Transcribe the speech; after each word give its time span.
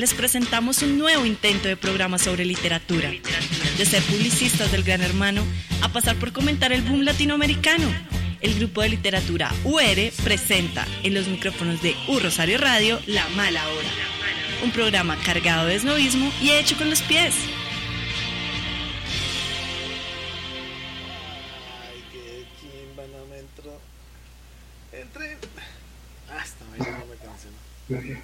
les 0.00 0.14
presentamos 0.14 0.80
un 0.80 0.96
nuevo 0.98 1.26
intento 1.26 1.68
de 1.68 1.76
programa 1.76 2.18
sobre 2.18 2.46
literatura. 2.46 3.10
De 3.76 3.84
ser 3.84 4.02
publicistas 4.04 4.72
del 4.72 4.82
Gran 4.82 5.02
Hermano 5.02 5.44
a 5.82 5.90
pasar 5.90 6.16
por 6.16 6.32
comentar 6.32 6.72
el 6.72 6.80
boom 6.80 7.02
latinoamericano. 7.02 7.86
El 8.40 8.54
grupo 8.54 8.80
de 8.80 8.88
literatura 8.88 9.52
UR 9.62 10.10
presenta 10.24 10.86
en 11.02 11.12
los 11.12 11.28
micrófonos 11.28 11.82
de 11.82 11.94
U 12.08 12.18
Rosario 12.18 12.56
Radio 12.56 12.98
La 13.06 13.28
Mala 13.36 13.62
Hora. 13.68 13.88
Un 14.64 14.70
programa 14.70 15.18
cargado 15.22 15.66
de 15.66 15.74
esnovismo 15.74 16.32
y 16.40 16.52
hecho 16.52 16.78
con 16.78 16.88
los 16.88 17.02
pies. 17.02 17.34
Ay, 27.90 28.16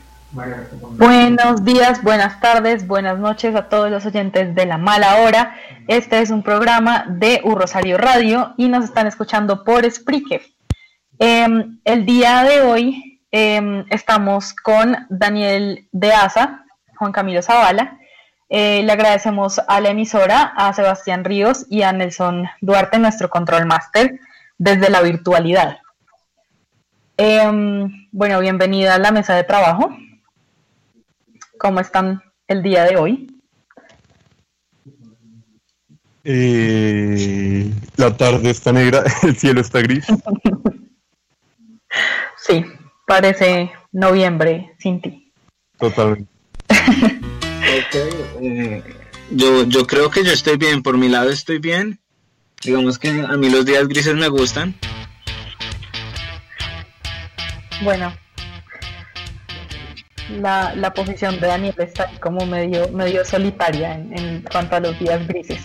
Buenos 0.98 1.64
días, 1.64 2.02
buenas 2.02 2.40
tardes, 2.40 2.86
buenas 2.86 3.18
noches 3.18 3.54
a 3.54 3.70
todos 3.70 3.90
los 3.90 4.04
oyentes 4.04 4.54
de 4.54 4.66
La 4.66 4.76
Mala 4.76 5.22
Hora. 5.22 5.56
Este 5.88 6.20
es 6.20 6.30
un 6.30 6.42
programa 6.42 7.06
de 7.08 7.40
U 7.44 7.54
Rosario 7.54 7.96
Radio 7.96 8.52
y 8.58 8.68
nos 8.68 8.84
están 8.84 9.06
escuchando 9.06 9.64
por 9.64 9.90
Spreaker. 9.90 10.42
Em, 11.18 11.80
el 11.84 12.04
día 12.04 12.42
de 12.42 12.60
hoy 12.60 13.22
em, 13.30 13.86
estamos 13.88 14.52
con 14.52 15.06
Daniel 15.08 15.88
de 15.92 16.12
Asa, 16.12 16.66
Juan 16.98 17.12
Camilo 17.12 17.40
Zavala. 17.40 17.98
Eh, 18.50 18.82
le 18.84 18.92
agradecemos 18.92 19.58
a 19.66 19.80
la 19.80 19.88
emisora, 19.88 20.52
a 20.54 20.72
Sebastián 20.74 21.24
Ríos 21.24 21.64
y 21.70 21.80
a 21.80 21.92
Nelson 21.92 22.46
Duarte, 22.60 22.98
nuestro 22.98 23.30
control 23.30 23.64
master, 23.64 24.20
desde 24.58 24.90
la 24.90 25.00
virtualidad. 25.00 25.78
Em, 27.16 28.08
bueno, 28.12 28.40
bienvenida 28.40 28.96
a 28.96 28.98
la 28.98 29.10
mesa 29.10 29.34
de 29.34 29.44
trabajo. 29.44 29.96
¿Cómo 31.58 31.80
están 31.80 32.22
el 32.48 32.62
día 32.62 32.84
de 32.84 32.96
hoy? 32.96 33.26
Eh, 36.24 37.70
la 37.96 38.16
tarde 38.16 38.50
está 38.50 38.72
negra, 38.72 39.04
el 39.22 39.36
cielo 39.36 39.60
está 39.60 39.80
gris. 39.80 40.06
Sí, 42.38 42.64
parece 43.06 43.72
noviembre 43.90 44.74
sin 44.78 45.00
ti. 45.00 45.32
Totalmente. 45.78 46.30
Ok, 46.68 47.94
eh, 48.40 48.82
yo, 49.30 49.64
yo 49.64 49.86
creo 49.86 50.10
que 50.10 50.22
yo 50.22 50.30
estoy 50.30 50.56
bien, 50.56 50.82
por 50.82 50.96
mi 50.96 51.08
lado 51.08 51.30
estoy 51.30 51.58
bien. 51.58 51.98
Digamos 52.62 52.98
que 52.98 53.08
a 53.08 53.36
mí 53.36 53.50
los 53.50 53.64
días 53.64 53.88
grises 53.88 54.14
me 54.14 54.28
gustan. 54.28 54.74
Bueno, 57.82 58.12
la, 60.30 60.74
la 60.74 60.92
posición 60.92 61.40
de 61.40 61.46
Daniel 61.46 61.74
está 61.78 62.10
como 62.20 62.46
medio, 62.46 62.88
medio 62.88 63.24
solitaria 63.24 63.94
en, 63.94 64.18
en 64.18 64.42
cuanto 64.42 64.76
a 64.76 64.80
los 64.80 64.98
días 64.98 65.26
grises. 65.26 65.60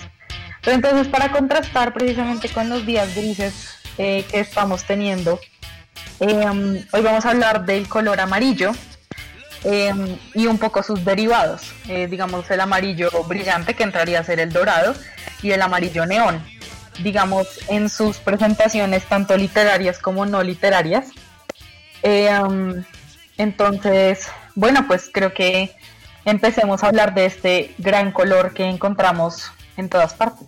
Pero 0.61 0.75
entonces, 0.75 1.07
para 1.07 1.31
contrastar 1.31 1.93
precisamente 1.93 2.47
con 2.49 2.69
los 2.69 2.85
días 2.85 3.15
grises 3.15 3.77
eh, 3.97 4.23
que 4.29 4.39
estamos 4.39 4.83
teniendo, 4.83 5.39
eh, 6.19 6.85
hoy 6.91 7.01
vamos 7.01 7.25
a 7.25 7.31
hablar 7.31 7.65
del 7.65 7.87
color 7.87 8.19
amarillo 8.19 8.71
eh, 9.63 9.91
y 10.35 10.45
un 10.45 10.59
poco 10.59 10.83
sus 10.83 11.03
derivados. 11.03 11.73
Eh, 11.87 12.07
digamos, 12.07 12.49
el 12.51 12.61
amarillo 12.61 13.09
brillante, 13.27 13.73
que 13.73 13.83
entraría 13.83 14.19
a 14.19 14.23
ser 14.23 14.39
el 14.39 14.51
dorado, 14.51 14.93
y 15.41 15.51
el 15.51 15.61
amarillo 15.61 16.05
neón. 16.05 16.43
Digamos, 17.01 17.47
en 17.67 17.89
sus 17.89 18.17
presentaciones, 18.17 19.05
tanto 19.05 19.35
literarias 19.35 19.97
como 19.97 20.25
no 20.27 20.43
literarias. 20.43 21.07
Um, 22.03 22.83
entonces, 23.37 24.27
bueno, 24.55 24.85
pues 24.87 25.09
creo 25.11 25.33
que 25.33 25.75
empecemos 26.25 26.83
a 26.83 26.87
hablar 26.87 27.13
de 27.13 27.25
este 27.25 27.73
gran 27.77 28.11
color 28.11 28.53
que 28.53 28.65
encontramos 28.65 29.51
en 29.77 29.89
todas 29.89 30.13
partes. 30.13 30.47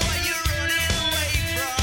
What 0.00 0.20
you're 0.26 0.44
running 0.52 0.92
away 1.00 1.32
from. 1.56 1.80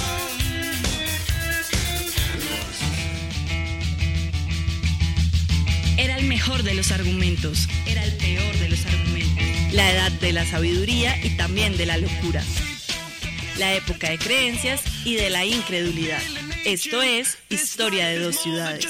Era 5.97 6.17
el 6.17 6.25
mejor 6.25 6.61
de 6.61 6.75
los 6.75 6.91
argumentos, 6.91 7.67
era 7.87 8.03
el 8.03 8.15
peor 8.17 8.55
de 8.59 8.69
los 8.69 8.85
argumentos. 8.85 9.73
La 9.73 9.89
edad 9.91 10.11
de 10.11 10.33
la 10.33 10.45
sabiduría 10.45 11.17
y 11.25 11.31
también 11.31 11.77
de 11.77 11.87
la 11.87 11.97
locura. 11.97 12.43
La 13.59 13.73
época 13.73 14.09
de 14.09 14.17
creencias 14.17 14.81
y 15.05 15.15
de 15.15 15.29
la 15.29 15.43
incredulidad. 15.43 16.21
Esto 16.63 17.01
es 17.01 17.37
Historia 17.49 18.07
de 18.07 18.19
dos 18.19 18.37
ciudades. 18.37 18.87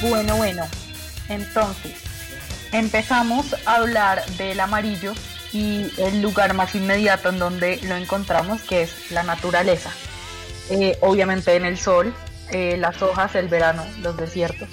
Bueno, 0.00 0.36
bueno. 0.36 0.66
Entonces, 1.28 1.92
empezamos 2.72 3.54
a 3.66 3.76
hablar 3.76 4.24
del 4.38 4.58
amarillo 4.58 5.12
y 5.52 5.92
el 5.98 6.22
lugar 6.22 6.54
más 6.54 6.74
inmediato 6.74 7.28
en 7.28 7.38
donde 7.38 7.78
lo 7.82 7.96
encontramos, 7.96 8.62
que 8.62 8.84
es 8.84 9.10
la 9.10 9.22
naturaleza. 9.22 9.90
Eh, 10.70 10.96
obviamente 11.00 11.54
en 11.56 11.64
el 11.64 11.78
sol, 11.78 12.14
eh, 12.50 12.76
las 12.78 13.00
hojas, 13.02 13.34
el 13.34 13.48
verano, 13.48 13.84
los 14.00 14.16
desiertos. 14.16 14.68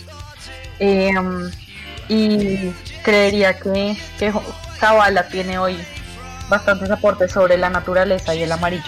Eh, 0.79 1.11
y 2.07 2.71
creería 3.03 3.57
que, 3.59 3.97
que 4.17 4.31
Zavala 4.79 5.27
tiene 5.27 5.57
hoy 5.59 5.77
bastantes 6.49 6.89
aportes 6.89 7.31
sobre 7.31 7.57
la 7.57 7.69
naturaleza 7.69 8.33
y 8.33 8.43
el 8.43 8.51
amarillo. 8.51 8.83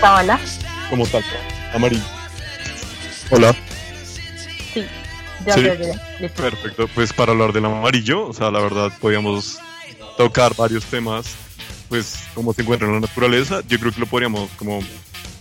Zavala, 0.00 0.38
Como 0.90 1.06
tal, 1.06 1.22
amarillo. 1.74 2.02
Hola. 3.30 3.54
sí, 4.74 4.84
ya 5.46 5.54
Sí. 5.54 5.62
ya, 5.62 5.74
ya. 5.74 6.28
Perfecto. 6.34 6.88
Pues 6.94 7.12
para 7.12 7.32
hablar 7.32 7.52
del 7.52 7.64
amarillo, 7.64 8.26
o 8.28 8.32
sea, 8.34 8.50
la 8.50 8.60
verdad, 8.60 8.92
podíamos 9.00 9.58
tocar 10.18 10.54
varios 10.56 10.84
temas, 10.84 11.36
pues, 11.94 12.24
cómo 12.34 12.52
se 12.52 12.62
encuentra 12.62 12.88
en 12.88 12.94
la 12.94 13.00
naturaleza. 13.00 13.62
Yo 13.68 13.78
creo 13.78 13.92
que 13.92 14.00
lo 14.00 14.06
podríamos 14.06 14.50
como 14.56 14.80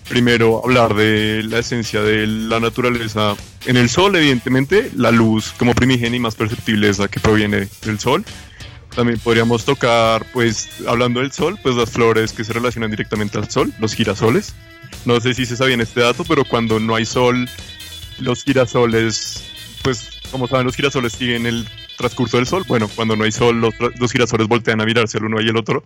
primero 0.08 0.62
hablar 0.64 0.94
de 0.94 1.42
la 1.42 1.58
esencia 1.58 2.04
de 2.04 2.28
la 2.28 2.60
naturaleza 2.60 3.36
en 3.66 3.76
el 3.76 3.90
sol, 3.90 4.16
evidentemente, 4.16 4.92
la 4.96 5.10
luz 5.10 5.52
como 5.58 5.74
primigenia 5.74 6.18
y 6.18 6.20
más 6.20 6.36
perceptible 6.36 6.90
esa 6.90 7.08
que 7.08 7.20
proviene 7.20 7.68
del 7.84 7.98
sol. 7.98 8.24
También 8.96 9.18
podríamos 9.18 9.66
tocar, 9.66 10.28
pues, 10.32 10.70
hablando 10.88 11.22
del 11.22 11.32
sol, 11.32 11.58
pues 11.64 11.74
las 11.74 11.90
flores 11.90 12.34
que 12.34 12.44
se 12.44 12.54
relacionan 12.54 12.92
directamente 12.92 13.40
al 13.40 13.50
sol, 13.50 13.74
los 13.80 13.96
girasoles. 13.96 14.54
No 15.06 15.20
sé 15.20 15.34
si 15.34 15.48
se 15.48 15.58
sabía 15.58 15.74
en 15.74 15.82
este 15.82 16.02
dato, 16.02 16.24
pero 16.24 16.46
cuando 16.46 16.80
no 16.80 16.94
hay 16.94 17.08
sol, 17.08 17.50
los 18.20 18.44
girasoles, 18.44 19.44
pues, 19.82 20.22
como 20.30 20.48
saben, 20.48 20.68
los 20.68 20.76
girasoles 20.76 21.14
siguen 21.14 21.48
el 21.48 21.68
transcurso 21.98 22.38
del 22.38 22.46
sol. 22.46 22.64
Bueno, 22.68 22.88
cuando 22.96 23.16
no 23.16 23.24
hay 23.24 23.32
sol, 23.32 23.60
los, 23.60 23.74
los 23.98 24.12
girasoles 24.12 24.48
voltean 24.48 24.82
a 24.82 24.86
mirarse 24.86 25.18
el 25.18 25.24
uno 25.24 25.42
y 25.42 25.50
el 25.50 25.58
otro 25.58 25.84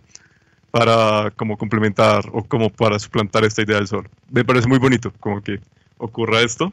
para 0.70 1.30
como 1.32 1.56
complementar 1.56 2.24
o 2.32 2.44
como 2.44 2.70
para 2.70 2.98
suplantar 2.98 3.44
esta 3.44 3.62
idea 3.62 3.76
del 3.76 3.88
sol. 3.88 4.08
Me 4.30 4.44
parece 4.44 4.68
muy 4.68 4.78
bonito 4.78 5.12
como 5.20 5.42
que 5.42 5.60
ocurra 5.98 6.40
esto. 6.40 6.72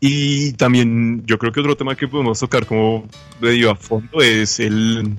Y 0.00 0.52
también 0.54 1.24
yo 1.24 1.38
creo 1.38 1.52
que 1.52 1.60
otro 1.60 1.76
tema 1.76 1.96
que 1.96 2.08
podemos 2.08 2.38
tocar 2.38 2.66
como 2.66 3.08
medio 3.40 3.70
a 3.70 3.76
fondo 3.76 4.20
es 4.20 4.60
el, 4.60 5.18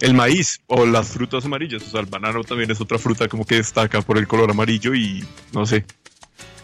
el 0.00 0.14
maíz 0.14 0.60
o 0.66 0.84
las 0.84 1.08
frutas 1.08 1.44
amarillas. 1.44 1.82
O 1.82 1.90
sea, 1.90 2.00
el 2.00 2.06
banano 2.06 2.44
también 2.44 2.70
es 2.70 2.80
otra 2.80 2.98
fruta 2.98 3.28
como 3.28 3.44
que 3.44 3.56
destaca 3.56 4.02
por 4.02 4.18
el 4.18 4.28
color 4.28 4.50
amarillo 4.50 4.94
y 4.94 5.24
no 5.52 5.64
sé. 5.64 5.84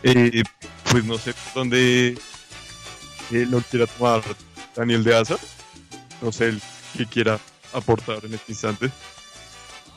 Eh, 0.02 0.42
pues 0.90 1.04
no 1.04 1.16
sé 1.16 1.32
dónde 1.54 2.18
eh, 3.32 3.46
lo 3.48 3.60
quiera 3.62 3.86
tomar 3.86 4.22
Daniel 4.76 5.02
de 5.02 5.16
Asa. 5.16 5.36
No 6.20 6.32
sé 6.32 6.50
el 6.50 6.60
que 6.96 7.06
quiera 7.06 7.38
aportar 7.72 8.24
en 8.24 8.34
este 8.34 8.52
instante. 8.52 8.90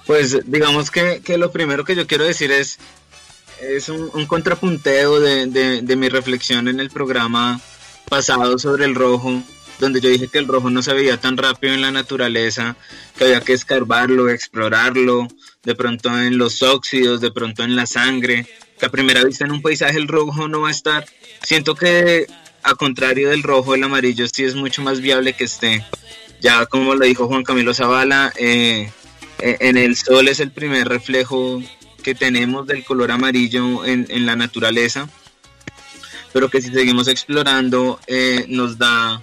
Pues 0.07 0.39
digamos 0.50 0.89
que, 0.89 1.21
que 1.24 1.38
lo 1.38 1.51
primero 1.51 1.83
que 1.83 1.95
yo 1.95 2.07
quiero 2.07 2.24
decir 2.24 2.51
es, 2.51 2.80
es 3.62 3.89
un, 3.89 4.09
un 4.13 4.25
contrapunteo 4.25 5.19
de, 5.19 5.48
de- 5.48 5.95
mi 5.98 6.07
reflexión 6.09 6.68
en 6.68 6.80
el 6.80 6.89
programa 6.89 7.59
pasado 8.09 8.57
sobre 8.57 8.86
el 8.86 8.95
rojo, 8.95 9.42
donde 9.80 10.00
yo 10.00 10.09
dije 10.09 10.30
que 10.30 10.38
el 10.38 10.48
rojo 10.48 10.69
no 10.69 10.81
se 10.81 10.94
veía 10.94 11.19
tan 11.19 11.36
rápido 11.36 11.74
en 11.74 11.81
la 11.81 11.92
naturaleza, 11.92 12.77
que 13.18 13.25
había 13.25 13.42
que 13.42 13.51
escarbarlo, 13.54 14.30
explorarlo, 14.30 15.27
de 15.63 15.75
pronto 15.75 16.09
en 16.18 16.38
los 16.38 16.62
óxidos, 16.63 17.19
de 17.19 17.31
pronto 17.31 17.63
en 17.63 17.75
la 17.75 17.86
sangre, 17.86 18.48
que 18.80 18.86
a 18.86 18.89
primera 18.89 19.24
vista 19.25 19.44
en 19.44 19.51
un 19.51 19.62
paisaje 19.62 19.98
el 19.98 20.07
rojo 20.07 20.48
no 20.48 20.62
va 20.62 20.69
a 20.69 20.71
estar. 20.71 21.06
Siento 21.44 21.75
que 21.75 22.27
a 22.63 22.75
contrario 22.75 23.30
del 23.30 23.44
rojo, 23.44 23.75
el 23.75 23.83
amarillo 23.83 24.25
sí 24.31 24.45
es 24.45 24.56
mucho 24.56 24.81
más 24.81 25.01
viable 25.01 25.33
que 25.33 25.44
esté. 25.44 25.86
Ya 26.39 26.65
como 26.68 26.95
lo 26.95 27.04
dijo 27.06 27.27
Juan 27.27 27.44
Camilo 27.44 27.74
Zavala, 27.74 28.31
eh, 28.38 28.89
en 29.39 29.77
el 29.77 29.95
sol 29.95 30.27
es 30.27 30.39
el 30.39 30.51
primer 30.51 30.87
reflejo 30.87 31.61
que 32.03 32.15
tenemos 32.15 32.65
del 32.67 32.83
color 32.85 33.11
amarillo 33.11 33.85
en, 33.85 34.25
la 34.25 34.35
naturaleza, 34.35 35.09
pero 36.33 36.49
que 36.49 36.61
si 36.61 36.71
seguimos 36.71 37.07
explorando 37.07 37.99
eh, 38.07 38.45
nos 38.47 38.77
da 38.77 39.21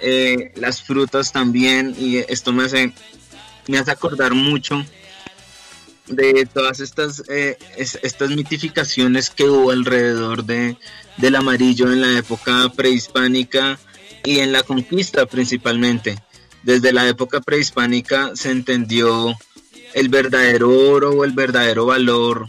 eh, 0.00 0.52
las 0.56 0.82
frutas 0.82 1.32
también 1.32 1.94
y 1.98 2.18
esto 2.18 2.52
me 2.52 2.64
hace, 2.64 2.92
me 3.68 3.78
hace 3.78 3.90
acordar 3.90 4.34
mucho 4.34 4.84
de 6.08 6.46
todas 6.52 6.80
estas, 6.80 7.22
eh, 7.28 7.56
es- 7.76 7.98
estas 8.02 8.30
mitificaciones 8.30 9.30
que 9.30 9.44
hubo 9.44 9.70
alrededor 9.70 10.44
de, 10.44 10.76
del 11.16 11.34
amarillo 11.36 11.90
en 11.92 12.00
la 12.02 12.18
época 12.18 12.70
prehispánica 12.76 13.78
y 14.24 14.40
en 14.40 14.52
la 14.52 14.62
conquista 14.62 15.26
principalmente. 15.26 16.18
Desde 16.62 16.92
la 16.92 17.08
época 17.08 17.40
prehispánica 17.40 18.32
se 18.34 18.50
entendió 18.50 19.36
el 19.96 20.10
verdadero 20.10 20.68
oro 20.68 21.12
o 21.12 21.24
el 21.24 21.32
verdadero 21.32 21.86
valor 21.86 22.46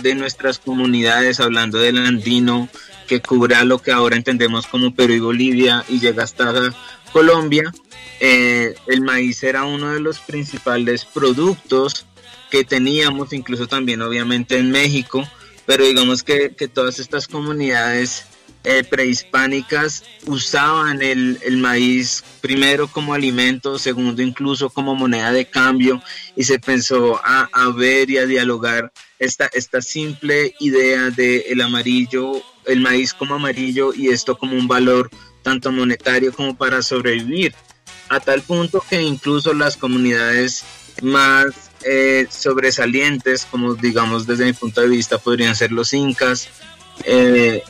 de 0.00 0.14
nuestras 0.14 0.58
comunidades, 0.58 1.40
hablando 1.40 1.78
del 1.78 1.98
andino, 1.98 2.70
que 3.06 3.20
cubra 3.20 3.64
lo 3.64 3.82
que 3.82 3.92
ahora 3.92 4.16
entendemos 4.16 4.66
como 4.66 4.94
Perú 4.94 5.12
y 5.12 5.20
Bolivia 5.20 5.84
y 5.90 6.00
llega 6.00 6.24
hasta 6.24 6.74
Colombia. 7.12 7.70
Eh, 8.18 8.74
el 8.86 9.02
maíz 9.02 9.42
era 9.42 9.64
uno 9.64 9.92
de 9.92 10.00
los 10.00 10.20
principales 10.20 11.04
productos 11.04 12.06
que 12.50 12.64
teníamos, 12.64 13.34
incluso 13.34 13.66
también 13.66 14.00
obviamente 14.00 14.56
en 14.56 14.70
México, 14.70 15.28
pero 15.66 15.84
digamos 15.84 16.22
que, 16.22 16.54
que 16.56 16.66
todas 16.66 16.98
estas 16.98 17.28
comunidades 17.28 18.24
eh, 18.68 18.82
prehispánicas 18.82 20.02
usaban 20.26 21.00
el, 21.00 21.38
el 21.42 21.56
maíz 21.56 22.24
primero 22.40 22.88
como 22.88 23.14
alimento, 23.14 23.78
segundo 23.78 24.22
incluso 24.22 24.70
como 24.70 24.96
moneda 24.96 25.30
de 25.30 25.46
cambio 25.46 26.02
y 26.34 26.42
se 26.42 26.58
pensó 26.58 27.20
a, 27.24 27.48
a 27.52 27.70
ver 27.70 28.10
y 28.10 28.18
a 28.18 28.26
dialogar 28.26 28.92
esta, 29.20 29.48
esta 29.52 29.80
simple 29.80 30.52
idea 30.58 31.10
de 31.10 31.46
el 31.48 31.60
amarillo, 31.60 32.42
el 32.64 32.80
maíz 32.80 33.14
como 33.14 33.36
amarillo 33.36 33.94
y 33.94 34.08
esto 34.08 34.36
como 34.36 34.56
un 34.56 34.66
valor 34.66 35.10
tanto 35.42 35.70
monetario 35.70 36.32
como 36.32 36.56
para 36.56 36.82
sobrevivir, 36.82 37.54
a 38.08 38.18
tal 38.18 38.42
punto 38.42 38.82
que 38.90 39.00
incluso 39.00 39.54
las 39.54 39.76
comunidades 39.76 40.64
más 41.02 41.70
eh, 41.84 42.26
sobresalientes, 42.30 43.46
como 43.48 43.74
digamos 43.74 44.26
desde 44.26 44.46
mi 44.46 44.54
punto 44.54 44.80
de 44.80 44.88
vista 44.88 45.18
podrían 45.18 45.54
ser 45.54 45.70
los 45.70 45.92
incas, 45.92 46.48
eh, 47.04 47.62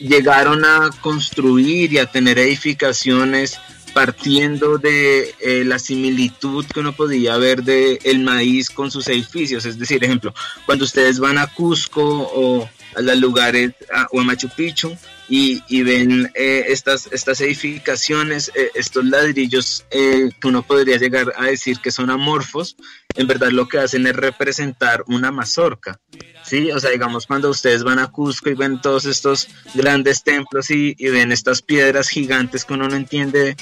llegaron 0.00 0.64
a 0.64 0.90
construir 1.00 1.92
y 1.92 1.98
a 1.98 2.06
tener 2.06 2.38
edificaciones 2.38 3.58
partiendo 3.92 4.78
de 4.78 5.34
eh, 5.40 5.64
la 5.64 5.78
similitud 5.78 6.64
que 6.66 6.80
uno 6.80 6.92
podía 6.92 7.36
ver 7.36 7.62
de 7.62 7.98
el 8.04 8.20
maíz 8.20 8.70
con 8.70 8.90
sus 8.90 9.08
edificios. 9.08 9.64
Es 9.66 9.78
decir, 9.78 10.02
ejemplo, 10.04 10.32
cuando 10.66 10.84
ustedes 10.84 11.18
van 11.18 11.38
a 11.38 11.46
Cusco 11.48 12.02
o 12.02 12.68
a 12.96 13.00
los 13.00 13.18
lugares 13.18 13.72
o 14.12 14.20
a 14.20 14.24
Machu 14.24 14.48
Picchu 14.48 14.96
y, 15.32 15.82
ven 15.82 16.30
eh, 16.34 16.64
estas, 16.68 17.08
estas 17.12 17.40
edificaciones, 17.40 18.50
eh, 18.54 18.70
estos 18.74 19.04
ladrillos 19.04 19.84
eh, 19.92 20.30
que 20.40 20.48
uno 20.48 20.62
podría 20.62 20.96
llegar 20.98 21.32
a 21.36 21.46
decir 21.46 21.78
que 21.78 21.92
son 21.92 22.10
amorfos, 22.10 22.76
en 23.14 23.26
verdad 23.28 23.50
lo 23.52 23.68
que 23.68 23.78
hacen 23.78 24.06
es 24.08 24.16
representar 24.16 25.04
una 25.06 25.30
mazorca. 25.30 26.00
Sí, 26.44 26.72
o 26.72 26.80
sea, 26.80 26.90
digamos, 26.90 27.26
cuando 27.26 27.48
ustedes 27.50 27.84
van 27.84 28.00
a 28.00 28.08
Cusco 28.08 28.50
y 28.50 28.54
ven 28.54 28.80
todos 28.80 29.04
estos 29.04 29.46
grandes 29.74 30.24
templos 30.24 30.70
y, 30.70 30.96
y 30.98 31.08
ven 31.10 31.30
estas 31.32 31.62
piedras 31.62 32.08
gigantes 32.08 32.64
que 32.64 32.74
uno 32.74 32.88
no 32.88 32.96
entiende 32.96 33.56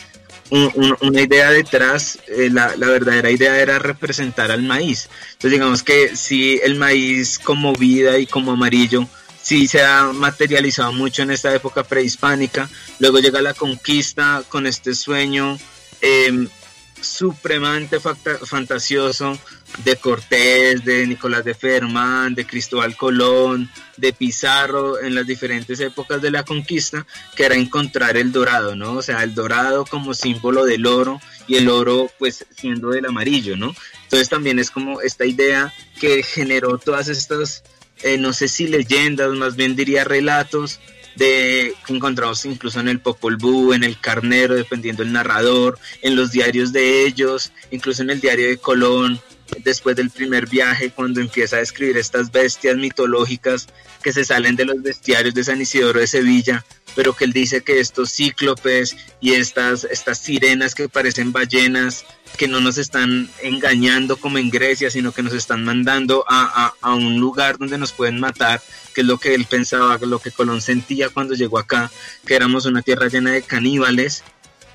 un- 0.51 0.73
un- 0.75 0.97
una 1.03 1.21
idea 1.21 1.51
detrás, 1.51 2.19
eh, 2.29 2.49
la, 2.51 2.75
la 2.77 2.89
verdadera 2.89 3.31
idea 3.31 3.61
era 3.61 3.79
representar 3.79 4.51
al 4.51 4.63
maíz. 4.63 5.11
Entonces, 5.33 5.51
digamos 5.53 5.83
que 5.83 6.17
si 6.17 6.59
el 6.65 6.77
maíz 6.77 7.39
como 7.39 7.75
vida 7.75 8.19
y 8.19 8.27
como 8.27 8.53
amarillo, 8.53 9.07
sí 9.49 9.67
se 9.67 9.83
ha 9.83 10.13
materializado 10.13 10.93
mucho 10.93 11.23
en 11.23 11.31
esta 11.31 11.55
época 11.55 11.83
prehispánica. 11.83 12.69
Luego 12.99 13.19
llega 13.19 13.41
la 13.41 13.55
conquista 13.55 14.43
con 14.47 14.67
este 14.67 14.95
sueño 14.95 15.57
eh, 16.03 16.47
fantasioso 18.45 19.39
de 19.85 19.97
Cortés, 19.97 20.85
de 20.85 21.07
Nicolás 21.07 21.47
de 21.47 21.55
Fermán, 21.55 22.35
de 22.35 22.47
Cristóbal 22.47 22.95
Colón, 22.95 23.71
de 23.97 24.13
Pizarro 24.13 25.01
en 25.01 25.15
las 25.15 25.27
diferentes 25.27 25.81
épocas 25.81 26.21
de 26.21 26.31
la 26.31 26.43
conquista, 26.43 27.07
que 27.35 27.47
era 27.47 27.55
encontrar 27.55 28.19
el 28.19 28.33
dorado, 28.33 28.77
¿no? 28.77 28.95
O 28.95 29.03
sea, 29.03 29.23
el 29.23 29.35
dorado 29.35 29.87
como 29.87 30.13
símbolo 30.13 30.67
del 30.67 30.85
oro 30.85 31.23
y 31.47 31.57
el 31.57 31.71
oro 31.71 32.11
pues 32.19 32.45
siendo 32.55 32.91
del 32.91 33.07
amarillo, 33.07 33.57
¿no? 33.57 33.75
Entonces 34.03 34.29
también 34.29 34.59
es 34.59 34.71
como 34.71 35.01
esta 35.01 35.25
idea 35.25 35.73
que 35.99 36.23
generó 36.23 36.77
todas 36.77 37.09
estas, 37.09 37.63
eh, 38.03 38.19
no 38.19 38.33
sé 38.33 38.49
si 38.49 38.67
leyendas, 38.67 39.31
más 39.33 39.57
bien 39.57 39.77
diría 39.77 40.05
relatos, 40.05 40.81
de 41.17 41.75
que 41.85 41.93
encontramos 41.93 42.45
incluso 42.45 42.79
en 42.79 42.89
el 42.89 43.01
Popol 43.01 43.37
Vuh, 43.37 43.73
en 43.73 43.83
el 43.83 44.01
Carnero, 44.01 44.55
dependiendo 44.55 45.03
del 45.03 45.13
narrador, 45.13 45.79
en 46.03 46.15
los 46.15 46.31
diarios 46.31 46.73
de 46.73 47.05
ellos, 47.07 47.53
incluso 47.71 48.03
en 48.03 48.11
el 48.11 48.21
diario 48.21 48.49
de 48.49 48.59
Colón, 48.59 49.21
después 49.65 49.97
del 49.97 50.11
primer 50.11 50.49
viaje, 50.49 50.91
cuando 50.91 51.21
empieza 51.21 51.57
a 51.57 51.61
describir 51.61 51.97
estas 51.97 52.31
bestias 52.31 52.77
mitológicas 52.77 53.67
que 54.03 54.13
se 54.13 54.25
salen 54.25 54.57
de 54.57 54.67
los 54.67 54.81
bestiarios 54.83 55.35
de 55.35 55.45
San 55.45 55.61
Isidoro 55.61 56.01
de 56.01 56.07
Sevilla, 56.07 56.65
pero 56.95 57.15
que 57.15 57.25
él 57.25 57.33
dice 57.33 57.63
que 57.63 57.81
estos 57.81 58.13
cíclopes 58.13 58.97
y 59.21 59.33
estas, 59.33 59.85
estas 59.85 60.19
sirenas 60.19 60.75
que 60.75 60.89
parecen 60.89 61.33
ballenas, 61.33 62.05
que 62.37 62.47
no 62.49 62.61
nos 62.61 62.79
están 62.79 63.29
engañando 63.43 64.17
como 64.17 64.39
en 64.39 64.51
Grecia, 64.51 64.91
sino 64.91 65.13
que 65.13 65.23
nos 65.23 65.33
están 65.35 65.65
mandando 65.65 66.25
a, 66.29 66.67
a- 66.67 66.75
a 66.81 66.95
un 66.95 67.19
lugar 67.19 67.59
donde 67.59 67.79
nos 67.79 67.93
pueden 67.93 68.21
matar, 68.21 68.63
que 68.95 69.01
es 69.01 69.07
lo 69.07 69.19
que 69.19 69.35
él 69.35 69.45
pensaba, 69.47 69.99
lo 70.01 70.19
que 70.21 70.31
Colón 70.31 70.61
sentía 70.61 71.09
cuando 71.09 71.35
llegó 71.35 71.59
acá, 71.59 71.91
que 72.27 72.35
éramos 72.37 72.65
una 72.67 72.83
tierra 72.83 73.09
llena 73.09 73.33
de 73.33 73.43
caníbales. 73.43 74.23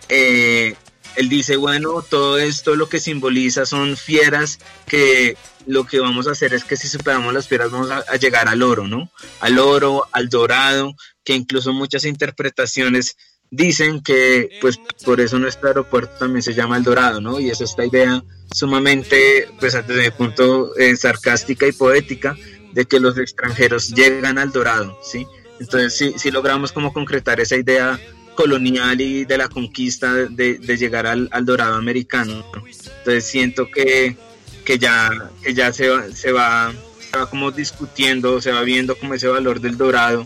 Eh, 0.10 0.76
él 1.16 1.30
dice, 1.30 1.56
bueno, 1.58 2.02
todo 2.02 2.40
esto 2.40 2.76
lo 2.76 2.90
que 2.90 3.00
simboliza 3.00 3.66
son 3.66 3.96
fieras 3.98 4.60
que 4.88 5.38
lo 5.66 5.86
que 5.86 6.00
vamos 6.00 6.28
a 6.28 6.32
hacer 6.32 6.54
es 6.54 6.66
que 6.66 6.76
si 6.76 6.88
superamos 6.90 7.34
las 7.34 7.48
fieras 7.48 7.72
vamos 7.72 7.90
a, 7.92 8.04
a 8.10 8.16
llegar 8.18 8.50
al 8.50 8.64
oro, 8.64 8.88
¿no? 8.88 9.10
Al 9.40 9.60
oro, 9.60 10.08
al 10.12 10.28
dorado, 10.28 10.96
que 11.24 11.34
incluso 11.36 11.72
muchas 11.72 12.04
interpretaciones 12.04 13.16
dicen 13.54 14.02
que 14.02 14.50
pues 14.62 14.80
por 15.06 15.22
eso 15.22 15.38
nuestro 15.38 15.68
aeropuerto 15.68 16.14
también 16.18 16.42
se 16.42 16.56
llama 16.56 16.78
El 16.78 16.84
Dorado, 16.84 17.22
¿no? 17.22 17.40
Y 17.40 17.52
es 17.52 17.62
esta 17.62 17.86
idea 17.86 18.24
sumamente, 18.52 19.48
pues 19.60 19.74
desde 19.74 20.08
el 20.08 20.14
punto 20.14 20.76
eh, 20.76 20.96
sarcástica 20.96 21.68
y 21.68 21.72
poética 21.72 22.36
de 22.74 22.86
que 22.86 23.00
los 23.00 23.16
extranjeros 23.20 23.90
llegan 23.90 24.40
al 24.40 24.52
Dorado, 24.52 24.98
¿sí? 25.04 25.28
Entonces 25.60 25.96
sí, 25.96 26.14
sí 26.18 26.32
logramos 26.32 26.72
como 26.72 26.92
concretar 26.92 27.40
esa 27.40 27.56
idea 27.56 28.00
colonial 28.36 29.00
y 29.00 29.26
de 29.26 29.38
la 29.38 29.48
conquista 29.48 30.12
de, 30.14 30.58
de 30.58 30.78
llegar 30.78 31.06
al, 31.06 31.30
al 31.32 31.46
dorado 31.46 31.76
americano. 31.76 32.44
¿no? 32.56 32.64
Entonces 32.66 33.26
siento 33.26 33.70
que, 33.70 34.18
que 34.66 34.80
ya, 34.80 35.30
que 35.44 35.54
ya 35.54 35.72
se, 35.72 35.90
va, 35.90 36.10
se, 36.12 36.32
va, 36.32 36.74
se 37.00 37.18
va 37.20 37.30
como 37.30 37.52
discutiendo, 37.52 38.42
se 38.42 38.52
va 38.52 38.64
viendo 38.64 38.96
como 38.96 39.14
ese 39.14 39.28
valor 39.28 39.62
del 39.62 39.78
dorado 39.78 40.26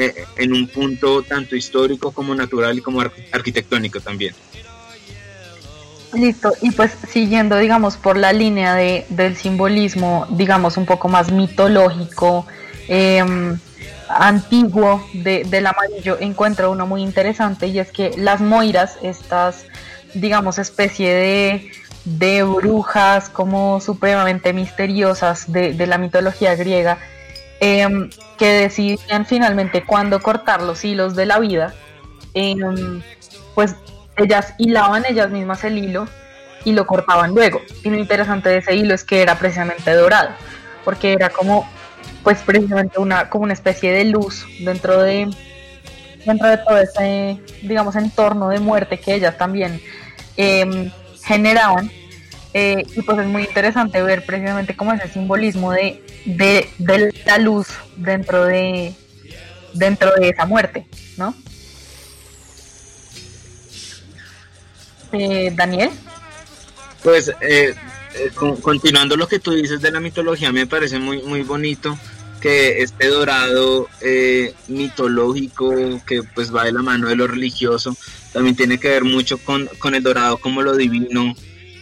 eh, 0.00 0.14
en 0.36 0.52
un 0.52 0.66
punto 0.68 1.22
tanto 1.22 1.54
histórico 1.56 2.10
como 2.12 2.34
natural 2.34 2.78
y 2.78 2.80
como 2.80 3.00
arqu- 3.00 3.24
arquitectónico 3.32 4.00
también. 4.00 4.34
Listo, 6.12 6.52
y 6.60 6.72
pues 6.72 6.90
siguiendo, 7.08 7.56
digamos, 7.56 7.96
por 7.96 8.16
la 8.16 8.32
línea 8.32 8.74
de, 8.74 9.06
del 9.10 9.36
simbolismo, 9.36 10.26
digamos, 10.30 10.76
un 10.76 10.84
poco 10.84 11.08
más 11.08 11.30
mitológico, 11.30 12.46
em, 12.88 13.56
antiguo 14.08 15.08
de- 15.12 15.44
del 15.44 15.66
amarillo, 15.68 16.16
encuentro 16.18 16.72
uno 16.72 16.84
muy 16.84 17.02
interesante 17.02 17.68
y 17.68 17.78
es 17.78 17.92
que 17.92 18.10
las 18.16 18.40
moiras, 18.40 18.98
estas, 19.02 19.66
digamos, 20.14 20.58
especie 20.58 21.14
de, 21.14 21.70
de 22.04 22.42
brujas 22.42 23.28
como 23.28 23.80
supremamente 23.80 24.52
misteriosas 24.52 25.52
de, 25.52 25.74
de 25.74 25.86
la 25.86 25.96
mitología 25.98 26.56
griega, 26.56 26.98
em, 27.60 28.10
que 28.38 28.46
decidían 28.46 29.26
finalmente 29.26 29.84
cuándo 29.84 30.20
cortar 30.20 30.62
los 30.62 30.84
hilos 30.84 31.14
de 31.14 31.26
la 31.26 31.38
vida, 31.38 31.74
em, 32.34 33.02
pues 33.54 33.76
ellas 34.16 34.54
hilaban 34.58 35.04
ellas 35.06 35.30
mismas 35.30 35.64
el 35.64 35.78
hilo 35.78 36.06
y 36.64 36.72
lo 36.72 36.86
cortaban 36.86 37.34
luego. 37.34 37.60
Y 37.84 37.90
lo 37.90 37.96
interesante 37.96 38.48
de 38.48 38.58
ese 38.58 38.74
hilo 38.74 38.94
es 38.94 39.04
que 39.04 39.22
era 39.22 39.38
precisamente 39.38 39.92
dorado, 39.92 40.30
porque 40.84 41.12
era 41.12 41.30
como, 41.30 41.68
pues 42.22 42.38
precisamente 42.40 42.98
una, 42.98 43.28
como 43.28 43.44
una 43.44 43.52
especie 43.52 43.92
de 43.92 44.04
luz 44.06 44.46
dentro 44.60 45.02
de, 45.02 45.30
dentro 46.24 46.48
de 46.48 46.58
todo 46.58 46.78
ese, 46.78 47.38
digamos, 47.62 47.96
entorno 47.96 48.48
de 48.48 48.60
muerte 48.60 48.98
que 48.98 49.14
ellas 49.14 49.36
también 49.38 49.80
em, 50.36 50.90
generaban. 51.22 51.90
Eh, 52.52 52.84
y 52.96 53.02
pues 53.02 53.18
es 53.18 53.26
muy 53.26 53.42
interesante 53.44 54.02
ver 54.02 54.24
precisamente 54.26 54.74
como 54.74 54.92
ese 54.92 55.08
simbolismo 55.08 55.72
de, 55.72 56.02
de, 56.24 56.68
de 56.78 57.14
la 57.24 57.38
luz 57.38 57.68
dentro 57.96 58.44
de, 58.44 58.92
dentro 59.72 60.12
de 60.14 60.30
esa 60.30 60.46
muerte, 60.46 60.86
¿no? 61.16 61.34
Eh, 65.12 65.52
Daniel. 65.54 65.90
Pues 67.02 67.28
eh, 67.40 67.74
eh, 68.14 68.30
con- 68.34 68.60
continuando 68.60 69.16
lo 69.16 69.26
que 69.28 69.38
tú 69.38 69.52
dices 69.52 69.80
de 69.80 69.90
la 69.90 70.00
mitología, 70.00 70.52
me 70.52 70.66
parece 70.66 70.98
muy, 70.98 71.22
muy 71.22 71.42
bonito 71.42 71.98
que 72.40 72.82
este 72.82 73.08
dorado 73.08 73.88
eh, 74.00 74.54
mitológico 74.68 75.72
que 76.06 76.22
pues 76.34 76.54
va 76.54 76.64
de 76.64 76.72
la 76.72 76.82
mano 76.82 77.08
de 77.08 77.16
lo 77.16 77.26
religioso, 77.26 77.96
también 78.32 78.56
tiene 78.56 78.78
que 78.78 78.88
ver 78.88 79.04
mucho 79.04 79.38
con, 79.38 79.68
con 79.78 79.94
el 79.94 80.02
dorado 80.02 80.38
como 80.38 80.62
lo 80.62 80.74
divino, 80.76 81.34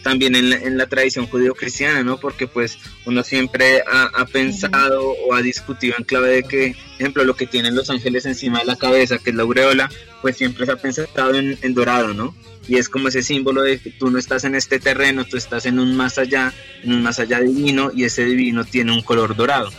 también 0.03 0.35
en 0.35 0.49
la, 0.49 0.55
en 0.57 0.77
la 0.77 0.87
tradición 0.87 1.27
judío-cristiana, 1.27 2.03
¿no? 2.03 2.17
Porque 2.17 2.47
pues 2.47 2.77
uno 3.05 3.23
siempre 3.23 3.81
ha, 3.87 4.05
ha 4.05 4.25
pensado 4.25 5.11
o 5.11 5.33
ha 5.33 5.41
discutido 5.41 5.95
en 5.97 6.03
clave 6.03 6.29
de 6.29 6.43
que, 6.43 6.75
por 6.75 7.01
ejemplo, 7.01 7.23
lo 7.23 7.35
que 7.35 7.47
tienen 7.47 7.75
los 7.75 7.89
ángeles 7.89 8.25
encima 8.25 8.59
de 8.59 8.65
la 8.65 8.75
cabeza, 8.75 9.17
que 9.17 9.31
es 9.31 9.35
la 9.35 9.43
aureola, 9.43 9.89
pues 10.21 10.37
siempre 10.37 10.65
se 10.65 10.71
ha 10.71 10.75
pensado 10.75 11.35
en, 11.35 11.57
en 11.61 11.73
dorado, 11.73 12.13
¿no? 12.13 12.35
y 12.69 12.77
es 12.77 12.87
como 12.87 13.07
ese 13.07 13.23
símbolo 13.23 13.63
de 13.63 13.79
que 13.79 13.89
tú 13.89 14.11
no 14.11 14.19
estás 14.19 14.43
en 14.43 14.53
este 14.53 14.79
terreno, 14.79 15.25
tú 15.25 15.37
estás 15.37 15.65
en 15.65 15.79
un 15.79 15.97
más 15.97 16.19
allá, 16.19 16.53
en 16.83 16.93
un 16.93 17.01
más 17.01 17.19
allá 17.19 17.39
divino 17.39 17.89
y 17.93 18.03
ese 18.03 18.23
divino 18.25 18.63
tiene 18.63 18.91
un 18.91 19.01
color 19.01 19.35
dorado. 19.35 19.71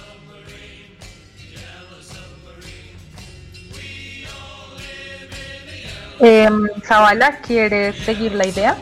Eh, 6.18 6.48
Zavala, 6.84 7.40
¿quieres 7.40 7.96
seguir 7.98 8.32
la 8.32 8.46
idea? 8.46 8.76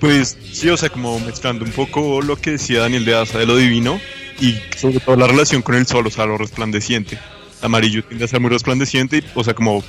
Pues 0.00 0.36
sí, 0.52 0.68
o 0.68 0.76
sea, 0.76 0.88
como 0.88 1.18
mezclando 1.20 1.64
un 1.64 1.72
poco 1.72 2.20
lo 2.20 2.36
que 2.36 2.52
decía 2.52 2.80
Daniel 2.80 3.04
de 3.04 3.14
Asa 3.14 3.38
de 3.38 3.46
lo 3.46 3.56
divino 3.56 4.00
y 4.40 4.56
sobre 4.76 5.00
todo 5.00 5.16
la 5.16 5.26
relación 5.26 5.62
con 5.62 5.74
el 5.76 5.86
sol, 5.86 6.06
o 6.06 6.10
sea, 6.10 6.26
lo 6.26 6.36
resplandeciente. 6.36 7.18
Amarillo 7.62 8.04
tiende 8.04 8.24
a 8.24 8.28
ser 8.28 8.40
muy 8.40 8.50
resplandeciente, 8.50 9.18
y, 9.18 9.24
o 9.34 9.42
sea, 9.42 9.54
como 9.54 9.82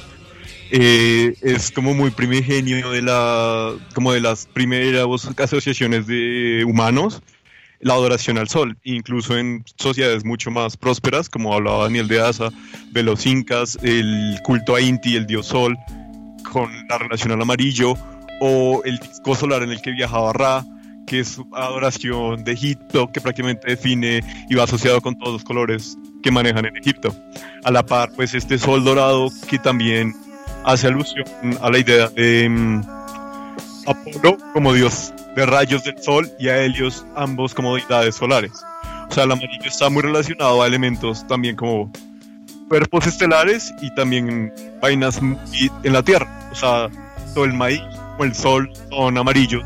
eh, 0.72 1.36
es 1.42 1.72
como 1.72 1.94
muy 1.94 2.12
primigenio 2.12 2.90
de 2.92 3.02
la, 3.02 3.74
como 3.94 4.14
de 4.14 4.22
las 4.22 4.48
primeras 4.48 5.06
asociaciones 5.38 6.08
de 6.08 6.64
humanos, 6.66 7.22
la 7.82 7.94
adoración 7.94 8.38
al 8.38 8.50
sol, 8.50 8.78
incluso 8.84 9.38
en 9.38 9.64
sociedades 9.78 10.26
mucho 10.26 10.50
más 10.50 10.78
prósperas, 10.78 11.30
como 11.30 11.54
hablaba 11.54 11.84
Daniel 11.84 12.08
de 12.08 12.22
Asa, 12.22 12.50
de 12.92 13.04
los 13.04 13.26
incas, 13.26 13.78
el 13.84 14.40
culto 14.44 14.76
a 14.76 14.82
Inti, 14.82 15.16
el 15.16 15.28
dios 15.28 15.48
sol, 15.48 15.78
con 16.52 16.72
la 16.88 16.98
relación 16.98 17.32
al 17.32 17.42
amarillo, 17.42 17.96
o 18.40 18.82
el 18.86 18.98
disco 18.98 19.36
solar 19.36 19.64
en 19.64 19.72
el 19.72 19.82
que 19.82 19.92
viajaba 19.92 20.34
Ra, 20.34 20.66
que 21.06 21.20
es 21.20 21.40
adoración 21.54 22.44
de 22.44 22.54
Egipto, 22.54 23.12
que 23.12 23.22
prácticamente 23.22 23.70
define 23.70 24.22
y 24.50 24.56
va 24.56 24.64
asociado 24.64 25.02
con 25.02 25.18
todos 25.18 25.34
los 25.34 25.44
colores 25.44 25.98
que 26.24 26.32
manejan 26.32 26.66
en 26.66 26.78
Egipto. 26.78 27.16
A 27.64 27.72
la 27.72 27.86
par, 27.86 28.12
pues 28.16 28.34
este 28.34 28.58
sol 28.58 28.84
dorado 28.84 29.30
que 29.48 29.60
también 29.60 30.14
hace 30.64 30.88
alusión 30.88 31.26
a 31.62 31.70
la 31.70 31.78
idea 31.78 32.10
de 32.10 32.50
mm, 32.50 32.82
Apolo 33.88 34.38
como 34.54 34.74
dios 34.74 35.14
de 35.36 35.46
rayos 35.46 35.84
del 35.84 36.02
sol 36.02 36.32
y 36.40 36.48
a 36.48 36.64
Helios 36.64 37.06
ambos 37.16 37.54
como 37.54 37.76
deidades 37.76 38.16
solares. 38.16 38.64
O 39.10 39.14
sea, 39.14 39.26
el 39.26 39.32
amarillo 39.32 39.68
está 39.68 39.90
muy 39.90 40.02
relacionado 40.02 40.64
a 40.64 40.68
elementos 40.68 41.28
también 41.28 41.56
como 41.56 41.92
cuerpos 42.68 43.06
estelares 43.06 43.72
y 43.82 43.94
también 43.94 44.52
vainas 44.82 45.20
en 45.20 45.94
la 45.94 46.02
Tierra. 46.02 46.50
O 46.52 46.56
sea, 46.56 46.90
todo 47.36 47.46
el 47.46 47.54
maíz 47.54 47.82
o 48.18 48.24
el 48.24 48.34
sol 48.34 48.72
son 48.90 49.18
amarillos. 49.18 49.64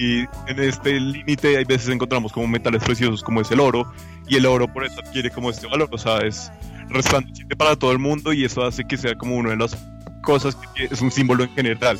Y 0.00 0.20
en 0.48 0.58
este 0.58 1.00
límite 1.00 1.56
hay 1.56 1.64
veces 1.64 1.88
encontramos 1.88 2.32
como 2.32 2.46
metales 2.46 2.82
preciosos 2.82 3.22
como 3.22 3.40
es 3.40 3.50
el 3.50 3.60
oro 3.60 3.90
y 4.26 4.36
el 4.36 4.44
oro 4.44 4.66
por 4.66 4.84
eso 4.84 5.00
adquiere 5.00 5.30
como 5.30 5.50
este 5.50 5.66
valor. 5.66 5.88
O 5.92 5.98
sea, 5.98 6.18
es 6.18 6.50
resplandeciente 6.88 7.56
para 7.56 7.76
todo 7.76 7.92
el 7.92 7.98
mundo 7.98 8.32
y 8.32 8.44
eso 8.44 8.64
hace 8.64 8.84
que 8.84 8.96
sea 8.96 9.14
como 9.14 9.36
una 9.36 9.50
de 9.50 9.56
las 9.56 9.76
cosas 10.22 10.56
que 10.74 10.84
es 10.84 11.00
un 11.00 11.10
símbolo 11.10 11.44
en 11.44 11.50
general. 11.54 11.98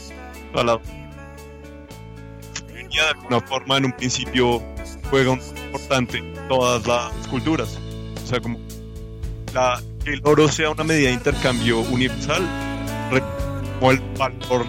O 0.54 0.62
de 2.94 3.00
alguna 3.00 3.40
forma 3.40 3.76
en 3.78 3.86
un 3.86 3.92
principio 3.92 4.62
juega 5.10 5.32
un 5.32 5.40
importante 5.66 6.22
todas 6.48 6.86
las 6.86 7.12
culturas. 7.28 7.78
O 8.22 8.26
sea, 8.26 8.40
como 8.40 8.58
la, 9.52 9.80
que 10.04 10.12
el 10.12 10.20
oro 10.24 10.48
sea 10.48 10.70
una 10.70 10.84
medida 10.84 11.08
de 11.08 11.14
intercambio 11.14 11.80
universal, 11.80 12.42
como 13.78 13.92
el 13.92 14.00
valor 14.16 14.66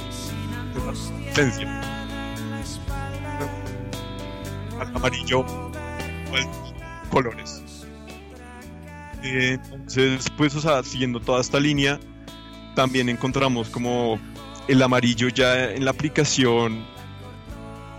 Al 4.79 4.95
amarillo, 4.95 5.45
colores. 7.09 7.61
Entonces, 9.21 10.29
pues, 10.37 10.55
o 10.55 10.61
sea, 10.61 10.81
siguiendo 10.83 11.19
toda 11.19 11.41
esta 11.41 11.59
línea, 11.59 11.99
también 12.75 13.09
encontramos 13.09 13.69
como 13.69 14.17
el 14.69 14.81
amarillo 14.81 15.27
ya 15.27 15.71
en 15.71 15.83
la 15.83 15.91
aplicación 15.91 16.85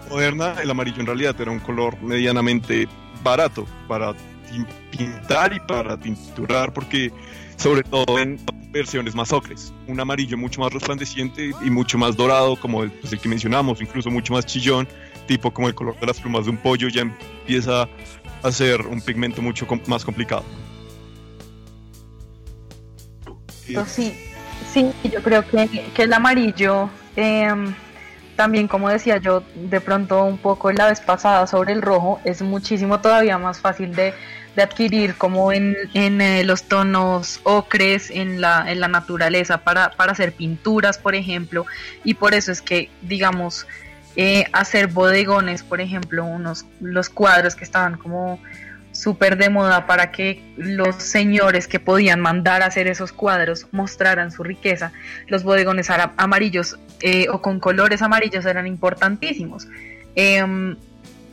moderna, 0.09 0.55
el 0.63 0.71
amarillo 0.71 1.01
en 1.01 1.07
realidad 1.07 1.39
era 1.39 1.51
un 1.51 1.61
color 1.61 2.01
medianamente 2.01 2.89
barato 3.23 3.67
para 3.87 4.15
pintar 4.91 5.53
y 5.53 5.61
para 5.61 5.99
tinturar, 5.99 6.73
porque 6.73 7.13
sobre 7.57 7.83
todo 7.83 8.19
en 8.19 8.39
versiones 8.71 9.15
más 9.15 9.33
ocres, 9.33 9.73
un 9.87 9.99
amarillo 9.99 10.37
mucho 10.37 10.61
más 10.61 10.73
resplandeciente 10.73 11.51
y 11.65 11.71
mucho 11.71 11.97
más 11.99 12.17
dorado, 12.17 12.57
como 12.57 12.83
el, 12.83 12.91
pues, 12.91 13.13
el 13.13 13.19
que 13.19 13.29
mencionamos, 13.29 13.81
incluso 13.81 14.11
mucho 14.11 14.35
más 14.35 14.45
chillón, 14.45 14.87
tipo 15.27 15.51
como 15.51 15.69
el 15.69 15.75
color 15.75 15.99
de 15.99 16.07
las 16.07 16.21
plumas 16.21 16.45
de 16.45 16.51
un 16.51 16.59
pollo, 16.59 16.89
ya 16.89 17.03
empieza 17.03 17.89
a 18.43 18.53
ser 18.53 18.83
un 18.83 19.01
pigmento 19.01 19.41
mucho 19.41 19.67
más 19.87 20.05
complicado. 20.05 20.45
Sí, 23.87 24.15
sí, 24.73 24.93
yo 25.11 25.23
creo 25.23 25.45
que, 25.47 25.91
que 25.95 26.03
el 26.03 26.13
amarillo, 26.13 26.89
em, 27.17 27.75
también 28.37 28.69
como 28.69 28.89
decía 28.91 29.17
yo 29.17 29.43
de 29.55 29.81
pronto 29.81 30.23
un 30.23 30.39
poco 30.39 30.71
la 30.71 30.87
vez 30.87 31.01
pasada 31.01 31.47
sobre 31.47 31.73
el 31.73 31.83
rojo, 31.83 32.21
es 32.25 32.43
muchísimo 32.43 33.01
todavía 33.01 33.39
más 33.39 33.59
fácil 33.59 33.95
de, 33.95 34.15
de 34.57 34.63
adquirir 34.63 35.15
como 35.15 35.53
en, 35.53 35.77
en, 35.93 36.21
eh, 36.21 36.43
los 36.43 36.65
tonos 36.65 37.41
ocres, 37.45 38.11
en 38.11 38.41
la, 38.41 38.65
en 38.73 38.81
la 38.81 38.89
naturaleza 38.89 39.59
para, 39.59 39.91
para 39.91 40.13
hacer 40.13 40.33
pinturas, 40.33 40.99
por 40.99 41.15
ejemplo, 41.15 41.67
y 42.03 42.15
por 42.15 42.35
eso 42.35 42.51
es 42.51 42.63
que, 42.63 42.89
digamos, 43.03 43.67
eh, 44.17 44.47
hacer 44.53 44.87
bodegones, 44.89 45.63
por 45.63 45.83
ejemplo, 45.83 46.25
unos 46.25 46.65
los 46.81 47.11
cuadros 47.11 47.55
que 47.55 47.65
estaban 47.65 47.99
como 47.99 48.41
súper 48.93 49.37
de 49.37 49.51
moda 49.51 49.87
para 49.87 50.11
que 50.11 50.43
los 50.57 50.97
señores 50.97 51.69
que 51.69 51.79
podían 51.79 52.21
mandar 52.21 52.63
a 52.63 52.67
hacer 52.67 52.87
esos 52.87 53.13
cuadros 53.13 53.67
mostraran 53.73 54.33
su 54.33 54.43
riqueza. 54.43 54.93
Los 55.29 55.45
bodegones 55.45 55.91
amarillos 55.91 56.79
eh, 57.03 57.27
o 57.31 57.43
con 57.43 57.61
colores 57.61 58.01
amarillos 58.01 58.47
eran 58.47 58.67
importantísimos. 58.67 59.69
Em, 60.15 60.77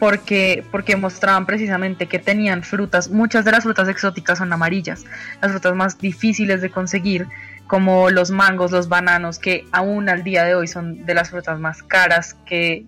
porque, 0.03 0.65
porque 0.69 0.97
mostraban 0.97 1.45
precisamente 1.45 2.07
que 2.07 2.19
tenían 2.19 2.61
frutas, 2.61 3.09
muchas 3.09 3.45
de 3.45 3.53
las 3.53 3.63
frutas 3.63 3.87
exóticas 3.87 4.37
son 4.37 4.51
amarillas, 4.51 5.05
las 5.41 5.51
frutas 5.51 5.73
más 5.75 5.97
difíciles 5.97 6.61
de 6.61 6.69
conseguir, 6.69 7.25
como 7.67 8.09
los 8.09 8.29
mangos, 8.29 8.71
los 8.71 8.89
bananos, 8.89 9.39
que 9.39 9.65
aún 9.71 10.09
al 10.09 10.25
día 10.25 10.43
de 10.43 10.55
hoy 10.55 10.67
son 10.67 11.05
de 11.05 11.13
las 11.13 11.29
frutas 11.29 11.57
más 11.57 11.81
caras 11.83 12.35
que, 12.45 12.85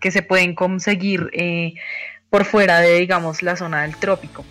que 0.00 0.10
se 0.10 0.22
pueden 0.22 0.56
conseguir 0.56 1.30
eh, 1.32 1.74
por 2.28 2.44
fuera 2.44 2.80
de, 2.80 2.98
digamos, 2.98 3.44
la 3.44 3.54
zona 3.54 3.82
del 3.82 3.94
trópico. 3.94 4.44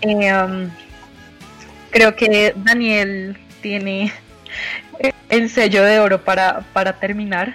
Eh, 0.00 0.34
um, 0.34 0.68
Creo 1.92 2.16
que 2.16 2.54
Daniel 2.56 3.38
tiene 3.60 4.12
el 5.28 5.48
sello 5.48 5.84
de 5.84 6.00
oro 6.00 6.24
para, 6.24 6.62
para 6.72 6.94
terminar. 6.94 7.54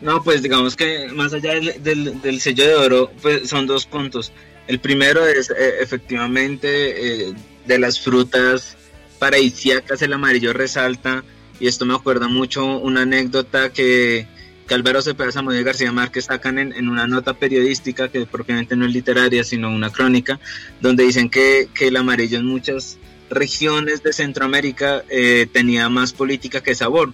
No, 0.00 0.22
pues 0.22 0.42
digamos 0.42 0.76
que 0.76 1.08
más 1.08 1.32
allá 1.32 1.54
del, 1.54 2.40
sello 2.40 2.64
de 2.64 2.74
oro, 2.74 3.10
pues 3.20 3.48
son 3.48 3.66
dos 3.66 3.86
puntos. 3.86 4.32
El 4.66 4.78
primero 4.78 5.26
es 5.26 5.50
eh, 5.50 5.76
efectivamente 5.80 7.28
eh, 7.28 7.34
de 7.66 7.78
las 7.78 8.00
frutas 8.00 8.76
paradisíacas, 9.18 10.00
el 10.02 10.12
amarillo 10.12 10.52
resalta, 10.52 11.24
y 11.58 11.66
esto 11.66 11.84
me 11.84 11.94
acuerda 11.94 12.28
mucho 12.28 12.64
una 12.64 13.02
anécdota 13.02 13.72
que, 13.72 14.28
que 14.68 14.74
Álvaro 14.74 15.02
Cepeda 15.02 15.32
Samuel 15.32 15.60
y 15.60 15.64
García 15.64 15.90
Márquez 15.90 16.26
sacan 16.26 16.58
en, 16.58 16.72
en 16.72 16.88
una 16.88 17.08
nota 17.08 17.34
periodística, 17.34 18.08
que 18.08 18.24
propiamente 18.26 18.76
no 18.76 18.86
es 18.86 18.92
literaria, 18.92 19.42
sino 19.42 19.68
una 19.70 19.90
crónica, 19.90 20.38
donde 20.80 21.04
dicen 21.04 21.28
que, 21.28 21.68
que 21.74 21.88
el 21.88 21.96
amarillo 21.96 22.38
en 22.38 22.46
muchas 22.46 22.98
regiones 23.30 24.02
de 24.04 24.12
Centroamérica 24.12 25.04
eh, 25.08 25.48
tenía 25.52 25.88
más 25.88 26.12
política 26.12 26.62
que 26.62 26.74
sabor 26.74 27.12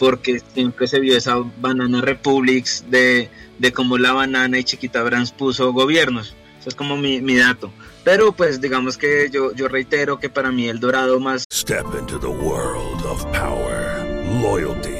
porque 0.00 0.40
siempre 0.54 0.86
se 0.88 0.98
vio 0.98 1.14
esa 1.14 1.36
banana 1.60 2.00
republics 2.00 2.86
de, 2.88 3.28
de 3.58 3.72
cómo 3.72 3.98
la 3.98 4.14
banana 4.14 4.58
y 4.58 4.64
Chiquita 4.64 5.02
Brands 5.02 5.30
puso 5.30 5.74
gobiernos. 5.74 6.34
Eso 6.58 6.70
es 6.70 6.74
como 6.74 6.96
mi, 6.96 7.20
mi 7.20 7.36
dato. 7.36 7.70
Pero 8.02 8.32
pues 8.32 8.62
digamos 8.62 8.96
que 8.96 9.28
yo, 9.30 9.54
yo 9.54 9.68
reitero 9.68 10.18
que 10.18 10.30
para 10.30 10.50
mí 10.50 10.68
el 10.68 10.80
dorado 10.80 11.20
más 11.20 11.44
Step 11.52 11.84
into 11.98 12.18
the 12.18 12.26
world 12.26 13.04
of 13.04 13.22
power, 13.26 14.02
loyalty, 14.40 14.99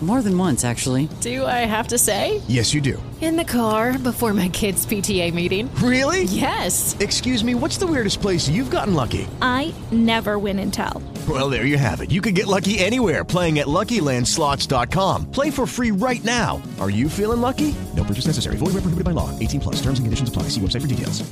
More 0.00 0.22
than 0.22 0.38
once, 0.38 0.64
actually. 0.64 1.08
Do 1.20 1.44
I 1.44 1.66
have 1.66 1.88
to 1.88 1.98
say? 1.98 2.40
Yes, 2.46 2.72
you 2.72 2.80
do. 2.80 3.02
In 3.20 3.34
the 3.34 3.44
car 3.44 3.98
before 3.98 4.32
my 4.32 4.48
kids' 4.48 4.86
PTA 4.86 5.34
meeting. 5.34 5.68
Really? 5.82 6.22
Yes. 6.22 6.96
Excuse 7.00 7.42
me, 7.42 7.56
what's 7.56 7.78
the 7.78 7.86
weirdest 7.88 8.20
place 8.20 8.48
you've 8.48 8.70
gotten 8.70 8.94
lucky? 8.94 9.26
I 9.42 9.74
never 9.90 10.38
win 10.38 10.60
and 10.60 10.72
tell. 10.72 11.02
Well, 11.28 11.50
there 11.50 11.66
you 11.66 11.76
have 11.78 12.00
it. 12.00 12.12
You 12.12 12.20
can 12.20 12.34
get 12.34 12.46
lucky 12.46 12.78
anywhere 12.78 13.24
playing 13.24 13.58
at 13.58 13.66
LuckyLandSlots.com. 13.66 15.32
Play 15.32 15.50
for 15.50 15.66
free 15.66 15.90
right 15.90 16.22
now. 16.22 16.62
Are 16.78 16.90
you 16.90 17.08
feeling 17.08 17.40
lucky? 17.40 17.74
No 17.96 18.04
purchase 18.04 18.26
necessary. 18.26 18.54
Void 18.56 18.74
where 18.74 18.82
prohibited 18.82 19.04
by 19.04 19.10
law. 19.10 19.36
18 19.40 19.58
plus. 19.60 19.76
Terms 19.82 19.98
and 19.98 20.06
conditions 20.06 20.28
apply. 20.28 20.44
See 20.44 20.60
website 20.60 20.82
for 20.82 20.86
details. 20.86 21.28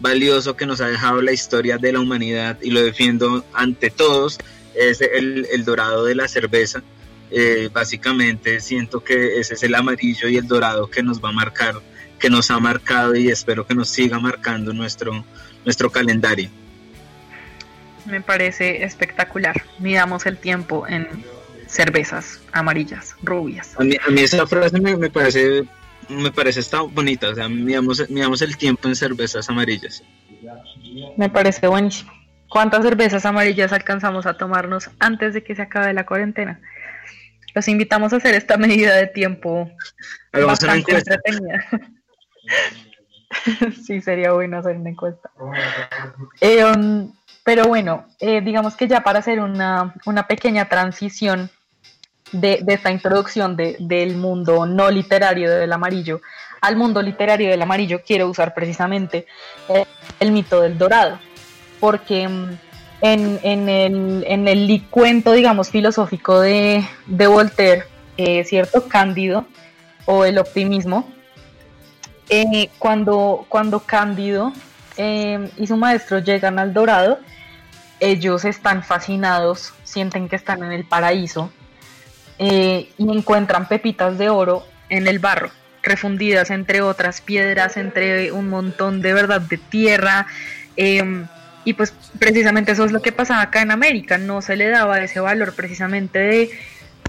valioso 0.00 0.56
que 0.56 0.64
nos 0.66 0.80
ha 0.80 0.86
dejado 0.86 1.20
la 1.22 1.32
historia 1.32 1.76
de 1.78 1.92
la 1.92 2.00
humanidad 2.00 2.56
y 2.62 2.70
lo 2.70 2.80
defiendo 2.82 3.44
ante 3.52 3.90
todos 3.90 4.38
es 4.74 5.00
el, 5.00 5.46
el 5.52 5.64
dorado 5.64 6.04
de 6.04 6.14
la 6.14 6.28
cerveza. 6.28 6.82
Eh, 7.30 7.68
básicamente 7.72 8.60
siento 8.60 9.04
que 9.04 9.38
ese 9.38 9.54
es 9.54 9.62
el 9.62 9.74
amarillo 9.74 10.28
y 10.28 10.36
el 10.36 10.46
dorado 10.46 10.88
que 10.88 11.02
nos 11.02 11.22
va 11.22 11.28
a 11.28 11.32
marcar, 11.32 11.74
que 12.18 12.30
nos 12.30 12.50
ha 12.50 12.58
marcado 12.58 13.14
y 13.16 13.28
espero 13.28 13.66
que 13.66 13.74
nos 13.74 13.88
siga 13.88 14.18
marcando 14.18 14.72
nuestro, 14.72 15.24
nuestro 15.64 15.90
calendario. 15.90 16.48
Me 18.06 18.20
parece 18.20 18.84
espectacular. 18.84 19.62
Midamos 19.78 20.24
el 20.24 20.38
tiempo 20.38 20.86
en 20.88 21.06
cervezas 21.66 22.40
amarillas, 22.52 23.14
rubias. 23.22 23.74
A 23.78 23.84
mí, 23.84 23.96
a 24.06 24.10
mí 24.10 24.22
esa 24.22 24.46
frase 24.46 24.80
me, 24.80 24.96
me 24.96 25.10
parece 25.10 25.66
me 26.08 26.32
parece 26.32 26.60
está 26.60 26.80
bonita, 26.80 27.28
o 27.28 27.34
sea, 27.34 27.48
midamos, 27.48 28.08
midamos 28.08 28.42
el 28.42 28.56
tiempo 28.56 28.88
en 28.88 28.96
cervezas 28.96 29.48
amarillas. 29.48 30.02
Me 31.16 31.28
parece 31.28 31.66
buenísimo. 31.66 32.12
¿Cuántas 32.48 32.82
cervezas 32.82 33.26
amarillas 33.26 33.72
alcanzamos 33.72 34.24
a 34.24 34.34
tomarnos 34.34 34.90
antes 34.98 35.34
de 35.34 35.42
que 35.42 35.54
se 35.54 35.62
acabe 35.62 35.92
la 35.92 36.06
cuarentena? 36.06 36.60
Los 37.58 37.66
invitamos 37.66 38.12
a 38.12 38.16
hacer 38.18 38.36
esta 38.36 38.56
medida 38.56 38.94
de 38.94 39.08
tiempo 39.08 39.68
una 40.32 40.46
bastante 40.46 40.78
encuesta. 40.78 41.14
entretenida. 41.14 41.64
sí, 43.84 44.00
sería 44.00 44.30
bueno 44.30 44.58
hacer 44.58 44.76
una 44.76 44.90
encuesta. 44.90 45.28
Eh, 46.40 46.64
um, 46.64 47.12
pero 47.42 47.64
bueno, 47.64 48.06
eh, 48.20 48.40
digamos 48.42 48.76
que 48.76 48.86
ya 48.86 49.00
para 49.00 49.18
hacer 49.18 49.40
una, 49.40 49.92
una 50.06 50.28
pequeña 50.28 50.68
transición 50.68 51.50
de, 52.30 52.60
de 52.62 52.74
esta 52.74 52.92
introducción 52.92 53.56
de- 53.56 53.76
del 53.80 54.14
mundo 54.16 54.64
no 54.66 54.88
literario 54.88 55.50
del 55.50 55.72
amarillo 55.72 56.20
al 56.60 56.76
mundo 56.76 57.02
literario 57.02 57.50
del 57.50 57.62
amarillo, 57.62 58.02
quiero 58.06 58.28
usar 58.28 58.54
precisamente 58.54 59.26
eh, 59.68 59.84
el 60.20 60.30
mito 60.30 60.60
del 60.60 60.78
dorado, 60.78 61.18
porque 61.80 62.28
mm, 62.28 62.58
en, 63.00 63.38
en 63.42 63.68
el, 63.68 64.24
en 64.26 64.48
el 64.48 64.66
li- 64.66 64.86
cuento, 64.90 65.32
digamos, 65.32 65.70
filosófico 65.70 66.40
de, 66.40 66.84
de 67.06 67.26
Voltaire, 67.26 67.84
eh, 68.16 68.44
cierto, 68.44 68.88
Cándido, 68.88 69.46
o 70.06 70.24
el 70.24 70.38
optimismo, 70.38 71.08
eh, 72.28 72.70
cuando, 72.78 73.46
cuando 73.48 73.80
Cándido 73.80 74.52
eh, 74.96 75.50
y 75.56 75.66
su 75.66 75.76
maestro 75.76 76.18
llegan 76.18 76.58
al 76.58 76.74
dorado, 76.74 77.18
ellos 78.00 78.44
están 78.44 78.82
fascinados, 78.82 79.72
sienten 79.84 80.28
que 80.28 80.36
están 80.36 80.62
en 80.62 80.72
el 80.72 80.84
paraíso 80.84 81.50
y 82.38 82.88
encuentran 82.98 83.66
pepitas 83.66 84.16
de 84.16 84.28
oro 84.28 84.64
en 84.88 85.08
el 85.08 85.18
barro, 85.18 85.50
refundidas 85.82 86.50
entre 86.50 86.82
otras 86.82 87.20
piedras, 87.20 87.76
entre 87.76 88.30
un 88.30 88.48
montón 88.48 89.02
de 89.02 89.12
verdad 89.12 89.40
de 89.40 89.56
tierra. 89.58 90.26
Y 91.68 91.74
pues 91.74 91.92
precisamente 92.18 92.72
eso 92.72 92.86
es 92.86 92.92
lo 92.92 93.02
que 93.02 93.12
pasaba 93.12 93.42
acá 93.42 93.60
en 93.60 93.70
América, 93.70 94.16
no 94.16 94.40
se 94.40 94.56
le 94.56 94.70
daba 94.70 95.00
ese 95.00 95.20
valor 95.20 95.54
precisamente 95.54 96.18
de, 96.18 96.50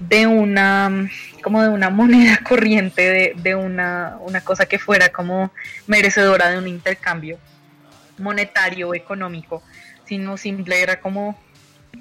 de 0.02 0.26
una 0.26 1.08
como 1.42 1.62
de 1.62 1.70
una 1.70 1.88
moneda 1.88 2.40
corriente, 2.46 3.10
de, 3.10 3.32
de 3.36 3.54
una, 3.54 4.18
una 4.20 4.42
cosa 4.42 4.66
que 4.66 4.78
fuera 4.78 5.08
como 5.08 5.50
merecedora 5.86 6.50
de 6.50 6.58
un 6.58 6.68
intercambio 6.68 7.38
monetario 8.18 8.94
económico, 8.94 9.62
sino 10.04 10.36
simple 10.36 10.82
era 10.82 11.00
como 11.00 11.38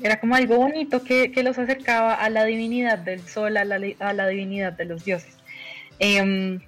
era 0.01 0.19
como 0.19 0.35
algo 0.35 0.57
bonito 0.57 1.01
que, 1.01 1.31
que 1.31 1.43
los 1.43 1.57
acercaba 1.57 2.13
a 2.13 2.29
la 2.29 2.43
divinidad 2.43 2.97
del 2.97 3.25
sol, 3.25 3.55
a 3.55 3.63
la, 3.63 3.79
a 4.01 4.11
la 4.11 4.27
divinidad 4.27 4.73
de 4.73 4.83
los 4.83 5.05
dioses. 5.05 5.33
Em, 5.97 6.59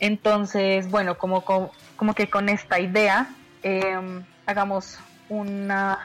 entonces, 0.00 0.90
bueno, 0.90 1.16
como, 1.18 1.44
como, 1.44 1.70
como 1.94 2.14
que 2.14 2.28
con 2.28 2.48
esta 2.48 2.80
idea 2.80 3.28
em, 3.62 4.24
hagamos 4.44 4.98
una 5.30 5.98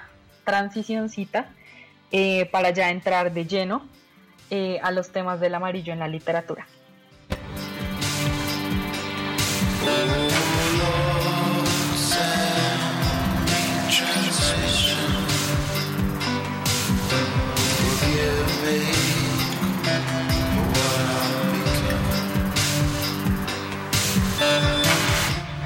transicióncita 0.46 1.48
eh, 2.12 2.46
para 2.52 2.70
ya 2.70 2.90
entrar 2.92 3.34
de 3.34 3.46
lleno 3.46 3.86
eh, 4.50 4.80
a 4.82 4.92
los 4.92 5.12
temas 5.12 5.42
del 5.42 5.56
amarillo 5.56 5.92
en 5.92 6.00
la 6.00 6.08
literatura. 6.08 6.66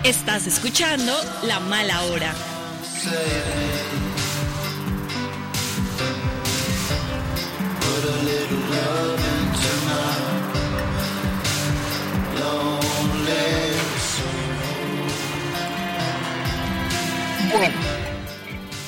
Estás 0.03 0.47
escuchando 0.47 1.13
La 1.43 1.59
Mala 1.59 2.01
Hora. 2.05 2.33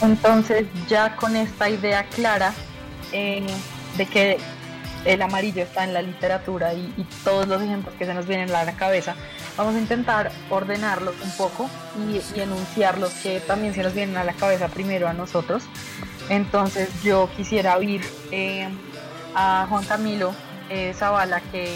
Entonces 0.02 0.66
ya 0.90 1.16
con 1.16 1.36
esta 1.36 1.70
idea 1.70 2.04
clara 2.10 2.54
eh, 3.12 3.46
de 3.98 4.06
que 4.06 4.38
el 5.06 5.22
amarillo 5.22 5.64
está 5.64 5.84
en 5.84 5.94
la 5.94 6.02
literatura 6.02 6.74
y, 6.74 7.06
todos 7.24 7.48
los 7.48 7.62
ejemplos 7.62 7.94
que 7.96 8.06
se 8.06 8.14
nos 8.14 8.28
vienen 8.28 8.54
a 8.54 8.64
la 8.64 8.74
cabeza, 8.74 9.16
vamos 9.58 9.76
a 9.76 9.80
intentar 9.80 10.32
ordenarlos 10.50 11.16
un 11.24 11.32
poco 11.32 11.70
y, 11.98 12.40
enunciarlos 12.40 13.12
que 13.24 13.40
también 13.40 13.74
se 13.74 13.84
nos 13.84 13.94
vienen 13.94 14.18
a 14.18 14.24
la 14.24 14.34
cabeza 14.34 14.68
primero 14.68 15.08
a 15.08 15.14
nosotros. 15.14 15.64
Entonces 16.30 16.90
yo 17.04 17.30
quisiera 17.36 17.78
oír 17.78 18.02
eh, 18.32 18.68
a 19.36 19.66
Juan 19.70 19.84
Camilo 19.86 20.34
eh, 20.70 20.94
Zavala 20.94 21.42
que 21.52 21.76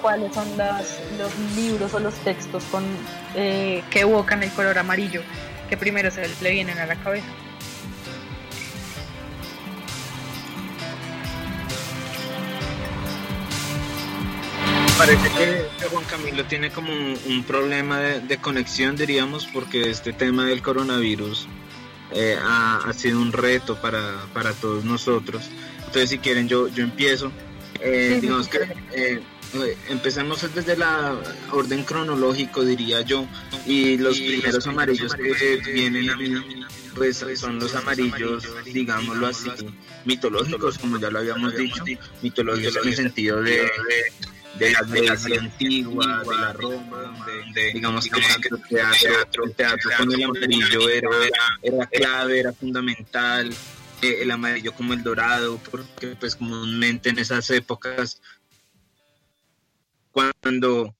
cuáles 0.00 0.34
son 0.34 0.48
los 0.56 1.38
libros 1.54 1.94
o 1.94 2.00
los 2.00 2.14
textos 2.14 2.64
con, 2.64 2.84
eh, 3.36 3.84
que 3.90 4.00
evocan 4.00 4.42
el 4.42 4.50
color 4.50 4.78
amarillo 4.78 5.22
que 5.68 5.76
primero 5.76 6.10
se 6.10 6.28
le 6.42 6.50
vienen 6.50 6.78
a 6.78 6.86
la 6.86 6.96
cabeza. 6.96 7.26
Parece 15.02 15.28
que, 15.30 15.86
Juan 15.88 16.04
Camilo 16.04 16.44
tiene 16.44 16.70
como 16.70 16.92
un, 16.92 17.18
un 17.26 17.42
problema 17.42 17.98
de, 17.98 18.20
de 18.20 18.38
conexión, 18.38 18.94
diríamos, 18.94 19.48
porque 19.52 19.90
este 19.90 20.12
tema 20.12 20.46
del 20.46 20.62
coronavirus 20.62 21.48
eh, 22.12 22.38
ha, 22.40 22.76
ha 22.76 22.92
sido 22.92 23.20
un 23.20 23.32
reto 23.32 23.74
para, 23.80 24.26
para 24.32 24.52
todos 24.52 24.84
nosotros. 24.84 25.42
Entonces, 25.78 26.10
si 26.10 26.18
quieren, 26.18 26.46
yo, 26.46 26.68
yo 26.68 26.84
empiezo. 26.84 27.32
Eh, 27.80 28.12
Sí, 28.14 28.20
digamos 28.20 28.46
sí, 28.46 28.52
que 28.52 28.62
eh, 28.92 29.20
eh, 29.54 29.76
empecemos 29.88 30.54
desde 30.54 30.76
la 30.76 31.16
orden 31.50 31.82
cronológico, 31.82 32.64
diría 32.64 33.00
yo, 33.00 33.26
y 33.66 33.96
los 33.98 34.16
primeros 34.20 34.64
amarillos 34.68 35.14
que 35.14 35.56
vienen 35.72 36.10
a 36.10 36.16
mí, 36.16 36.32
pues 36.94 37.24
son 37.34 37.58
los 37.58 37.74
amarillos, 37.74 38.44
digámoslo 38.66 39.26
así, 39.26 39.50
mitológicos, 40.04 40.78
como 40.78 40.96
ya 41.00 41.10
lo 41.10 41.18
habíamos 41.18 41.56
dicho, 41.56 41.82
mitológicos 42.22 42.76
en 42.76 42.88
el 42.88 42.94
sentido 42.94 43.42
de, 43.42 43.68
de 44.54 44.72
la 44.72 44.82
Grecia 44.82 45.40
antigua, 45.40 46.22
de 46.22 46.36
la 46.36 46.52
Roma, 46.52 47.26
de, 47.54 47.72
digamos 47.72 48.06
que 48.06 48.20
el 48.20 48.62
teatro, 48.68 49.44
el 49.44 49.54
teatro 49.54 49.90
con 49.98 50.12
el 50.12 50.24
amarillo 50.24 50.88
era, 50.88 51.08
era 51.62 51.86
clave, 51.86 52.40
era 52.40 52.52
fundamental, 52.52 53.52
eh, 54.02 54.18
el 54.20 54.30
amarillo 54.30 54.72
como 54.72 54.92
el 54.92 55.02
dorado, 55.02 55.58
porque 55.70 56.16
pues 56.18 56.36
comúnmente 56.36 57.10
en 57.10 57.18
esas 57.18 57.48
épocas 57.50 58.20
cuando 60.10 60.94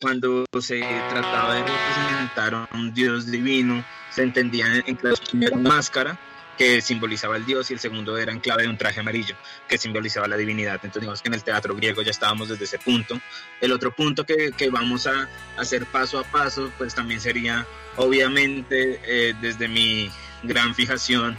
cuando 0.00 0.44
se 0.60 0.78
trataba 0.78 1.54
de 1.54 1.62
representar 1.62 2.54
a 2.54 2.68
un 2.72 2.94
dios 2.94 3.26
divino, 3.26 3.84
se 4.10 4.22
entendía 4.22 4.66
en 4.86 4.96
primero 4.96 5.56
una 5.56 5.68
máscara 5.68 6.18
que 6.58 6.82
simbolizaba 6.82 7.36
el 7.36 7.46
dios 7.46 7.70
y 7.70 7.74
el 7.74 7.78
segundo 7.78 8.18
era 8.18 8.32
en 8.32 8.40
clave 8.40 8.64
de 8.64 8.68
un 8.68 8.76
traje 8.76 9.00
amarillo 9.00 9.36
que 9.68 9.78
simbolizaba 9.78 10.26
la 10.26 10.36
divinidad. 10.36 10.74
Entonces 10.74 11.02
digamos 11.02 11.22
que 11.22 11.28
en 11.28 11.34
el 11.34 11.44
teatro 11.44 11.74
griego 11.76 12.02
ya 12.02 12.10
estábamos 12.10 12.48
desde 12.48 12.64
ese 12.64 12.78
punto. 12.78 13.18
El 13.60 13.72
otro 13.72 13.92
punto 13.92 14.26
que, 14.26 14.50
que 14.56 14.68
vamos 14.68 15.06
a 15.06 15.28
hacer 15.56 15.86
paso 15.86 16.18
a 16.18 16.24
paso, 16.24 16.70
pues 16.76 16.94
también 16.94 17.20
sería 17.20 17.64
obviamente 17.96 19.00
eh, 19.06 19.34
desde 19.40 19.68
mi 19.68 20.10
gran 20.42 20.74
fijación 20.74 21.36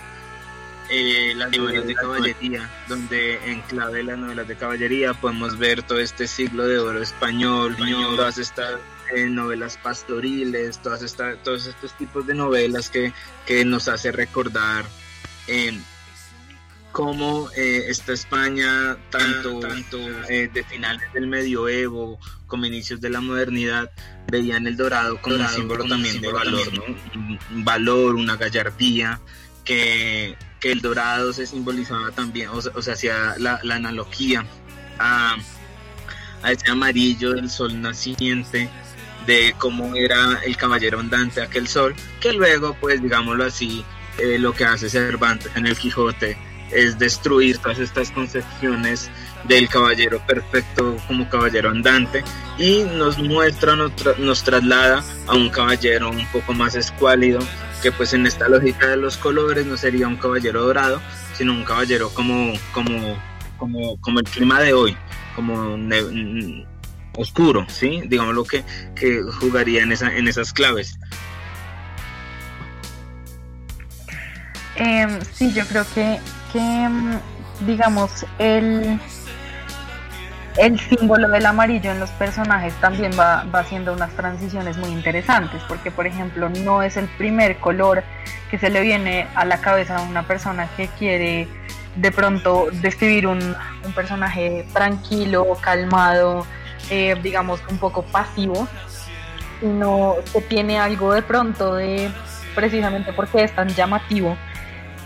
eh, 0.90 1.34
las 1.36 1.56
novelas 1.56 1.86
de 1.86 1.94
caballería, 1.94 2.70
donde 2.88 3.36
en 3.46 3.62
clave 3.62 3.98
de 3.98 4.04
las 4.04 4.18
novelas 4.18 4.48
de 4.48 4.56
caballería 4.56 5.14
podemos 5.14 5.58
ver 5.58 5.84
todo 5.84 6.00
este 6.00 6.28
siglo 6.28 6.66
de 6.66 6.80
oro 6.80 7.02
español, 7.02 7.76
todas 8.16 8.40
estas 8.40 8.80
eh, 9.14 9.28
novelas 9.28 9.78
pastoriles, 9.78 10.80
todas 10.80 11.04
esta, 11.04 11.36
todos 11.44 11.68
estos 11.68 11.96
tipos 11.98 12.26
de 12.26 12.34
novelas 12.34 12.90
que, 12.90 13.14
que 13.46 13.66
nos 13.66 13.88
hace 13.88 14.12
recordar 14.12 14.86
eh, 15.50 15.80
cómo 16.92 17.50
eh, 17.56 17.86
esta 17.88 18.14
España, 18.14 18.98
tanto, 19.10 19.60
tanto 19.60 19.98
eh, 20.30 20.50
de 20.54 20.64
finales 20.64 21.12
del 21.14 21.28
medioevo 21.28 22.20
como 22.48 22.66
inicios 22.66 23.00
de 23.00 23.10
la 23.10 23.22
modernidad, 23.22 23.92
veían 24.32 24.66
el 24.68 24.76
dorado 24.76 25.22
como 25.22 25.36
un 25.36 25.48
símbolo 25.48 25.86
también 25.86 26.20
de 26.22 26.32
valor, 26.32 26.74
¿no? 26.74 26.84
un, 27.16 27.40
valor, 27.64 28.16
una 28.16 28.36
gallardía, 28.38 29.20
que, 29.64 30.36
que 30.60 30.72
el 30.72 30.82
dorado 30.82 31.32
se 31.32 31.46
simbolizaba 31.46 32.10
también, 32.12 32.50
o, 32.50 32.60
sea- 32.62 32.72
o 32.76 32.82
sea, 32.82 32.94
hacía 32.96 33.36
la, 33.38 33.60
la 33.64 33.76
analogía 33.76 34.44
a, 34.98 35.36
a 36.42 36.52
ese 36.52 36.72
amarillo 36.72 37.34
del 37.34 37.50
sol 37.52 37.80
naciente, 37.80 38.68
de 39.28 39.54
cómo 39.60 39.94
era 39.96 40.40
el 40.44 40.58
caballero 40.58 41.00
andante 41.00 41.40
aquel 41.42 41.68
sol, 41.68 41.94
que 42.20 42.34
luego, 42.34 42.76
pues 42.82 43.00
digámoslo 43.02 43.44
así, 43.46 43.86
eh, 44.18 44.38
lo 44.40 44.54
que 44.54 44.66
hace 44.66 44.90
Cervantes 44.90 45.52
en 45.56 45.66
el 45.66 45.78
Quijote 45.78 46.38
es 46.72 47.00
destruir 47.00 47.58
todas 47.58 47.80
estas 47.80 48.12
concepciones 48.12 49.10
del 49.46 49.70
caballero 49.70 50.22
perfecto 50.26 50.98
como 51.08 51.30
caballero 51.30 51.70
andante 51.70 52.24
y 52.58 52.84
nos 52.84 53.18
muestra, 53.18 53.76
nos, 53.76 53.92
nos 54.20 54.44
traslada 54.44 55.04
a 55.28 55.36
un 55.36 55.50
caballero 55.50 56.10
un 56.10 56.26
poco 56.28 56.54
más 56.54 56.76
escuálido, 56.76 57.40
que 57.82 57.92
pues 57.92 58.14
en 58.14 58.28
esta 58.28 58.50
lógica 58.50 58.88
de 58.88 58.98
los 58.98 59.18
colores 59.18 59.66
no 59.66 59.78
sería 59.78 60.08
un 60.08 60.18
caballero 60.18 60.64
dorado, 60.64 61.02
sino 61.34 61.54
un 61.54 61.64
caballero 61.64 62.10
como, 62.10 62.54
como, 62.74 63.18
como, 63.58 64.00
como 64.02 64.20
el 64.20 64.26
clima 64.26 64.60
de 64.60 64.74
hoy, 64.74 64.98
como 65.36 65.78
oscuro, 67.16 67.66
¿sí? 67.70 68.02
Digamos 68.08 68.36
lo 68.36 68.44
que, 68.44 68.64
que 68.96 69.22
jugaría 69.40 69.84
en, 69.84 69.92
esa, 69.92 70.16
en 70.16 70.28
esas 70.28 70.54
claves. 70.54 71.00
Em, 74.80 75.20
sí, 75.34 75.54
yo 75.54 75.66
creo 75.66 75.86
que, 75.94 76.20
que 76.54 76.60
em, 76.60 77.20
digamos, 77.68 78.26
el, 78.38 79.00
el 80.58 80.80
símbolo 80.80 81.28
del 81.30 81.46
amarillo 81.46 81.92
en 81.92 82.00
los 82.00 82.10
personajes 82.12 82.74
también 82.76 83.12
va, 83.20 83.44
va 83.54 83.60
haciendo 83.60 83.94
unas 83.94 84.12
transiciones 84.12 84.78
muy 84.78 84.90
interesantes, 84.90 85.62
porque 85.68 85.92
por 85.92 86.08
ejemplo 86.08 86.50
no 86.50 86.82
es 86.82 86.98
el 86.98 87.08
primer 87.18 87.58
color 87.58 88.04
que 88.50 88.58
se 88.58 88.70
le 88.70 88.82
viene 88.82 89.28
a 89.36 89.46
la 89.46 89.60
cabeza 89.60 89.98
a 89.98 90.02
una 90.02 90.24
persona 90.24 90.68
que 90.76 90.88
quiere 90.88 91.48
de 91.96 92.12
pronto 92.12 92.68
describir 92.72 93.28
un, 93.28 93.40
un 93.86 93.94
personaje 93.94 94.66
tranquilo, 94.74 95.58
calmado, 95.62 96.46
eh, 96.90 97.16
digamos 97.22 97.60
un 97.70 97.78
poco 97.78 98.04
pasivo, 98.04 98.68
sino 99.60 100.16
que 100.32 100.42
tiene 100.42 100.80
algo 100.80 101.14
de 101.14 101.22
pronto 101.22 101.76
de, 101.76 102.10
precisamente 102.56 103.12
porque 103.14 103.44
es 103.44 103.54
tan 103.54 103.68
llamativo, 103.70 104.38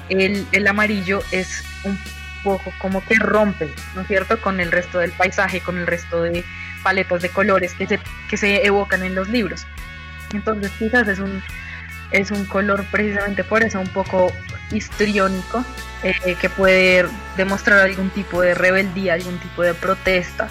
el, 0.10 0.46
el 0.52 0.68
amarillo 0.68 1.22
es 1.32 1.64
un 1.84 1.98
poco 2.44 2.74
como 2.78 3.04
que 3.06 3.16
rompe, 3.16 3.70
¿no 3.96 4.02
es 4.02 4.08
cierto?, 4.08 4.40
con 4.42 4.60
el 4.60 4.72
resto 4.72 5.00
del 5.00 5.12
paisaje, 5.12 5.62
con 5.62 5.78
el 5.78 5.88
resto 5.88 6.22
de 6.22 6.44
paletas 6.84 7.22
de 7.22 7.30
colores 7.30 7.74
que 7.74 7.88
se, 7.88 8.00
que 8.30 8.38
se 8.38 8.66
evocan 8.66 9.04
en 9.04 9.16
los 9.16 9.30
libros. 9.30 9.66
Entonces 10.34 10.72
quizás 10.78 11.08
es 11.08 11.20
un, 11.20 11.42
es 12.12 12.32
un 12.32 12.46
color 12.46 12.86
precisamente 12.92 13.44
por 13.44 13.64
eso 13.64 13.80
un 13.80 13.88
poco 13.88 14.32
histriónico, 14.72 15.64
eh, 16.04 16.36
que 16.40 16.50
puede 16.50 17.06
demostrar 17.38 17.80
algún 17.80 18.10
tipo 18.10 18.42
de 18.42 18.54
rebeldía, 18.54 19.14
algún 19.14 19.38
tipo 19.40 19.62
de 19.62 19.74
protesta, 19.74 20.50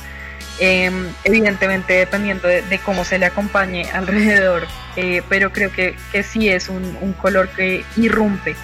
eh, 0.58 0.90
evidentemente 1.24 1.94
dependiendo 1.94 2.48
de, 2.48 2.62
de 2.62 2.78
cómo 2.78 3.04
se 3.04 3.18
le 3.18 3.26
acompañe 3.26 3.90
alrededor, 3.92 4.66
eh, 4.96 5.22
pero 5.28 5.52
creo 5.52 5.70
que, 5.70 5.96
que 6.10 6.22
sí 6.22 6.48
es 6.48 6.68
un, 6.68 6.96
un 7.00 7.12
color 7.12 7.48
que 7.50 7.84
irrumpe 7.96 8.56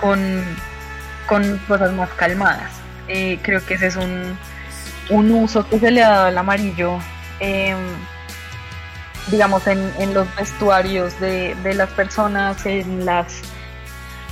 con, 0.00 0.44
con 1.26 1.58
cosas 1.68 1.92
más 1.92 2.10
calmadas. 2.10 2.70
Eh, 3.08 3.38
creo 3.42 3.64
que 3.64 3.74
ese 3.74 3.88
es 3.88 3.96
un, 3.96 4.36
un 5.10 5.30
uso 5.30 5.68
que 5.68 5.78
se 5.78 5.90
le 5.90 6.02
ha 6.02 6.08
dado 6.08 6.26
al 6.26 6.38
amarillo, 6.38 6.98
eh, 7.40 7.76
digamos, 9.28 9.66
en, 9.66 9.92
en 9.98 10.14
los 10.14 10.26
vestuarios 10.36 11.18
de, 11.20 11.54
de 11.62 11.74
las 11.74 11.90
personas, 11.90 12.64
en 12.66 13.04
las 13.04 13.42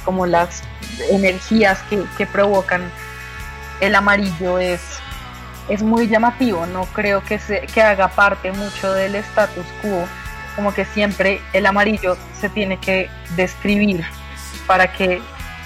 como 0.05 0.27
las 0.27 0.63
energías 1.11 1.81
que, 1.89 2.05
que 2.17 2.27
provocan 2.27 2.83
el 3.81 3.95
amarillo 3.95 4.59
es, 4.59 4.81
es 5.69 5.83
muy 5.83 6.09
llamativo, 6.09 6.67
no 6.67 6.85
creo 6.87 7.23
que, 7.25 7.39
se, 7.39 7.63
que 7.63 7.83
haga 7.83 8.09
parte 8.09 8.53
mucho 8.53 8.93
del 8.93 9.15
status 9.17 9.67
quo, 9.83 10.07
como 10.57 10.73
que 10.75 10.85
siempre 10.85 11.41
el 11.53 11.67
amarillo 11.67 12.17
se 12.39 12.49
tiene 12.49 12.79
que 12.79 13.11
describir 13.35 14.05
para 14.67 14.93
que 14.93 15.21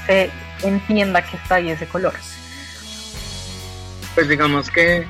se 0.09 0.31
entienda 0.63 1.23
que 1.23 1.37
está 1.37 1.57
ahí 1.57 1.71
ese 1.71 1.87
color. 1.87 2.15
Pues 4.15 4.29
digamos 4.29 4.71
que, 4.71 5.07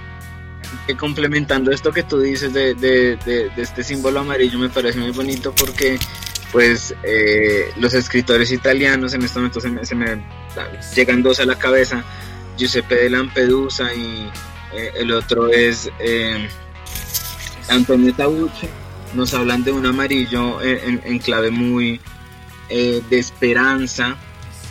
complementando 0.99 1.71
esto 1.71 1.93
que 1.93 2.03
tú 2.03 2.21
dices 2.21 2.53
de, 2.53 3.49
este 3.57 3.85
símbolo 3.85 4.21
amarillo 4.21 4.59
me 4.59 4.69
parece 4.69 4.99
muy 4.99 5.13
bonito 5.13 5.55
porque 5.55 5.99
pues 6.53 6.95
eh, 7.03 7.71
los 7.77 7.95
escritores 7.95 8.51
italianos 8.53 9.15
en 9.15 9.23
este 9.23 9.39
momento 9.39 9.61
se 9.61 9.69
me, 9.69 9.85
se 9.85 9.95
me 9.95 10.23
llegan 10.95 11.23
dos 11.23 11.41
a 11.41 11.47
la 11.47 11.57
cabeza, 11.57 12.03
Giuseppe 12.57 12.97
de 12.97 13.11
Lampedusa 13.11 13.95
y 13.95 14.31
eh, 14.75 14.93
el 14.97 15.13
otro 15.13 15.49
es 15.49 15.91
eh, 16.01 16.49
Antonio 17.69 18.13
Tabucci, 18.15 18.67
nos 19.15 19.33
hablan 19.33 19.63
de 19.63 19.73
un 19.73 19.87
amarillo 19.87 20.61
en, 20.63 21.19
clave 21.19 21.51
muy 21.51 22.01
de 22.69 23.19
esperanza, 23.19 24.17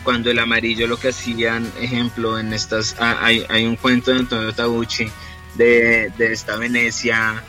cuando 0.08 0.32
el 0.32 0.40
amarillo 0.40 0.88
lo 0.88 0.98
que 0.98 1.10
hacían, 1.10 1.70
ejemplo, 1.82 2.40
en 2.40 2.54
estas, 2.54 2.96
ah, 2.98 3.18
hay, 3.20 3.46
hay 3.50 3.66
un 3.66 3.76
cuento 3.76 4.12
de 4.12 4.20
Antonio 4.20 4.54
Tabucci 4.54 5.12
de, 5.56 6.14
de 6.18 6.32
esta 6.32 6.56
Venecia 6.56 7.44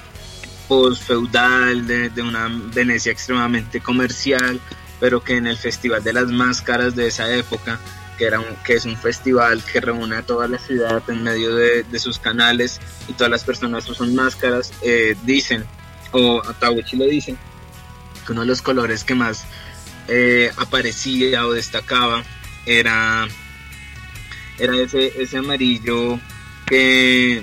post-feudal, 0.67 1.87
de, 1.87 2.11
de 2.11 2.21
una 2.21 2.49
Venecia 2.51 3.13
extremadamente 3.13 3.81
comercial, 3.81 4.61
pero 4.99 5.23
que 5.23 5.37
en 5.37 5.47
el 5.47 5.57
Festival 5.57 6.03
de 6.03 6.13
las 6.13 6.27
Máscaras 6.33 6.97
de 6.97 7.07
esa 7.07 7.33
época 7.33 7.79
que, 8.19 8.25
era 8.25 8.41
un, 8.41 8.57
que 8.65 8.73
es 8.73 8.87
un 8.87 8.97
festival 8.97 9.63
que 9.63 9.81
reúne 9.81 10.17
a 10.17 10.23
toda 10.23 10.49
la 10.49 10.59
ciudad 10.59 11.01
en 11.07 11.23
medio 11.23 11.55
de, 11.55 11.85
de 11.85 11.99
sus 12.01 12.19
canales 12.19 12.81
y 13.07 13.13
todas 13.13 13.31
las 13.31 13.45
personas 13.45 13.89
usan 13.89 14.17
máscaras, 14.17 14.73
eh, 14.83 15.15
dicen, 15.23 15.65
o 16.11 16.43
Atahuchi 16.45 16.97
lo 16.97 17.05
dice, 17.05 17.37
que 18.27 18.33
uno 18.33 18.41
de 18.41 18.49
los 18.49 18.63
colores 18.63 19.05
que 19.05 19.15
más 19.15 19.45
eh, 20.09 20.51
aparecía 20.57 21.47
o 21.47 21.53
destacaba 21.53 22.25
era, 22.69 23.27
era 24.59 24.77
ese, 24.77 25.13
ese 25.21 25.39
amarillo 25.39 26.21
que 26.67 27.43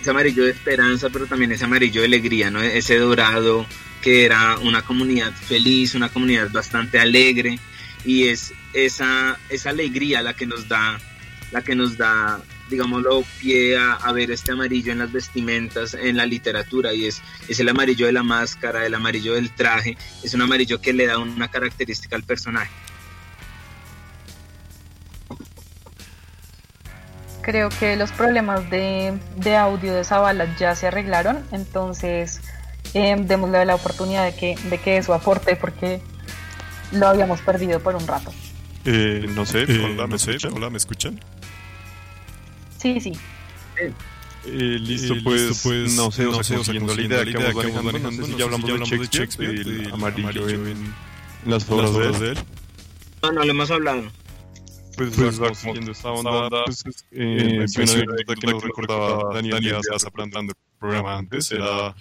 ese 0.00 0.10
amarillo 0.10 0.44
de 0.44 0.50
esperanza, 0.50 1.08
pero 1.10 1.26
también 1.26 1.52
ese 1.52 1.64
amarillo 1.64 2.00
de 2.00 2.08
alegría, 2.08 2.50
¿no? 2.50 2.60
Ese 2.60 2.98
dorado 2.98 3.66
que 4.02 4.24
era 4.24 4.58
una 4.58 4.82
comunidad 4.82 5.32
feliz, 5.32 5.94
una 5.94 6.08
comunidad 6.08 6.50
bastante 6.50 6.98
alegre 6.98 7.58
y 8.04 8.24
es 8.24 8.52
esa, 8.72 9.38
esa 9.48 9.70
alegría 9.70 10.22
la 10.22 10.34
que 10.34 10.44
nos 10.44 10.68
da, 10.68 10.98
la 11.52 11.62
que 11.62 11.76
nos 11.76 11.96
da, 11.96 12.42
digámoslo, 12.68 13.24
pie 13.40 13.78
a, 13.78 14.10
ver 14.12 14.32
este 14.32 14.50
amarillo 14.50 14.90
en 14.90 14.98
las 14.98 15.12
vestimentas, 15.12 15.94
en 15.94 16.16
la 16.16 16.26
literatura 16.26 16.92
y 16.92 17.06
es, 17.06 17.22
es 17.48 17.60
el 17.60 17.68
amarillo 17.68 18.06
de 18.06 18.12
la 18.12 18.24
máscara, 18.24 18.84
el 18.84 18.94
amarillo 18.94 19.34
del 19.34 19.50
traje, 19.50 19.96
es 20.24 20.34
un 20.34 20.42
amarillo 20.42 20.80
que 20.80 20.92
le 20.92 21.06
da 21.06 21.18
una 21.18 21.48
característica 21.48 22.16
al 22.16 22.24
personaje. 22.24 22.72
Creo 27.42 27.68
que 27.70 27.96
los 27.96 28.12
problemas 28.12 28.70
de, 28.70 29.18
de 29.36 29.56
audio 29.56 29.94
de 29.94 30.04
Zavala 30.04 30.56
ya 30.56 30.74
se 30.76 30.86
arreglaron, 30.86 31.44
entonces 31.52 32.40
eh, 32.94 33.16
démosle 33.18 33.64
la 33.64 33.74
oportunidad 33.74 34.24
de 34.24 34.34
que, 34.36 34.56
de 34.70 34.78
que 34.78 34.96
eso 34.98 35.12
aporte 35.14 35.56
porque 35.56 36.00
lo 36.92 37.08
habíamos 37.08 37.40
perdido 37.40 37.80
por 37.80 37.96
un 37.96 38.06
rato. 38.06 38.32
Eh, 38.84 39.26
no 39.34 39.44
sé, 39.46 39.64
Eh, 39.68 39.84
hola, 39.84 40.06
¿me 40.06 40.14
no 40.14 40.18
sé, 40.18 40.36
escuchan? 40.36 40.52
hola, 40.54 40.70
¿me 40.70 40.76
escuchan? 40.76 41.20
Sí, 42.78 43.00
sí. 43.00 43.12
Eh, 44.44 44.78
listo, 44.80 45.14
Eh, 45.14 45.20
pues, 45.22 45.42
listo, 45.42 45.54
pues, 45.62 45.92
no 45.92 46.10
sé, 46.10 46.28
no 46.28 46.38
o 46.38 46.42
sea, 46.42 46.56
sea, 46.56 46.56
consiguiendo 46.56 46.94
la 46.94 47.02
idea 47.02 47.24
que 47.24 47.38
vamos 47.38 47.54
manejando, 47.54 47.82
manejando, 47.82 48.10
no 48.18 48.24
sé 48.24 48.24
si 48.24 48.32
no 48.32 48.38
ya 48.38 48.44
hablamos 48.44 48.66
si 48.66 48.66
de 48.66 48.68
ya 48.68 48.72
hablamos 48.74 48.98
de 48.98 49.06
Shakespeare, 49.06 49.08
Shakespeare, 49.08 49.54
del 49.64 49.82
del 49.84 49.92
amarillo 49.92 50.20
amarillo 50.20 50.48
en, 50.48 50.66
en 50.66 50.96
en 51.44 51.50
las 51.50 51.68
obras 51.70 52.18
de 52.20 52.30
él. 52.30 52.38
No, 53.22 53.32
no 53.32 53.44
lo 53.44 53.50
hemos 53.50 53.70
hablado. 53.70 54.12
Pues, 54.96 55.14
Pues, 55.16 55.16
pues, 55.16 55.42
va 55.42 55.54
siguiendo 55.54 55.92
esta 55.92 56.08
esta 56.08 56.12
onda, 56.12 56.30
onda, 56.30 56.64
pues, 56.64 56.82
pues, 56.84 57.04
eh, 57.12 57.36
eh, 57.38 57.58
mencioné 57.58 58.02
una 58.02 58.34
que 58.34 58.46
nos 58.46 58.62
recordaba 58.62 59.34
Daniel 59.34 59.60
Díaz 59.60 59.82
plantando 60.12 60.52
el 60.52 60.78
programa 60.78 61.18
antes, 61.18 61.50
era 61.52 61.94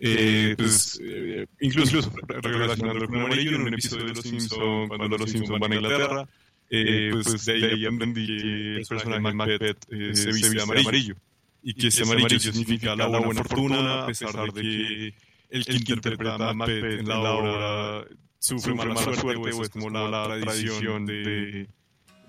eh, 0.00 0.54
pues, 0.56 1.00
eh, 1.02 1.46
incluso 1.60 2.00
relacionando 2.28 3.06
con 3.06 3.16
el 3.16 3.24
amarillo 3.26 3.56
en 3.56 3.62
un 3.62 3.68
episodio 3.68 4.06
de 4.06 4.14
Los 4.14 4.24
Simpsons, 4.24 4.88
cuando 4.88 5.18
los 5.18 5.30
Simpsons 5.30 5.60
van 5.60 5.72
a 5.72 5.74
Inglaterra, 5.76 6.28
eh, 6.70 7.10
pues 7.12 7.44
de 7.44 7.52
ahí 7.52 7.86
aprendí 7.86 8.26
que 8.26 8.76
el 8.76 8.86
personaje 8.86 9.20
Macbeth 9.20 9.84
eh, 9.90 10.14
se 10.14 10.32
viste 10.32 10.50
de 10.50 10.62
amarillo 10.62 11.14
y 11.62 11.74
que 11.74 11.88
ese 11.88 12.02
amarillo 12.02 12.38
significa 12.38 12.96
la 12.96 13.06
buena 13.06 13.44
fortuna, 13.44 14.02
a 14.04 14.06
pesar 14.06 14.52
de 14.52 14.62
que 14.62 15.14
el 15.50 15.64
que 15.64 15.72
interpreta 15.72 16.50
a 16.50 16.54
Macbeth 16.54 17.00
en 17.00 17.08
la 17.08 17.20
obra 17.20 18.04
sufre 18.38 18.74
mala 18.74 18.96
suerte 18.96 19.26
o 19.26 19.62
es 19.62 19.68
como 19.70 19.90
la 19.90 20.38
tradición 20.40 21.06
de 21.06 21.68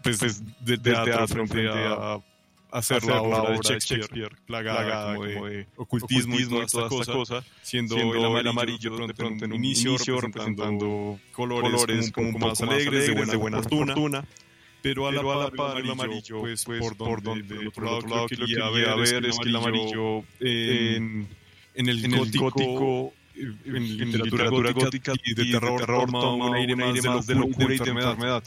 pues, 0.06 0.44
de, 0.64 0.78
de 0.78 0.78
teatro 0.78 1.28
frente 1.28 1.68
a 1.68 2.20
hacer 2.72 3.04
la 3.06 3.22
obra 3.22 3.52
de 3.52 3.60
Shakespeare, 3.62 4.36
plagada 4.46 5.16
como 5.16 5.26
de 5.26 5.68
ocultismo 5.76 6.40
y 6.40 6.46
toda 6.48 6.66
esta 6.66 6.88
cosa, 6.88 7.44
siendo 7.62 7.96
el 7.96 8.48
amarillo 8.48 8.98
de 9.08 9.14
pronto 9.14 9.46
en 9.46 9.54
un 9.54 9.64
inicio 9.64 10.20
representando 10.20 11.20
colores 11.32 12.12
como 12.12 12.28
un 12.28 12.34
poco 12.34 12.48
más 12.48 12.62
alegres, 12.62 13.08
de 13.08 13.36
buena 13.38 13.62
fortuna, 13.62 14.26
pero 14.82 15.08
a 15.08 15.12
la 15.12 15.50
par 15.52 15.78
el 15.80 15.90
amarillo, 15.90 16.42
pues 16.42 16.66
por 16.66 17.22
donde, 17.22 17.72
por 17.72 17.86
otro 17.86 18.10
lado 18.10 18.28
que 18.28 18.36
quería 18.36 18.70
ver 18.70 19.26
es 19.26 19.40
que 19.40 19.50
el 19.50 19.56
amarillo 19.56 20.24
en, 20.40 21.28
en 21.74 21.90
el 21.90 22.16
gótico 22.34 23.14
en, 23.36 23.76
en 23.76 24.12
literatura 24.12 24.72
gótica 24.72 25.14
y 25.24 25.34
de 25.34 25.46
terror, 25.46 25.86
toma 25.86 26.48
un 26.48 26.56
aire 26.56 26.76
más 26.76 27.26
de 27.26 27.36
locura 27.36 27.74
y 27.74 27.78
de 27.78 27.90
enfermedad. 27.90 28.44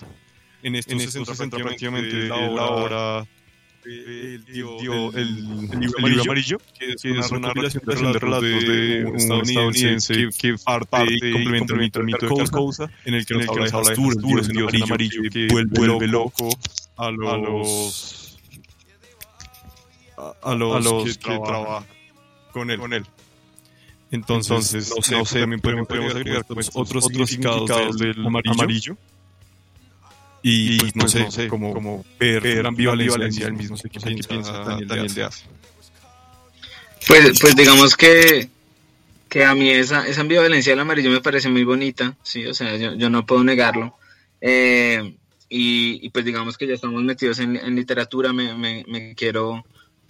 En 0.63 0.75
esto, 0.75 0.99
se 0.99 1.35
centra 1.37 1.63
prácticamente 1.63 2.29
la 2.29 2.37
obra 2.67 3.27
el, 3.85 4.45
dio- 4.45 5.13
el, 5.15 5.71
el 5.73 5.81
libro 5.81 6.23
amarillo, 6.23 6.59
que 6.79 6.93
es 6.93 7.05
una 7.05 7.49
recopilación 7.49 8.13
de 8.13 8.19
relatos 8.19 8.43
de 8.43 9.05
un 9.05 9.17
estadounidense 9.17 10.15
que, 10.15 10.29
que 10.37 10.55
parte 10.63 11.05
y 11.11 11.33
complementa 11.33 11.75
el 11.75 11.81
mito, 11.81 12.01
el 12.01 12.07
mito 12.07 12.27
de 12.27 12.37
Carcosa, 12.37 12.91
en 13.05 13.15
el 13.15 13.25
que 13.25 13.35
nos 13.35 13.49
habla 13.49 13.65
de 13.65 13.77
Hastur, 13.77 14.17
el 14.17 14.23
dios, 14.49 14.75
en 14.75 14.83
amarillo, 14.83 15.23
que 15.31 15.49
vuelve 15.49 16.07
loco 16.07 16.49
a 16.97 17.11
los 17.11 18.39
a, 20.43 20.55
los, 20.55 21.17
que, 21.19 21.39
trabajan 21.39 21.87
con 22.53 22.71
él. 22.71 22.79
Con 22.79 22.93
él. 22.93 23.07
Entonces, 24.11 24.93
no 25.11 25.25
sé, 25.25 25.41
también 25.41 25.61
podemos, 25.61 25.89
agregar 25.89 26.45
pues, 26.47 26.71
otros, 26.75 27.07
otros 27.07 27.31
significados 27.31 27.99
del 27.99 28.27
amarillo. 28.27 28.97
Y, 30.43 30.79
pues, 30.79 30.95
no 30.95 31.09
sé, 31.09 31.49
como, 31.49 31.73
como 31.75 32.05
ver, 32.19 32.43
ver 32.43 32.67
ambivalencia 32.67 33.47
al 33.47 33.53
mismo. 33.55 33.77
No 33.77 33.77
sé 33.79 33.89
qué 33.91 34.01
piensa 34.29 34.53
Daniel 34.65 34.89
Díaz. 35.15 35.45
Pues, 37.07 37.39
pues 37.41 37.57
digamos 37.57 37.97
que, 37.97 38.49
que 39.29 39.45
a 39.45 39.55
mí 39.55 39.71
esa, 39.71 40.07
esa 40.07 40.21
ambivalencia 40.21 40.73
del 40.73 40.81
amarillo 40.81 41.11
me 41.11 41.21
parece 41.21 41.49
muy 41.49 41.65
bonita, 41.65 42.17
sí, 42.23 42.45
o 42.47 42.55
sea, 42.55 42.77
yo, 42.77 42.95
yo 42.95 43.09
no 43.11 43.25
puedo 43.27 43.43
negarlo. 43.45 43.97
Eh, 44.41 45.17
y, 45.49 46.05
y 46.07 46.11
pues 46.11 46.25
digamos 46.25 46.59
que 46.59 46.67
ya 46.67 46.75
estamos 46.75 47.03
metidos 47.03 47.39
en, 47.39 47.57
en 47.57 47.75
literatura, 47.75 48.33
me, 48.33 48.55
me, 48.55 48.85
me 48.87 49.15
quiero 49.15 49.65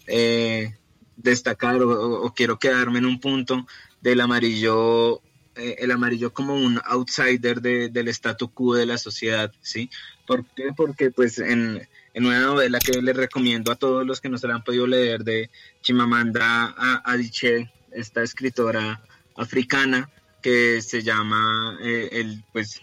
eh, 0.07 0.75
destacar 1.17 1.81
o, 1.83 1.88
o- 1.91 2.27
o 2.27 2.35
quiero 2.35 2.59
quedarme 2.59 2.99
en 2.99 3.07
un 3.07 3.21
punto 3.21 3.67
del 4.01 4.21
amarillo, 4.21 5.21
eh, 5.55 5.77
el 5.79 5.91
amarillo 5.93 6.33
como 6.33 6.55
un 6.55 6.81
outsider 6.85 7.61
de- 7.61 7.88
del 7.91 8.09
statu 8.09 8.51
quo 8.51 8.75
de 8.75 8.87
la 8.87 8.99
sociedad, 8.99 9.53
¿sí? 9.62 9.88
¿Por 10.29 10.45
qué? 10.45 10.75
Porque 10.77 11.11
pues 11.11 11.38
en, 11.38 11.88
en 12.12 12.27
una 12.27 12.43
novela 12.43 12.79
que 12.81 13.01
les 13.01 13.17
recomiendo 13.17 13.73
a 13.73 13.77
todos 13.77 14.07
los 14.07 14.21
que 14.21 14.29
no 14.29 14.37
se 14.37 14.47
la 14.47 14.57
han 14.57 14.62
podido 14.62 14.87
leer 14.87 15.25
de 15.25 15.51
Chimamanda 15.81 16.75
Adichie, 17.03 17.73
esta 17.93 18.23
escritora 18.23 19.01
africana 19.37 20.11
que 20.43 20.83
se 20.83 21.03
llama, 21.03 21.79
eh, 21.81 22.11
el, 22.12 22.45
pues, 22.53 22.83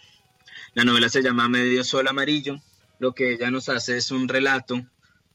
la 0.73 0.85
novela 0.85 1.07
se 1.07 1.21
llama 1.21 1.47
Medio 1.47 1.83
Sol 1.83 2.07
Amarillo. 2.07 2.59
Lo 2.97 3.13
que 3.13 3.33
ella 3.33 3.51
nos 3.51 3.69
hace 3.69 3.97
es 3.97 4.09
un 4.09 4.27
relato 4.27 4.83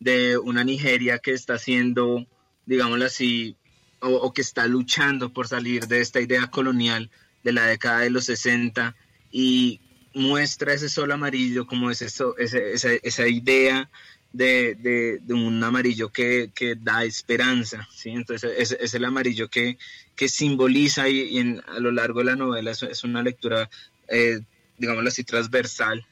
de 0.01 0.37
una 0.37 0.64
Nigeria 0.64 1.20
que 1.20 1.31
está 1.31 1.55
haciendo, 1.55 2.27
digámoslo 2.66 3.05
así, 3.05 3.57
o, 4.01 4.09
o 4.09 4.33
que 4.33 4.42
está 4.42 4.66
luchando 4.66 5.33
por 5.33 5.46
salir 5.46 5.87
de 5.87 6.01
esta 6.01 6.20
idea 6.20 6.49
colonial 6.49 7.09
de 7.44 7.53
la 7.53 7.66
década 7.66 8.01
de 8.01 8.11
los 8.11 8.25
60 8.25 8.96
y 9.31 9.81
muestra 10.14 10.75
ese 10.75 10.88
sol 10.88 11.12
amarillo 11.12 11.66
como 11.66 11.90
ese, 11.90 12.09
so- 12.11 12.37
ese- 12.38 12.73
esa, 12.73 12.92
esa 13.03 13.29
idea 13.29 13.90
de, 14.33 14.75
de- 14.77 15.20
un 15.35 15.62
amarillo 15.62 16.11
que, 16.12 16.51
que 16.55 16.75
da 16.77 17.05
esperanza, 17.05 17.88
¿sí? 17.94 18.11
Entonces 18.11 18.53
es, 18.59 18.73
es 18.81 18.94
el 18.94 19.05
amarillo 19.05 19.49
que, 19.49 19.77
que 20.16 20.29
simboliza 20.29 21.09
y, 21.09 21.38
en- 21.38 21.62
a 21.66 21.79
lo 21.81 21.90
largo 21.92 22.20
de 22.20 22.27
la 22.27 22.37
novela 22.37 22.70
es, 22.70 22.83
es 22.83 23.03
una 23.05 23.23
lectura, 23.23 23.68
eh, 24.09 24.40
digámoslo 24.79 25.09
así, 25.09 25.25
transversal. 25.25 26.05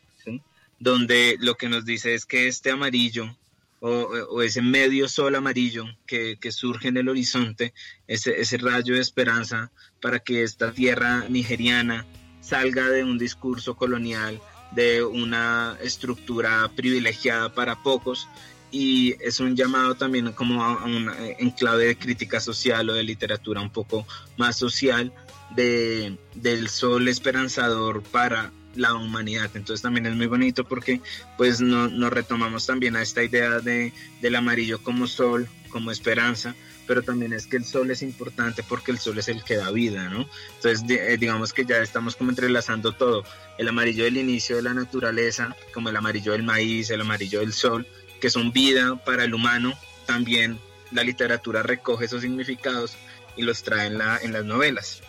Donde 0.81 1.37
lo 1.41 1.57
que 1.57 1.69
nos 1.69 1.85
dice 1.85 2.15
es 2.15 2.25
que 2.25 2.47
este 2.47 2.71
amarillo 2.71 3.37
o, 3.81 3.89
o 3.91 4.43
ese 4.43 4.63
medio 4.63 5.09
sol 5.09 5.35
amarillo 5.35 5.85
que, 6.07 6.37
que 6.41 6.53
surge 6.53 6.87
en 6.89 6.97
el 6.99 7.09
horizonte, 7.09 7.75
ese, 8.07 8.41
ese 8.41 8.59
rayo 8.59 8.95
de 8.95 9.01
esperanza 9.01 9.73
para 10.01 10.21
que 10.21 10.45
esta 10.45 10.71
tierra 10.73 11.25
nigeriana 11.29 12.07
salga 12.49 12.89
de 12.89 13.05
un 13.05 13.19
discurso 13.19 13.75
colonial, 13.77 14.41
de 14.73 15.03
una 15.05 15.77
estructura 15.83 16.71
privilegiada 16.75 17.53
para 17.55 17.83
pocos 17.83 18.29
y 18.71 19.15
es 19.23 19.41
un 19.41 19.57
llamado 19.57 19.95
también 19.95 20.33
como 20.33 20.63
a 20.63 20.85
un 20.85 21.11
enclave 21.39 21.87
de 21.87 21.97
crítica 21.99 22.39
social 22.41 22.89
o 22.91 22.95
de 22.95 23.03
literatura 23.03 23.61
un 23.61 23.71
poco 23.71 24.07
más 24.37 24.57
social 24.57 25.13
de, 25.57 26.17
del 26.35 26.69
sol 26.69 27.09
esperanzador 27.09 28.03
para 28.03 28.51
la 28.75 28.95
humanidad. 28.95 29.51
Entonces 29.55 29.81
también 29.83 30.07
es 30.07 30.15
muy 30.15 30.27
bonito 30.27 30.65
porque 30.65 31.01
pues 31.39 31.61
no- 31.61 31.89
nos 31.89 32.13
retomamos 32.13 32.67
también 32.67 32.95
a 32.97 33.03
esta 33.03 33.23
idea 33.23 33.61
de, 33.61 33.93
del 34.21 34.37
amarillo 34.37 34.83
como 34.83 35.07
sol, 35.07 35.49
como 35.71 35.91
esperanza, 35.91 36.55
pero 36.89 37.03
también 37.03 37.35
es 37.35 37.47
que 37.47 37.59
el 37.59 37.65
sol 37.65 37.91
es 37.91 38.03
importante 38.03 38.65
porque 38.65 38.91
el 38.91 38.99
sol 38.99 39.19
es 39.19 39.29
el 39.29 39.45
que 39.45 39.57
da 39.57 39.71
vida, 39.71 40.09
¿no? 40.09 40.29
Entonces 40.57 40.83
eh, 40.89 41.19
digamos 41.21 41.53
que 41.53 41.67
ya 41.67 41.77
estamos 41.77 42.17
como 42.17 42.31
entrelazando 42.31 42.93
todo, 42.93 43.25
el 43.59 43.69
amarillo 43.69 44.05
del 44.05 44.17
inicio 44.17 44.57
de 44.57 44.63
la 44.63 44.75
naturaleza, 44.75 45.55
como 45.75 45.91
el 45.91 45.97
amarillo 45.97 46.33
del 46.33 46.43
maíz, 46.43 46.91
el 46.91 47.03
amarillo 47.03 47.41
del 47.41 47.53
sol, 47.53 47.87
que 48.21 48.31
son 48.31 48.53
vida 48.53 48.97
para 49.05 49.25
el 49.25 49.35
humano, 49.35 49.79
también 50.07 50.59
la 50.91 51.05
literatura 51.05 51.63
recoge 51.63 52.07
esos 52.07 52.23
significados 52.23 52.97
y 53.37 53.43
los 53.43 53.63
trae 53.63 53.87
en, 53.87 53.99
la, 53.99 54.19
en 54.19 54.33
las 54.33 54.45
novelas. 54.45 55.03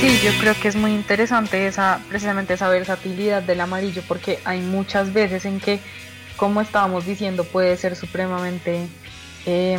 Sí, 0.00 0.20
yo 0.22 0.32
creo 0.40 0.54
que 0.60 0.68
es 0.68 0.76
muy 0.76 0.92
interesante 0.92 1.66
esa, 1.66 2.00
precisamente 2.08 2.54
esa 2.54 2.68
versatilidad 2.68 3.42
del 3.42 3.60
amarillo, 3.60 4.02
porque 4.06 4.38
hay 4.44 4.60
muchas 4.60 5.12
veces 5.12 5.44
en 5.44 5.60
que, 5.60 5.80
como 6.36 6.60
estábamos 6.60 7.06
diciendo, 7.06 7.44
puede 7.44 7.76
ser 7.76 7.96
supremamente 7.96 8.86
eh, 9.46 9.78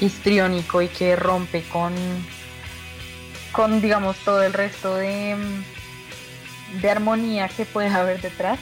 histriónico 0.00 0.82
y 0.82 0.88
que 0.88 1.16
rompe 1.16 1.62
con, 1.62 1.94
con, 3.52 3.80
digamos, 3.80 4.16
todo 4.18 4.42
el 4.42 4.52
resto 4.52 4.96
de, 4.96 5.36
de 6.82 6.90
armonía 6.90 7.48
que 7.48 7.64
puede 7.64 7.88
haber 7.88 8.20
detrás, 8.20 8.58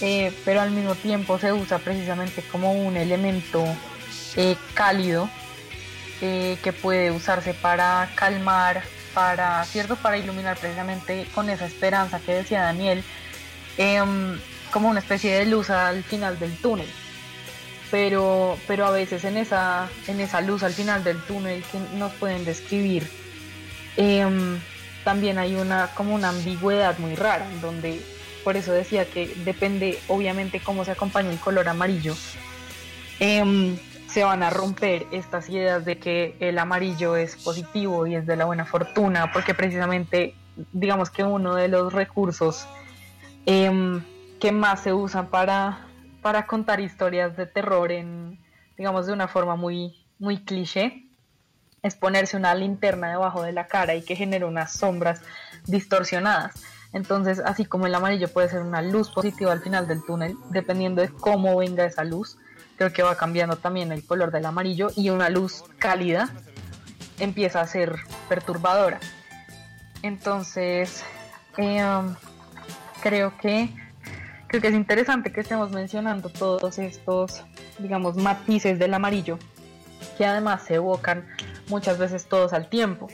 eh, 0.00 0.32
pero 0.44 0.62
al 0.62 0.70
mismo 0.70 0.94
tiempo 0.96 1.38
se 1.38 1.52
usa 1.52 1.78
precisamente 1.78 2.42
como 2.50 2.72
un 2.72 2.96
elemento 2.96 3.64
eh, 4.36 4.56
cálido 4.74 5.28
que 6.20 6.74
puede 6.82 7.10
usarse 7.10 7.54
para 7.54 8.10
calmar, 8.14 8.82
para, 9.14 9.64
¿cierto? 9.64 9.96
Para 9.96 10.18
iluminar 10.18 10.56
precisamente 10.58 11.26
con 11.34 11.50
esa 11.50 11.66
esperanza 11.66 12.20
que 12.20 12.34
decía 12.34 12.62
Daniel, 12.62 13.02
em, 13.78 14.38
como 14.72 14.88
una 14.88 15.00
especie 15.00 15.34
de 15.36 15.46
luz 15.46 15.70
al 15.70 16.02
final 16.04 16.38
del 16.38 16.56
túnel. 16.58 16.88
Pero, 17.90 18.56
pero 18.68 18.86
a 18.86 18.90
veces 18.90 19.24
en 19.24 19.36
esa, 19.36 19.88
en 20.06 20.20
esa 20.20 20.40
luz 20.40 20.62
al 20.62 20.72
final 20.72 21.02
del 21.02 21.20
túnel 21.22 21.64
que 21.72 21.78
nos 21.96 22.12
pueden 22.14 22.44
describir, 22.44 23.10
em, 23.96 24.60
también 25.04 25.38
hay 25.38 25.56
una 25.56 25.88
como 25.94 26.14
una 26.14 26.28
ambigüedad 26.28 26.98
muy 26.98 27.16
rara, 27.16 27.46
donde 27.60 28.00
por 28.44 28.56
eso 28.56 28.72
decía 28.72 29.04
que 29.06 29.34
depende 29.44 29.98
obviamente 30.08 30.60
cómo 30.60 30.84
se 30.84 30.92
acompaña 30.92 31.30
el 31.30 31.38
color 31.38 31.68
amarillo. 31.68 32.14
em, 33.22 33.76
se 34.12 34.24
van 34.24 34.42
a 34.42 34.50
romper 34.50 35.06
estas 35.12 35.48
ideas 35.48 35.84
de 35.84 35.98
que 35.98 36.36
el 36.40 36.58
amarillo 36.58 37.14
es 37.14 37.36
positivo 37.36 38.06
y 38.06 38.16
es 38.16 38.26
de 38.26 38.36
la 38.36 38.44
buena 38.44 38.64
fortuna, 38.64 39.30
porque 39.32 39.54
precisamente 39.54 40.34
digamos 40.72 41.10
que 41.10 41.22
uno 41.22 41.54
de 41.54 41.68
los 41.68 41.92
recursos 41.92 42.66
em, 43.46 44.02
que 44.40 44.50
más 44.50 44.82
se 44.82 44.92
usan 44.92 45.28
para, 45.28 45.86
para 46.22 46.46
contar 46.46 46.80
historias 46.80 47.36
de 47.36 47.46
terror 47.46 47.92
en, 47.92 48.40
digamos, 48.76 49.06
de 49.06 49.12
una 49.12 49.28
forma 49.28 49.54
muy, 49.54 50.04
muy 50.18 50.44
cliché, 50.44 51.06
es 51.82 51.94
ponerse 51.94 52.36
una 52.36 52.54
linterna 52.54 53.10
debajo 53.10 53.42
de 53.42 53.52
la 53.52 53.68
cara 53.68 53.94
y 53.94 54.02
que 54.02 54.16
genere 54.16 54.44
unas 54.44 54.72
sombras 54.72 55.22
distorsionadas. 55.66 56.54
Entonces, 56.92 57.38
así 57.38 57.64
como 57.64 57.86
el 57.86 57.94
amarillo 57.94 58.28
puede 58.28 58.48
ser 58.48 58.62
una 58.62 58.82
luz 58.82 59.08
positiva 59.10 59.52
al 59.52 59.60
final 59.60 59.86
del 59.86 60.04
túnel, 60.04 60.36
dependiendo 60.50 61.00
de 61.00 61.10
cómo 61.10 61.56
venga 61.56 61.84
esa 61.84 62.02
luz, 62.02 62.36
creo 62.80 62.92
que 62.94 63.02
va 63.02 63.14
cambiando 63.14 63.56
también 63.56 63.92
el 63.92 64.06
color 64.06 64.30
del 64.30 64.46
amarillo 64.46 64.88
y 64.96 65.10
una 65.10 65.28
luz 65.28 65.64
cálida 65.78 66.30
empieza 67.18 67.60
a 67.60 67.66
ser 67.66 67.96
perturbadora. 68.26 68.98
Entonces, 70.02 71.04
um, 71.58 72.14
creo 73.02 73.36
que 73.36 73.68
creo 74.46 74.62
que 74.62 74.68
es 74.68 74.74
interesante 74.74 75.30
que 75.30 75.42
estemos 75.42 75.70
mencionando 75.72 76.30
todos 76.30 76.78
estos, 76.78 77.44
digamos, 77.78 78.16
matices 78.16 78.78
del 78.78 78.94
amarillo 78.94 79.38
que 80.16 80.24
además 80.24 80.62
se 80.62 80.76
evocan 80.76 81.26
muchas 81.68 81.98
veces 81.98 82.24
todos 82.30 82.54
al 82.54 82.70
tiempo. 82.70 83.08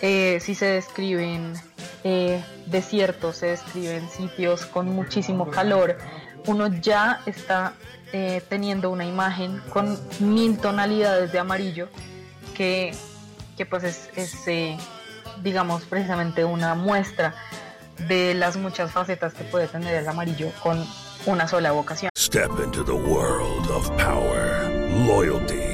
Eh, 0.00 0.38
si 0.40 0.54
se 0.54 0.64
describen 0.64 1.52
eh, 2.04 2.42
desiertos, 2.64 3.36
se 3.36 3.48
describen 3.48 4.08
sitios 4.08 4.64
con 4.64 4.88
muchísimo 4.88 5.50
calor, 5.50 5.98
uno 6.46 6.68
ya 6.68 7.20
está 7.26 7.74
eh, 8.12 8.42
teniendo 8.48 8.90
una 8.90 9.04
imagen 9.04 9.60
con 9.70 9.98
mil 10.20 10.58
tonalidades 10.58 11.32
de 11.32 11.38
amarillo 11.38 11.88
que, 12.56 12.94
que 13.56 13.66
pues 13.66 13.84
es, 13.84 14.10
es, 14.16 14.46
eh, 14.46 14.76
digamos, 15.42 15.84
precisamente 15.84 16.44
una 16.44 16.74
muestra 16.74 17.34
de 18.08 18.34
las 18.34 18.56
muchas 18.56 18.92
facetas 18.92 19.34
que 19.34 19.44
puede 19.44 19.66
tener 19.66 19.94
el 19.94 20.08
amarillo 20.08 20.50
con 20.62 20.84
una 21.26 21.48
sola 21.48 21.72
vocación. 21.72 22.10
Step 22.16 22.50
into 22.62 22.84
the 22.84 22.92
world 22.92 23.70
of 23.70 23.88
power, 23.96 24.68
loyalty, 25.06 25.73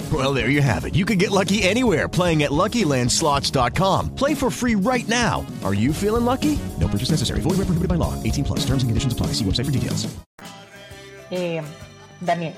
Well, 0.11 0.33
there 0.33 0.49
you 0.49 0.61
have 0.63 0.83
it. 0.85 0.95
You 0.95 1.05
can 1.05 1.17
get 1.19 1.29
lucky 1.29 1.61
anywhere 1.63 2.09
playing 2.09 2.41
at 2.43 2.49
LuckyLandSlots.com. 2.51 4.15
Play 4.15 4.33
for 4.35 4.49
free 4.49 4.75
right 4.75 5.07
now. 5.07 5.45
Are 5.63 5.73
you 5.75 5.93
feeling 5.93 6.25
lucky? 6.25 6.57
No 6.79 6.87
purchase 6.89 7.11
necessary. 7.11 7.39
Void 7.41 7.57
where 7.57 7.65
prohibited 7.67 7.87
by 7.87 7.95
law. 7.95 8.13
18 8.23 8.43
plus. 8.43 8.65
Terms 8.65 8.83
and 8.83 8.89
conditions 8.89 9.13
apply. 9.13 9.27
See 9.33 9.45
website 9.45 9.65
for 9.65 9.71
details. 9.71 10.07
Eh, 11.31 11.61
Daniel. 12.19 12.53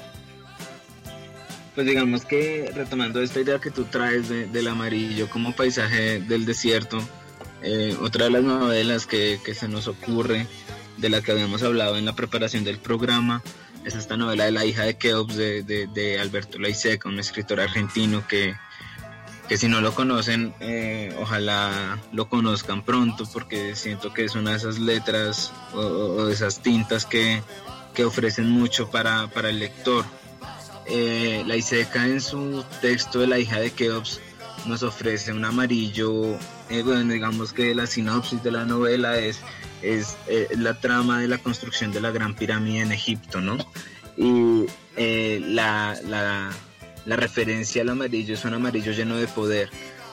Pues 1.76 1.86
digamos 1.88 2.26
que 2.26 2.72
retomando 2.76 3.22
esta 3.22 3.40
idea 3.40 3.60
que 3.60 3.70
tú 3.72 3.86
traes 3.86 4.30
de- 4.30 4.46
del 4.48 4.68
amarillo 4.68 5.28
como 5.30 5.56
paisaje 5.56 6.20
del 6.22 6.46
desierto, 6.46 6.98
eh, 7.64 7.96
otra 8.02 8.26
de 8.26 8.32
las 8.32 8.44
novelas 8.44 9.06
que, 9.08 9.40
que 9.44 9.54
se 9.56 9.68
nos 9.68 9.88
ocurre, 9.88 10.48
de 10.98 11.10
la 11.10 11.22
que 11.22 11.32
habíamos 11.32 11.62
hablado 11.64 11.98
en 11.98 12.06
la 12.06 12.14
preparación 12.14 12.64
del 12.64 12.78
programa, 12.78 13.42
es 13.86 13.96
esta 13.96 14.18
novela 14.18 14.46
de 14.46 14.52
la 14.52 14.66
hija 14.66 14.84
de 14.84 14.98
Keops 14.98 15.36
de, 15.36 15.64
de- 15.64 15.88
de 15.88 16.20
Alberto 16.20 16.60
Laiseca, 16.60 17.10
un 17.10 17.20
escritor 17.20 17.60
argentino 17.60 18.26
que, 18.28 18.56
que 19.48 19.58
si 19.58 19.68
no 19.68 19.82
lo 19.82 19.94
conocen, 19.94 20.54
eh, 20.60 21.14
ojalá 21.20 22.00
lo 22.12 22.30
conozcan 22.30 22.84
pronto, 22.84 23.26
porque 23.32 23.76
siento 23.76 24.14
que 24.14 24.26
es 24.26 24.36
una 24.36 24.52
de 24.52 24.58
esas 24.58 24.80
letras 24.80 25.52
o, 25.74 26.30
esas 26.30 26.62
tintas 26.62 27.06
que, 27.06 27.42
que 27.94 28.06
ofrecen 28.06 28.50
mucho 28.50 28.90
para, 28.90 29.28
para 29.28 29.50
el 29.50 29.60
lector. 29.60 30.06
Eh, 30.86 31.44
la 31.46 31.56
en 32.08 32.20
su 32.22 32.64
texto 32.82 33.20
de 33.20 33.28
la 33.28 33.40
hija 33.40 33.60
de 33.60 33.72
Keops 33.72 34.20
nos 34.66 34.84
ofrece 34.84 35.32
un 35.32 35.44
amarillo, 35.46 36.38
eh, 36.70 36.82
bueno, 36.84 37.14
digamos 37.14 37.54
que 37.54 37.74
la 37.76 37.88
sinopsis 37.88 38.42
de 38.44 38.52
la 38.52 38.66
novela 38.66 39.18
es, 39.18 39.42
es 39.82 40.18
eh, 40.28 40.48
la 40.58 40.80
trama 40.80 41.20
de 41.20 41.28
la 41.28 41.38
construcción 41.38 41.92
de 41.92 42.02
la 42.02 42.12
Gran 42.12 42.36
Pirámide 42.36 42.82
en 42.82 42.92
Egipto, 42.92 43.42
¿no? 43.42 43.58
Y 44.18 44.66
eh, 44.96 45.42
la, 45.44 45.98
la, 46.08 46.52
la 47.06 47.16
referencia 47.16 47.82
al 47.82 47.90
amarillo 47.90 48.34
es 48.34 48.46
un 48.46 48.54
amarillo 48.54 48.92
lleno 48.92 49.18
de 49.18 49.28
poder, 49.28 49.70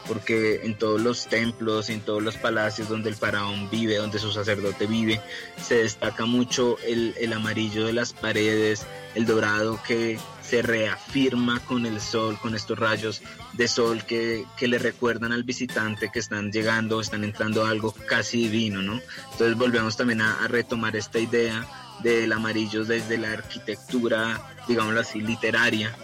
porque 0.06 0.60
en 0.64 0.76
todos 0.76 1.00
los 1.00 1.26
templos 1.26 1.90
en 1.90 2.00
todos 2.00 2.22
los 2.22 2.36
palacios 2.36 2.88
donde 2.88 3.08
el 3.08 3.14
faraón 3.14 3.68
vive, 3.70 3.96
donde 3.96 4.18
su 4.18 4.30
sacerdote 4.32 4.86
vive, 4.86 5.20
se 5.62 5.76
destaca 5.76 6.26
mucho 6.26 6.76
el, 6.86 7.14
el 7.18 7.32
amarillo 7.32 7.86
de 7.86 7.92
las 7.92 8.12
paredes, 8.12 8.86
el 9.14 9.26
dorado 9.26 9.80
que 9.86 10.18
se 10.42 10.62
reafirma 10.62 11.60
con 11.60 11.86
el 11.86 12.00
sol, 12.00 12.38
con 12.40 12.54
estos 12.54 12.78
rayos 12.78 13.22
de 13.52 13.68
sol 13.68 14.04
que, 14.04 14.44
que 14.56 14.66
le 14.66 14.78
recuerdan 14.78 15.32
al 15.32 15.44
visitante 15.44 16.10
que 16.12 16.18
están 16.18 16.50
llegando, 16.50 17.00
están 17.00 17.22
entrando 17.22 17.64
a 17.64 17.70
algo 17.70 17.92
casi 17.92 18.48
divino, 18.48 18.82
¿no? 18.82 19.00
Entonces 19.32 19.56
volvemos 19.56 19.96
también 19.96 20.20
a, 20.20 20.42
a 20.44 20.48
retomar 20.48 20.96
esta 20.96 21.18
idea 21.20 21.66
del 22.02 22.32
amarillo 22.32 22.84
desde 22.84 23.18
la 23.18 23.32
arquitectura, 23.32 24.40
digámoslo 24.66 25.00
así, 25.00 25.20
literaria, 25.20 25.94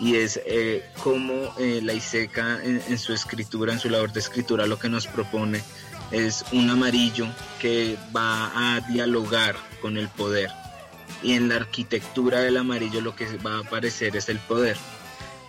y 0.00 0.16
es 0.16 0.40
eh, 0.46 0.84
cómo 1.02 1.54
eh, 1.58 1.80
la 1.82 1.92
Iseca 1.92 2.60
en, 2.62 2.98
su 2.98 3.12
escritura, 3.12 3.72
en 3.72 3.78
su 3.78 3.88
labor 3.88 4.12
de 4.12 4.20
escritura, 4.20 4.66
lo 4.66 4.78
que 4.78 4.88
nos 4.88 5.06
propone 5.06 5.62
es 6.10 6.44
un 6.52 6.68
amarillo 6.70 7.26
que 7.60 7.96
va 8.14 8.50
a 8.54 8.80
dialogar 8.80 9.56
con 9.80 9.96
el 9.96 10.08
poder. 10.08 10.50
Y 11.22 11.34
en 11.34 11.48
la 11.48 11.56
arquitectura 11.56 12.40
del 12.40 12.56
amarillo 12.56 13.00
lo 13.00 13.14
que 13.14 13.26
va 13.38 13.56
a 13.56 13.60
aparecer 13.60 14.16
es 14.16 14.28
el 14.28 14.38
poder. 14.38 14.76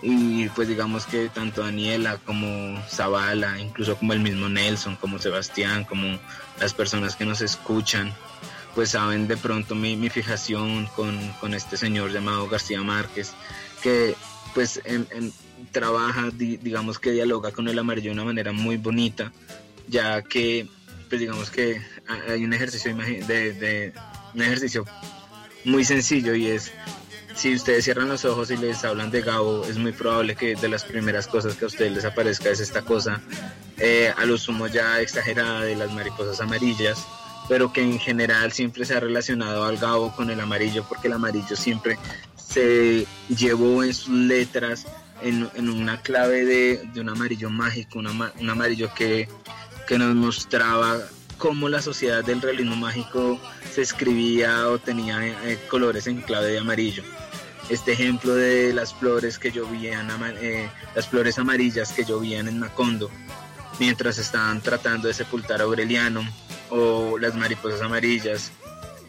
Y 0.01 0.49
pues 0.49 0.67
digamos 0.67 1.05
que 1.05 1.29
tanto 1.29 1.61
Daniela 1.61 2.17
como 2.17 2.79
Zavala, 2.89 3.59
incluso 3.59 3.95
como 3.95 4.13
el 4.13 4.19
mismo 4.19 4.49
Nelson, 4.49 4.97
como 4.97 5.17
Sebastián, 5.17 5.85
como 5.85 6.19
las 6.59 6.73
personas 6.73 7.15
que 7.15 7.25
nos 7.25 7.41
escuchan, 7.41 8.13
pues 8.75 8.91
saben 8.91 9.27
de 9.27 9.37
pronto 9.37 9.75
mi, 9.75 9.95
mi 9.95 10.09
fijación 10.09 10.87
con, 10.95 11.17
con 11.39 11.53
este 11.53 11.77
señor 11.77 12.11
llamado 12.11 12.47
García 12.49 12.81
Márquez, 12.81 13.33
que 13.81 14.15
pues 14.53 14.81
en- 14.85 15.07
en- 15.11 15.33
trabaja, 15.71 16.29
di- 16.31 16.57
digamos 16.57 16.99
que 16.99 17.11
dialoga 17.11 17.51
con 17.51 17.67
el 17.67 17.79
amarillo 17.79 18.09
de 18.09 18.13
una 18.13 18.25
manera 18.25 18.51
muy 18.51 18.77
bonita, 18.77 19.31
ya 19.87 20.21
que 20.21 20.67
pues 21.09 21.19
digamos 21.21 21.49
que 21.49 21.81
ha- 22.07 22.31
hay 22.33 22.43
un 22.43 22.53
ejercicio 22.53 22.95
de, 22.95 23.53
de- 23.53 23.93
un 24.33 24.41
ejercicio 24.41 24.85
muy 25.65 25.83
sencillo 25.85 26.35
y 26.35 26.47
es 26.47 26.71
si 27.35 27.55
ustedes 27.55 27.83
cierran 27.85 28.09
los 28.09 28.25
ojos 28.25 28.51
y 28.51 28.57
les 28.57 28.83
hablan 28.85 29.09
de 29.09 29.21
Gabo, 29.21 29.65
es 29.65 29.77
muy 29.79 29.91
probable 29.91 30.35
que 30.35 30.55
de 30.55 30.67
las 30.67 30.83
primeras 30.83 31.25
cosas 31.27 31.55
que 31.55 31.65
a 31.65 31.67
ustedes 31.67 31.91
les 31.91 32.05
aparezca 32.05 32.49
es 32.51 32.59
esta 32.59 32.83
cosa, 32.83 33.21
eh, 33.77 34.13
a 34.15 34.25
lo 34.25 34.37
sumo 34.37 34.67
ya 34.67 35.01
exagerada 35.01 35.61
de 35.61 35.75
las 35.75 35.91
mariposas 35.93 36.39
amarillas, 36.41 37.03
pero 37.49 37.73
que 37.73 37.81
en 37.81 37.97
general 37.99 38.51
siempre 38.51 38.85
se 38.85 38.93
ha 38.93 38.99
relacionado 38.99 39.65
al 39.65 39.77
Gabo 39.77 40.15
con 40.15 40.29
el 40.29 40.39
amarillo, 40.39 40.85
porque 40.87 41.07
el 41.07 41.13
amarillo 41.13 41.55
siempre 41.55 41.97
se 42.53 43.05
llevó 43.29 43.83
en 43.83 43.93
sus 43.93 44.09
letras 44.09 44.85
en, 45.21 45.49
una 45.69 46.01
clave 46.01 46.45
de, 46.45 46.81
un 46.99 47.09
amarillo 47.09 47.49
mágico, 47.49 47.99
un, 47.99 48.07
ama- 48.07 48.33
un 48.39 48.49
amarillo 48.49 48.93
que, 48.93 49.27
que 49.87 49.97
nos 49.97 50.13
mostraba 50.15 50.99
cómo 51.37 51.69
la 51.69 51.81
sociedad 51.81 52.23
del 52.23 52.41
realismo 52.41 52.75
mágico 52.75 53.39
se 53.73 53.81
escribía 53.81 54.67
o 54.69 54.77
tenía 54.77 55.25
eh, 55.25 55.57
colores 55.69 56.07
en 56.07 56.21
clave 56.21 56.51
de 56.51 56.59
amarillo. 56.59 57.03
Este 57.69 57.93
ejemplo 57.93 58.35
de 58.35 58.73
las 58.73 58.93
flores 58.93 59.39
que 59.39 59.51
llovían, 59.51 60.09
eh, 60.41 60.69
las 60.95 61.07
flores 61.07 61.39
amarillas 61.39 61.93
que 61.93 62.03
llovían 62.03 62.47
en 62.47 62.59
Macondo, 62.59 63.09
mientras 63.79 64.17
estaban 64.17 64.61
tratando 64.61 65.07
de 65.07 65.13
sepultar 65.13 65.61
a 65.61 65.63
Aureliano, 65.63 66.21
o 66.69 67.17
las 67.17 67.35
mariposas 67.35 67.81
amarillas 67.81 68.51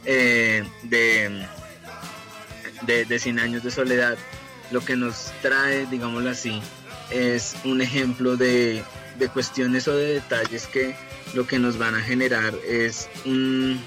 eh, 0.04 0.64
de, 0.84 1.46
de, 2.86 3.04
de 3.04 3.18
100 3.18 3.38
años 3.38 3.62
de 3.62 3.70
soledad, 3.70 4.16
lo 4.70 4.84
que 4.84 4.96
nos 4.96 5.32
trae, 5.42 5.86
digámoslo 5.86 6.30
así, 6.30 6.60
es 7.10 7.54
un 7.64 7.80
ejemplo 7.80 8.36
de, 8.36 8.82
de 9.18 9.28
cuestiones 9.28 9.86
o 9.88 9.96
de 9.96 10.14
detalles 10.14 10.66
que 10.66 10.94
lo 11.34 11.46
que 11.46 11.58
nos 11.58 11.76
van 11.78 11.94
a 11.94 12.00
generar 12.00 12.54
es 12.66 13.08
un- 13.24 13.78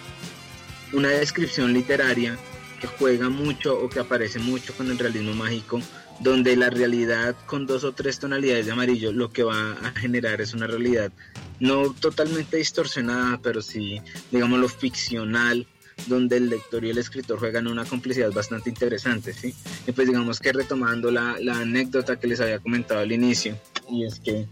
una 0.93 1.09
descripción 1.09 1.73
literaria 1.73 2.37
que 2.79 2.87
juega 2.87 3.29
mucho 3.29 3.77
o 3.77 3.89
que 3.89 3.99
aparece 3.99 4.39
mucho 4.39 4.73
con 4.73 4.89
el 4.91 4.99
realismo 4.99 5.33
mágico, 5.33 5.81
donde 6.19 6.55
la 6.55 6.69
realidad 6.69 7.35
con 7.45 7.65
dos 7.65 7.83
o 7.83 7.91
tres 7.93 8.19
tonalidades 8.19 8.65
de 8.67 8.71
amarillo 8.71 9.11
lo 9.11 9.31
que 9.31 9.43
va 9.43 9.71
a 9.83 9.91
generar 9.99 10.41
es 10.41 10.53
una 10.53 10.67
realidad 10.67 11.11
no 11.59 11.91
totalmente 11.93 12.57
distorsionada, 12.57 13.39
pero 13.41 13.61
sí, 13.63 13.99
digámoslo, 14.31 14.69
ficcional, 14.69 15.65
donde 16.05 16.37
el 16.37 16.49
lector 16.49 16.85
y 16.85 16.91
el 16.91 16.97
escritor 16.97 17.39
juegan 17.39 17.67
una 17.67 17.85
complicidad 17.85 18.31
bastante 18.31 18.69
interesante, 18.69 19.33
¿sí? 19.33 19.53
Y 19.85 19.91
pues 19.91 20.07
digamos 20.07 20.39
que 20.39 20.53
retomando 20.53 21.11
la, 21.11 21.37
anécdota 21.53 22.19
que 22.19 22.27
les 22.27 22.39
había 22.39 22.59
comentado 22.59 23.01
al 23.01 23.11
inicio, 23.11 23.57
y 23.89 24.05
es 24.05 24.19
que 24.19 24.45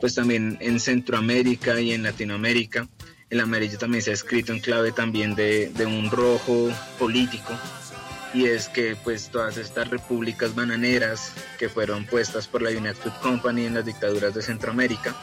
pues 0.00 0.14
también 0.14 0.56
en 0.60 0.80
Centroamérica 0.80 1.80
y 1.80 1.92
en 1.92 2.02
Latinoamérica, 2.02 2.88
el 3.28 3.40
amarillo 3.40 3.78
también 3.78 4.02
se 4.02 4.10
ha 4.10 4.14
escrito 4.14 4.52
en 4.52 4.60
clave 4.60 4.92
también 4.92 5.34
de, 5.34 5.70
de 5.70 5.86
un 5.86 6.10
rojo 6.10 6.70
político, 6.98 7.58
y 8.32 8.44
es 8.44 8.68
que 8.68 8.96
pues 9.02 9.30
todas 9.30 9.56
estas 9.56 9.88
repúblicas 9.88 10.54
bananeras 10.54 11.32
que 11.58 11.68
fueron 11.68 12.04
puestas 12.04 12.46
por 12.46 12.62
la 12.62 12.70
United 12.70 12.94
Fruit 12.94 13.16
Company 13.16 13.66
en 13.66 13.74
las 13.74 13.84
dictaduras 13.84 14.34
de 14.34 14.42
Centroamérica, 14.42 15.16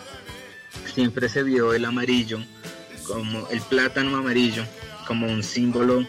siempre 0.94 1.30
se 1.30 1.44
vio 1.44 1.74
el 1.74 1.86
amarillo 1.86 2.40
como 3.06 3.48
el 3.50 3.62
plátano 3.62 4.18
amarillo 4.18 4.66
como 5.08 5.28
un 5.28 5.44
símbolo 5.44 6.06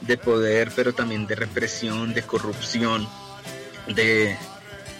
de 0.00 0.16
poder 0.16 0.70
pero 0.76 0.94
también 0.94 1.26
de 1.26 1.34
represión 1.34 2.14
de 2.14 2.22
corrupción 2.22 3.08
de, 3.88 4.36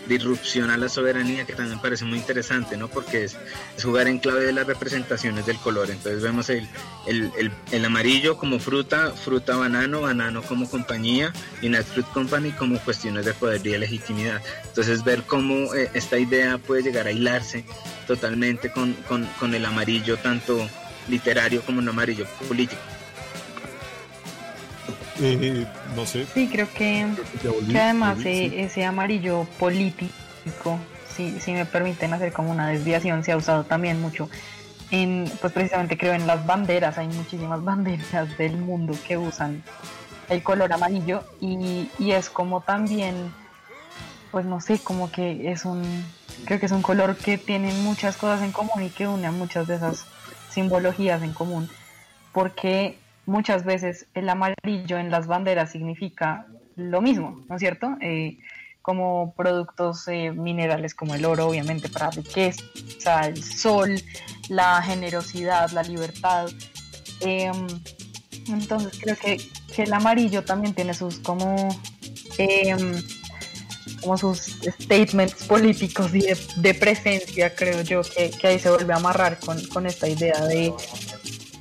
de 0.06 0.14
irrupción 0.14 0.70
a 0.70 0.76
la 0.76 0.88
soberanía 0.88 1.44
que 1.44 1.52
también 1.52 1.80
parece 1.80 2.04
muy 2.04 2.18
interesante 2.18 2.76
no 2.76 2.88
porque 2.88 3.24
es, 3.24 3.36
jugar 3.82 4.08
en 4.08 4.18
clave 4.18 4.44
de 4.44 4.52
las 4.52 4.66
representaciones 4.66 5.46
del 5.46 5.58
color. 5.58 5.90
Entonces 5.90 6.22
vemos 6.22 6.48
el, 6.50 6.68
el, 7.06 7.30
el, 7.38 7.50
el 7.72 7.84
amarillo 7.84 8.36
como 8.36 8.58
fruta 8.58 9.12
fruta 9.12 9.56
banano 9.56 10.02
banano 10.02 10.42
como 10.42 10.68
compañía 10.68 11.32
y 11.60 11.66
United 11.66 11.84
Fruit 11.84 12.06
Company 12.08 12.52
como 12.52 12.78
cuestiones 12.80 13.24
de 13.24 13.34
poder 13.34 13.60
y 13.66 13.70
de 13.70 13.78
legitimidad. 13.78 14.40
Entonces 14.64 15.04
ver 15.04 15.22
cómo 15.22 15.74
eh, 15.74 15.90
esta 15.94 16.18
idea 16.18 16.58
puede 16.58 16.82
llegar 16.82 17.06
a 17.06 17.12
hilarse 17.12 17.64
totalmente 18.06 18.70
con, 18.70 18.96
el 19.54 19.66
amarillo 19.66 20.16
tanto 20.16 20.68
literario 21.08 21.62
como 21.62 21.78
un 21.78 21.88
amarillo 21.88 22.26
político. 22.48 22.80
Eh, 25.20 25.66
no 25.94 26.06
sé. 26.06 26.26
Sí, 26.32 26.48
creo 26.50 26.68
que, 26.72 27.06
volví, 27.44 27.72
que 27.72 27.80
además 27.80 28.16
volví, 28.16 28.30
eh, 28.30 28.50
sí. 28.50 28.58
ese 28.58 28.84
amarillo 28.84 29.46
político, 29.58 30.78
si, 31.14 31.40
si 31.40 31.52
me 31.52 31.64
permiten 31.64 32.12
hacer 32.12 32.32
como 32.32 32.50
una 32.50 32.68
desviación, 32.68 33.24
se 33.24 33.32
ha 33.32 33.36
usado 33.36 33.64
también 33.64 34.00
mucho 34.00 34.28
en, 34.90 35.30
pues 35.40 35.52
precisamente 35.52 35.98
creo 35.98 36.14
en 36.14 36.26
las 36.26 36.46
banderas, 36.46 36.98
hay 36.98 37.08
muchísimas 37.08 37.62
banderas 37.64 38.36
del 38.38 38.56
mundo 38.56 38.94
que 39.06 39.16
usan 39.16 39.62
el 40.28 40.42
color 40.42 40.72
amarillo 40.72 41.22
y, 41.40 41.88
y 41.98 42.12
es 42.12 42.30
como 42.30 42.60
también, 42.60 43.32
pues 44.30 44.44
no 44.44 44.60
sé, 44.60 44.78
como 44.78 45.10
que 45.10 45.50
es 45.50 45.64
un, 45.64 46.04
creo 46.44 46.58
que 46.58 46.66
es 46.66 46.72
un 46.72 46.82
color 46.82 47.16
que 47.16 47.38
tiene 47.38 47.72
muchas 47.72 48.16
cosas 48.16 48.42
en 48.42 48.52
común 48.52 48.82
y 48.82 48.90
que 48.90 49.06
une 49.06 49.26
a 49.26 49.32
muchas 49.32 49.66
de 49.66 49.76
esas 49.76 50.04
simbologías 50.50 51.22
en 51.22 51.32
común, 51.32 51.68
porque 52.32 52.98
muchas 53.26 53.64
veces 53.64 54.06
el 54.14 54.28
amarillo 54.28 54.98
en 54.98 55.10
las 55.10 55.26
banderas 55.26 55.70
significa 55.72 56.46
lo 56.76 57.00
mismo, 57.00 57.42
¿no 57.48 57.56
es 57.56 57.60
cierto? 57.60 57.96
Eh, 58.00 58.38
como 58.82 59.34
productos 59.36 60.06
eh, 60.06 60.30
minerales 60.30 60.94
como 60.94 61.14
el 61.16 61.24
oro, 61.24 61.48
obviamente 61.48 61.88
para 61.88 62.10
riqueza, 62.10 62.62
el 63.26 63.42
sol, 63.42 64.00
la 64.48 64.80
generosidad, 64.80 65.70
la 65.72 65.82
libertad. 65.82 66.48
Em, 67.20 67.66
entonces 68.48 68.96
creo 69.00 69.16
que, 69.16 69.38
que 69.74 69.82
el 69.82 69.92
amarillo 69.92 70.44
también 70.44 70.72
tiene 70.74 70.94
sus 70.94 71.18
como, 71.18 71.76
em, 72.38 73.02
como 74.02 74.16
sus 74.18 74.38
statements 74.82 75.34
políticos 75.46 76.14
y 76.14 76.24
de, 76.60 76.74
presencia, 76.74 77.56
creo 77.56 77.80
yo, 77.82 78.02
que, 78.02 78.30
que 78.30 78.46
ahí 78.46 78.58
se 78.60 78.70
vuelve 78.70 78.92
a 78.92 78.96
amarrar 78.96 79.40
con, 79.40 79.60
con 79.66 79.86
esta 79.86 80.06
idea 80.08 80.38
de, 80.46 80.72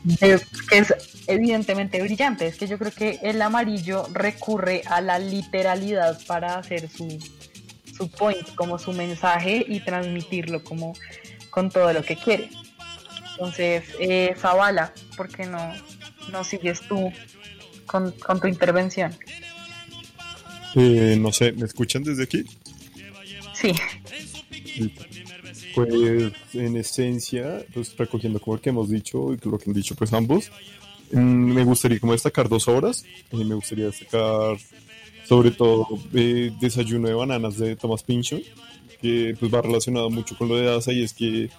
de- 0.04 0.42
que 0.70 0.78
es 0.78 0.94
evidentemente 1.28 2.02
brillante. 2.02 2.48
Es 2.48 2.58
que 2.58 2.68
yo 2.68 2.78
creo 2.78 2.92
que 2.92 3.20
el 3.22 3.42
amarillo 3.42 4.08
recurre 4.14 4.82
a 4.86 5.02
la 5.02 5.20
literalidad 5.20 6.20
para 6.26 6.56
hacer 6.56 6.90
su, 6.90 7.20
su 7.96 8.10
point, 8.10 8.54
como 8.56 8.78
su 8.78 8.94
mensaje 8.94 9.66
y 9.68 9.80
transmitirlo 9.80 10.64
como 10.64 10.94
con 11.50 11.70
todo 11.70 11.92
lo 11.94 12.04
que 12.04 12.16
quiere. 12.16 12.50
Entonces, 13.32 13.84
eh, 14.00 14.34
Zavala, 14.38 14.94
¿por 15.18 15.30
qué 15.30 15.46
no, 15.46 15.74
no 16.32 16.44
sigues 16.44 16.82
tú 16.82 17.12
con, 17.86 18.12
con 18.12 18.40
tu 18.40 18.48
intervención? 18.48 19.16
Eh, 20.76 21.18
no 21.20 21.32
sé, 21.32 21.54
¿me 21.54 21.66
escuchan 21.66 22.04
desde 22.04 22.24
aquí? 22.24 22.46
Sí. 23.54 23.74
Pues 25.74 25.90
en 26.54 26.78
esencia, 26.78 27.66
pues 27.74 27.96
recogiendo 27.98 28.40
como 28.40 28.56
lo 28.56 28.62
que 28.62 28.70
hemos 28.70 28.90
dicho 28.90 29.34
y 29.34 29.38
lo 29.44 29.58
que 29.58 29.70
han 29.70 29.74
dicho 29.74 29.96
pues 29.96 30.14
ambos, 30.14 30.52
me 31.20 31.64
gustaría 31.64 32.00
como 32.00 32.14
destacar 32.14 32.50
dos 32.50 32.68
obras. 32.68 33.06
Eh, 33.32 33.44
me 33.44 33.56
gustaría 33.56 33.86
destacar 33.86 34.58
sobre 35.28 35.52
todo 35.52 35.88
eh, 36.14 36.52
Desayuno 36.60 37.08
de 37.08 37.14
Bananas 37.14 37.58
de 37.58 37.76
Thomas 37.76 38.04
Pynchon, 38.04 38.42
que 39.02 39.36
pues 39.40 39.54
va 39.54 39.62
relacionado 39.62 40.10
mucho 40.10 40.38
con 40.38 40.48
lo 40.48 40.56
de 40.56 40.76
Asa 40.76 40.94
y 40.94 41.04
es 41.04 41.14
que 41.14 41.50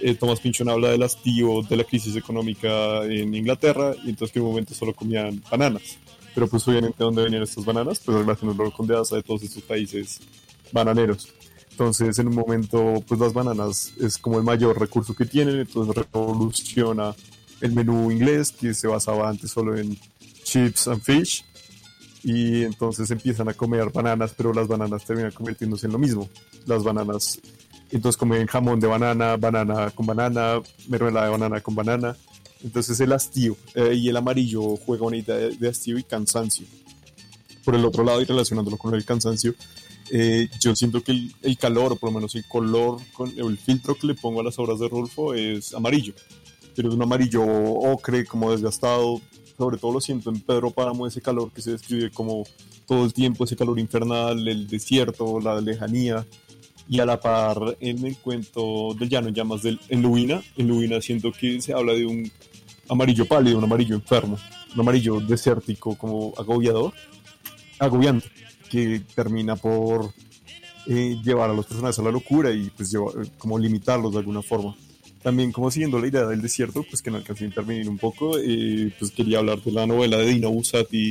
eh, 0.00 0.14
Thomas 0.14 0.40
Pynchon 0.40 0.68
habla 0.68 0.90
del 0.90 1.02
hastío 1.02 1.62
de 1.62 1.76
la 1.76 1.84
crisis 1.84 2.16
económica 2.16 3.04
en 3.04 3.34
Inglaterra 3.34 3.94
y 4.04 4.10
entonces 4.10 4.32
que 4.32 4.40
en 4.40 4.46
un 4.46 4.50
momento 4.50 4.74
solo 4.74 4.94
comían 4.94 5.42
bananas. 5.50 5.98
Pero 6.34 6.48
pues 6.48 6.66
obviamente 6.66 6.96
¿de 6.98 7.04
dónde 7.04 7.22
venían 7.22 7.42
estas 7.42 7.64
bananas? 7.64 8.00
Pues 8.04 8.16
relacionándolo 8.18 8.72
con 8.72 8.86
de 8.86 8.98
Asa 8.98 9.16
de 9.16 9.22
todos 9.22 9.42
estos 9.42 9.62
países 9.62 10.20
bananeros. 10.72 11.32
Entonces, 11.72 12.18
en 12.18 12.28
un 12.28 12.34
momento, 12.34 13.02
pues 13.08 13.18
las 13.18 13.32
bananas 13.32 13.94
es 13.98 14.18
como 14.18 14.36
el 14.36 14.44
mayor 14.44 14.78
recurso 14.78 15.14
que 15.14 15.24
tienen, 15.24 15.58
entonces 15.58 15.94
revoluciona 15.94 17.14
el 17.62 17.72
menú 17.72 18.10
inglés 18.10 18.52
que 18.52 18.74
se 18.74 18.88
basaba 18.88 19.28
antes 19.28 19.50
solo 19.50 19.76
en 19.76 19.96
chips 20.44 20.88
and 20.88 21.00
fish 21.00 21.44
y 22.24 22.62
entonces 22.64 23.10
empiezan 23.10 23.48
a 23.48 23.54
comer 23.54 23.90
bananas, 23.90 24.34
pero 24.36 24.52
las 24.52 24.68
bananas 24.68 25.04
terminan 25.04 25.32
convirtiéndose 25.32 25.86
en 25.86 25.92
lo 25.92 25.98
mismo. 25.98 26.28
Las 26.66 26.84
bananas, 26.84 27.40
entonces 27.90 28.18
comen 28.18 28.46
jamón 28.46 28.78
de 28.80 28.86
banana, 28.86 29.36
banana 29.36 29.90
con 29.90 30.06
banana, 30.06 30.60
mermelada 30.88 31.26
de 31.26 31.32
banana 31.32 31.60
con 31.60 31.74
banana. 31.74 32.16
Entonces 32.62 33.00
el 33.00 33.12
hastío 33.12 33.56
eh, 33.74 33.94
y 33.94 34.08
el 34.08 34.16
amarillo 34.16 34.76
juega 34.76 35.06
una 35.06 35.16
idea 35.16 35.36
de, 35.36 35.56
de 35.56 35.68
hastío 35.68 35.98
y 35.98 36.04
cansancio. 36.04 36.66
Por 37.64 37.76
el 37.76 37.84
otro 37.84 38.04
lado, 38.04 38.20
y 38.20 38.24
relacionándolo 38.24 38.76
con 38.76 38.94
el 38.94 39.04
cansancio, 39.04 39.54
eh, 40.10 40.48
yo 40.60 40.74
siento 40.74 41.02
que 41.02 41.12
el, 41.12 41.34
el 41.42 41.56
calor, 41.56 41.92
o 41.92 41.96
por 41.96 42.10
lo 42.10 42.16
menos 42.16 42.34
el 42.34 42.44
color, 42.44 43.00
con, 43.12 43.30
el 43.36 43.56
filtro 43.56 43.94
que 43.94 44.08
le 44.08 44.14
pongo 44.14 44.40
a 44.40 44.44
las 44.44 44.58
obras 44.58 44.78
de 44.78 44.88
Rolfo 44.88 45.32
es 45.32 45.74
amarillo, 45.74 46.12
pero 46.74 46.88
es 46.88 46.94
un 46.94 47.02
amarillo 47.02 47.44
ocre, 47.44 48.24
como 48.24 48.50
desgastado, 48.50 49.20
sobre 49.56 49.78
todo 49.78 49.92
lo 49.92 50.00
siento 50.00 50.30
en 50.30 50.40
Pedro 50.40 50.70
Páramo, 50.70 51.06
ese 51.06 51.20
calor 51.20 51.50
que 51.52 51.62
se 51.62 51.72
describe 51.72 52.10
como 52.10 52.44
todo 52.86 53.04
el 53.04 53.12
tiempo, 53.12 53.44
ese 53.44 53.56
calor 53.56 53.78
infernal, 53.78 54.46
el 54.46 54.66
desierto, 54.66 55.40
la 55.40 55.60
lejanía, 55.60 56.26
y 56.88 57.00
a 57.00 57.06
la 57.06 57.20
par 57.20 57.76
en 57.80 58.04
el 58.04 58.16
cuento 58.18 58.94
del 58.98 59.08
llano, 59.08 59.28
en 59.28 59.34
llamas 59.34 59.62
del, 59.62 59.80
en 59.88 60.02
Lubina, 60.02 60.42
en 60.56 61.02
siento 61.02 61.32
que 61.32 61.60
se 61.60 61.72
habla 61.72 61.92
de 61.92 62.06
un 62.06 62.30
amarillo 62.88 63.26
pálido, 63.26 63.58
un 63.58 63.64
amarillo 63.64 63.94
enfermo, 63.94 64.36
un 64.74 64.80
amarillo 64.80 65.20
desértico 65.20 65.96
como 65.96 66.34
agobiador, 66.36 66.92
agobiante, 67.78 68.28
que 68.68 69.02
termina 69.14 69.56
por 69.56 70.12
eh, 70.86 71.18
llevar 71.22 71.50
a 71.50 71.54
los 71.54 71.66
personajes 71.66 71.98
a 71.98 72.02
la 72.02 72.10
locura 72.10 72.50
y 72.50 72.70
pues 72.70 72.92
eh, 72.94 72.98
como 73.38 73.58
limitarlos 73.58 74.12
de 74.12 74.18
alguna 74.18 74.42
forma. 74.42 74.74
También 75.22 75.52
como 75.52 75.70
siguiendo 75.70 76.00
la 76.00 76.08
idea 76.08 76.26
del 76.26 76.42
desierto, 76.42 76.82
pues 76.82 77.00
que 77.00 77.10
no 77.10 77.18
alcancé 77.18 77.44
a 77.44 77.46
intervenir 77.48 77.88
un 77.88 77.98
poco, 77.98 78.38
eh, 78.38 78.92
pues 78.98 79.12
quería 79.12 79.38
hablar 79.38 79.62
de 79.62 79.70
la 79.70 79.86
novela 79.86 80.18
de 80.18 80.26
Dino 80.26 80.50
Buzzati, 80.50 81.10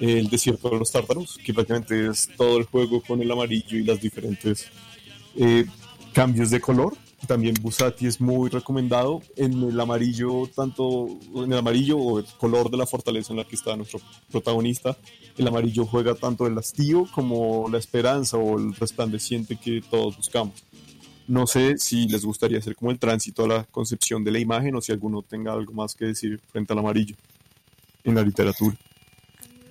eh, 0.00 0.18
El 0.18 0.28
desierto 0.30 0.70
de 0.70 0.78
los 0.78 0.90
tártaros, 0.90 1.38
que 1.44 1.52
prácticamente 1.52 2.08
es 2.08 2.28
todo 2.36 2.58
el 2.58 2.64
juego 2.64 3.02
con 3.02 3.20
el 3.20 3.30
amarillo 3.30 3.76
y 3.76 3.84
las 3.84 4.00
diferentes 4.00 4.66
eh, 5.36 5.66
cambios 6.12 6.50
de 6.50 6.60
color. 6.60 6.96
También 7.26 7.54
Busati 7.60 8.06
es 8.06 8.20
muy 8.20 8.50
recomendado 8.50 9.22
en 9.36 9.62
el 9.62 9.78
amarillo, 9.78 10.48
tanto 10.52 11.06
en 11.36 11.52
el 11.52 11.58
amarillo 11.58 11.96
o 11.98 12.18
el 12.18 12.24
color 12.36 12.68
de 12.68 12.78
la 12.78 12.86
fortaleza 12.86 13.32
en 13.32 13.36
la 13.36 13.44
que 13.44 13.54
está 13.54 13.76
nuestro 13.76 14.00
protagonista. 14.30 14.96
El 15.38 15.46
amarillo 15.46 15.86
juega 15.86 16.16
tanto 16.16 16.48
el 16.48 16.58
hastío 16.58 17.06
como 17.14 17.68
la 17.70 17.78
esperanza 17.78 18.38
o 18.38 18.58
el 18.58 18.74
resplandeciente 18.74 19.56
que 19.56 19.82
todos 19.88 20.16
buscamos. 20.16 20.64
No 21.28 21.46
sé 21.46 21.78
si 21.78 22.08
les 22.08 22.24
gustaría 22.24 22.58
hacer 22.58 22.74
como 22.76 22.90
el 22.90 22.98
tránsito 22.98 23.44
a 23.44 23.48
la 23.48 23.64
concepción 23.64 24.24
de 24.24 24.30
la 24.32 24.38
imagen 24.38 24.74
o 24.74 24.80
si 24.80 24.92
alguno 24.92 25.22
tenga 25.22 25.52
algo 25.52 25.72
más 25.72 25.94
que 25.94 26.06
decir 26.06 26.40
frente 26.50 26.72
al 26.72 26.78
amarillo 26.80 27.14
en 28.04 28.14
la 28.14 28.22
literatura. 28.22 28.76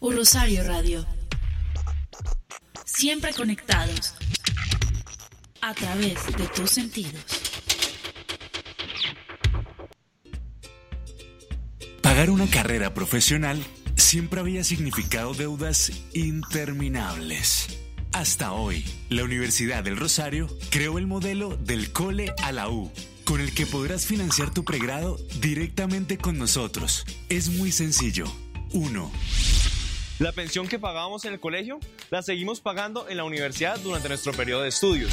Un 0.00 0.16
Rosario 0.16 0.64
Radio. 0.64 1.06
Siempre 2.84 3.32
conectados. 3.32 4.14
A 5.60 5.72
través 5.72 6.26
de 6.36 6.48
tus 6.48 6.68
sentidos. 6.68 7.24
Pagar 12.02 12.28
una 12.28 12.50
carrera 12.50 12.92
profesional 12.92 13.64
siempre 14.00 14.40
había 14.40 14.64
significado 14.64 15.34
deudas 15.34 15.92
interminables. 16.14 17.78
Hasta 18.12 18.52
hoy, 18.52 18.84
la 19.08 19.22
Universidad 19.22 19.84
del 19.84 19.96
Rosario 19.96 20.48
creó 20.70 20.98
el 20.98 21.06
modelo 21.06 21.56
del 21.56 21.92
Cole 21.92 22.34
a 22.42 22.50
la 22.50 22.68
U, 22.68 22.90
con 23.24 23.40
el 23.40 23.54
que 23.54 23.66
podrás 23.66 24.06
financiar 24.06 24.52
tu 24.52 24.64
pregrado 24.64 25.18
directamente 25.40 26.18
con 26.18 26.38
nosotros. 26.38 27.04
Es 27.28 27.50
muy 27.50 27.70
sencillo. 27.70 28.24
1. 28.72 29.12
La 30.18 30.32
pensión 30.32 30.66
que 30.66 30.78
pagábamos 30.78 31.24
en 31.24 31.34
el 31.34 31.40
colegio 31.40 31.78
la 32.10 32.22
seguimos 32.22 32.60
pagando 32.60 33.08
en 33.08 33.16
la 33.16 33.24
universidad 33.24 33.78
durante 33.78 34.08
nuestro 34.08 34.32
periodo 34.32 34.62
de 34.62 34.70
estudios. 34.70 35.12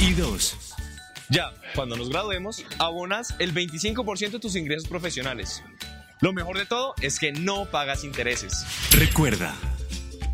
Y 0.00 0.12
2. 0.14 0.56
Ya, 1.30 1.52
cuando 1.74 1.96
nos 1.96 2.10
graduemos, 2.10 2.64
abonas 2.78 3.34
el 3.38 3.52
25% 3.52 4.30
de 4.30 4.38
tus 4.38 4.56
ingresos 4.56 4.88
profesionales. 4.88 5.62
Lo 6.20 6.32
mejor 6.32 6.58
de 6.58 6.66
todo 6.66 6.94
es 7.00 7.18
que 7.18 7.32
no 7.32 7.70
pagas 7.70 8.04
intereses. 8.04 8.64
Recuerda, 8.92 9.54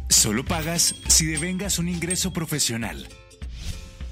solo 0.08 0.44
pagas 0.44 0.94
si 1.08 1.26
devengas 1.26 1.78
un 1.78 1.88
ingreso 1.88 2.32
profesional. 2.32 3.08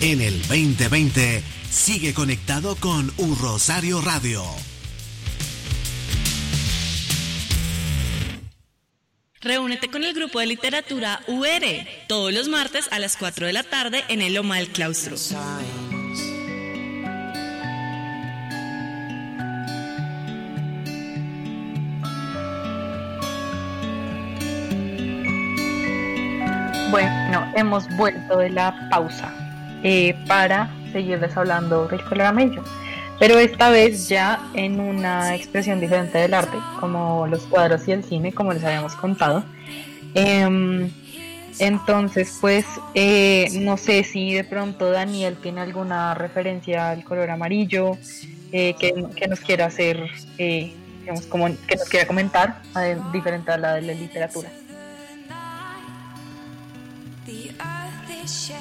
En 0.00 0.20
el 0.20 0.42
2020, 0.48 1.44
sigue 1.70 2.12
conectado 2.12 2.74
con 2.74 3.12
Un 3.18 3.38
Rosario 3.38 4.00
Radio. 4.00 4.42
Reúnete 9.42 9.88
con 9.88 10.04
el 10.04 10.14
grupo 10.14 10.38
de 10.38 10.46
literatura 10.46 11.20
UR 11.26 11.64
todos 12.06 12.32
los 12.32 12.46
martes 12.46 12.88
a 12.92 13.00
las 13.00 13.16
4 13.16 13.46
de 13.46 13.52
la 13.52 13.64
tarde 13.64 14.04
en 14.08 14.22
el 14.22 14.34
Loma 14.34 14.58
del 14.58 14.68
Claustro. 14.68 15.16
Bueno, 26.92 27.52
hemos 27.56 27.88
vuelto 27.96 28.38
de 28.38 28.50
la 28.50 28.88
pausa 28.90 29.34
eh, 29.82 30.14
para 30.28 30.70
seguirles 30.92 31.36
hablando 31.36 31.88
del 31.88 32.04
color 32.04 32.26
amarillo, 32.26 32.62
pero 33.22 33.38
esta 33.38 33.70
vez 33.70 34.08
ya 34.08 34.50
en 34.52 34.80
una 34.80 35.36
expresión 35.36 35.78
diferente 35.78 36.18
del 36.18 36.34
arte, 36.34 36.56
como 36.80 37.28
los 37.28 37.42
cuadros 37.42 37.86
y 37.86 37.92
el 37.92 38.02
cine, 38.02 38.32
como 38.32 38.52
les 38.52 38.64
habíamos 38.64 38.96
contado. 38.96 39.44
Em, 40.12 40.90
Entonces, 41.60 42.36
pues, 42.40 42.66
eh, 42.94 43.46
no 43.60 43.76
sé 43.76 44.02
si 44.02 44.34
de 44.34 44.42
pronto 44.42 44.90
Daniel 44.90 45.36
tiene 45.40 45.60
alguna 45.60 46.14
referencia 46.14 46.90
al 46.90 47.04
color 47.04 47.30
amarillo 47.30 47.96
eh, 48.50 48.74
que, 48.80 48.92
que 49.14 49.28
nos 49.28 49.38
quiera 49.38 49.66
hacer, 49.66 50.04
eh, 50.38 50.72
digamos, 50.98 51.26
como 51.26 51.46
que 51.68 51.76
nos 51.76 51.88
quiera 51.88 52.08
comentar, 52.08 52.60
diferente 53.12 53.52
a 53.52 53.56
la 53.56 53.74
de 53.74 53.82
la 53.82 53.94
literatura. 53.94 54.48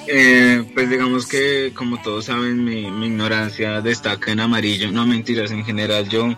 Eh, 0.08 0.64
pues 0.74 0.90
digamos 0.90 1.28
que 1.28 1.72
como 1.76 2.02
todos 2.02 2.26
saben 2.26 2.64
mi, 2.64 2.82
ignorancia 2.82 3.82
destaca 3.82 4.32
en 4.32 4.40
amarillo, 4.40 4.92
no 4.92 5.06
mentiras, 5.06 5.52
en 5.52 5.64
general 5.64 6.10
yo 6.10 6.36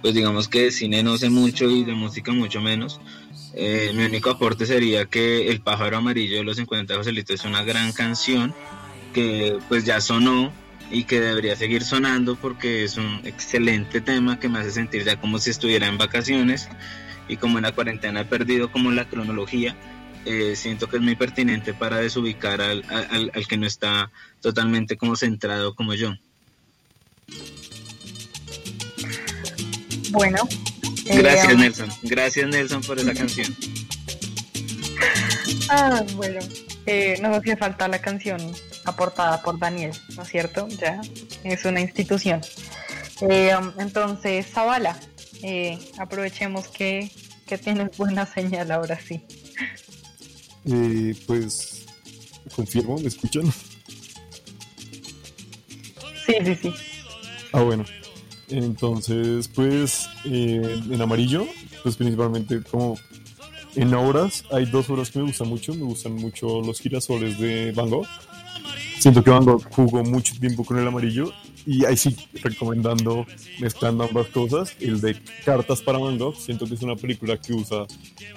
pues 0.00 0.14
digamos 0.14 0.48
que 0.48 0.62
de 0.62 0.70
cine 0.70 1.02
no 1.02 1.18
sé 1.18 1.28
mucho 1.28 1.68
y 1.68 1.84
de 1.84 1.92
música 1.92 2.32
mucho 2.32 2.60
menos. 2.60 3.00
Eh, 3.54 3.90
mi 3.94 4.04
único 4.04 4.30
aporte 4.30 4.64
sería 4.64 5.06
que 5.06 5.50
El 5.50 5.60
pájaro 5.60 5.96
amarillo 5.96 6.36
de 6.36 6.44
los 6.44 6.56
50 6.56 6.94
Joselitos 6.94 7.40
es 7.40 7.44
una 7.44 7.64
gran 7.64 7.92
canción 7.92 8.54
que 9.12 9.58
pues 9.68 9.84
ya 9.84 10.00
sonó 10.00 10.52
y 10.90 11.04
que 11.04 11.20
debería 11.20 11.56
seguir 11.56 11.82
sonando 11.82 12.36
porque 12.36 12.84
es 12.84 12.96
un 12.96 13.20
excelente 13.24 14.00
tema 14.00 14.38
que 14.38 14.48
me 14.48 14.60
hace 14.60 14.70
sentir 14.70 15.04
ya 15.04 15.20
como 15.20 15.38
si 15.38 15.50
estuviera 15.50 15.88
en 15.88 15.98
vacaciones 15.98 16.68
y 17.28 17.36
como 17.36 17.58
en 17.58 17.64
la 17.64 17.72
cuarentena 17.72 18.20
he 18.20 18.24
perdido 18.24 18.70
como 18.70 18.90
la 18.90 19.08
cronología 19.08 19.76
eh, 20.24 20.54
siento 20.56 20.88
que 20.88 20.96
es 20.96 21.02
muy 21.02 21.16
pertinente 21.16 21.74
para 21.74 21.98
desubicar 21.98 22.60
al, 22.60 22.84
al, 22.88 23.30
al 23.34 23.46
que 23.46 23.56
no 23.56 23.66
está 23.66 24.10
totalmente 24.40 24.96
como 24.96 25.16
centrado 25.16 25.74
como 25.74 25.94
yo. 25.94 26.14
Bueno. 30.10 30.38
eh, 31.06 31.18
Gracias 31.18 31.56
Nelson, 31.56 31.90
gracias 32.02 32.48
Nelson 32.48 32.82
por 32.82 32.98
esa 32.98 33.14
canción. 33.14 33.54
Ah, 35.72 36.02
bueno. 36.14 36.40
Eh, 36.86 37.18
nos 37.22 37.36
hacía 37.36 37.56
falta 37.56 37.86
la 37.86 38.00
canción 38.00 38.40
aportada 38.84 39.40
por 39.40 39.56
Daniel, 39.58 39.92
¿no 40.16 40.22
es 40.22 40.28
cierto? 40.28 40.66
Ya 40.68 41.00
es 41.44 41.64
una 41.64 41.80
institución. 41.80 42.40
Eh, 43.20 43.54
um, 43.56 43.70
entonces, 43.78 44.46
Zavala, 44.46 44.98
eh, 45.42 45.78
aprovechemos 45.98 46.66
que, 46.68 47.12
que 47.46 47.56
tienes 47.58 47.96
buena 47.96 48.26
señal 48.26 48.72
ahora 48.72 48.98
sí. 48.98 49.24
Eh, 50.66 51.14
pues 51.26 51.86
confirmo, 52.54 52.98
¿me 52.98 53.08
escuchan? 53.08 53.50
Sí, 56.26 56.34
sí, 56.44 56.54
sí. 56.54 56.72
Ah, 57.52 57.62
bueno. 57.62 57.84
Entonces, 58.48 59.48
pues 59.48 60.08
eh, 60.24 60.82
en 60.90 61.00
amarillo, 61.00 61.46
pues 61.82 61.96
principalmente 61.96 62.62
como 62.62 62.96
en 63.76 63.94
obras, 63.94 64.44
hay 64.50 64.66
dos 64.66 64.90
obras 64.90 65.10
que 65.10 65.20
me 65.20 65.26
gustan 65.26 65.48
mucho. 65.48 65.74
Me 65.74 65.84
gustan 65.84 66.14
mucho 66.14 66.60
los 66.60 66.80
girasoles 66.80 67.38
de 67.38 67.72
Van 67.72 67.88
Gogh. 67.88 68.06
Siento 68.98 69.22
que 69.22 69.30
Van 69.30 69.44
Gogh 69.44 69.62
jugó 69.70 70.02
mucho 70.04 70.34
tiempo 70.38 70.64
con 70.64 70.78
el 70.78 70.86
amarillo 70.86 71.32
y 71.66 71.84
ahí 71.84 71.96
sí, 71.96 72.16
recomendando, 72.42 73.26
mezclando 73.60 74.04
ambas 74.04 74.28
cosas, 74.28 74.74
el 74.80 75.00
de 75.00 75.16
Cartas 75.44 75.82
para 75.82 75.98
Van 75.98 76.18
Gogh. 76.18 76.36
Siento 76.36 76.66
que 76.66 76.74
es 76.74 76.82
una 76.82 76.96
película 76.96 77.36
que 77.36 77.52
usa 77.52 77.86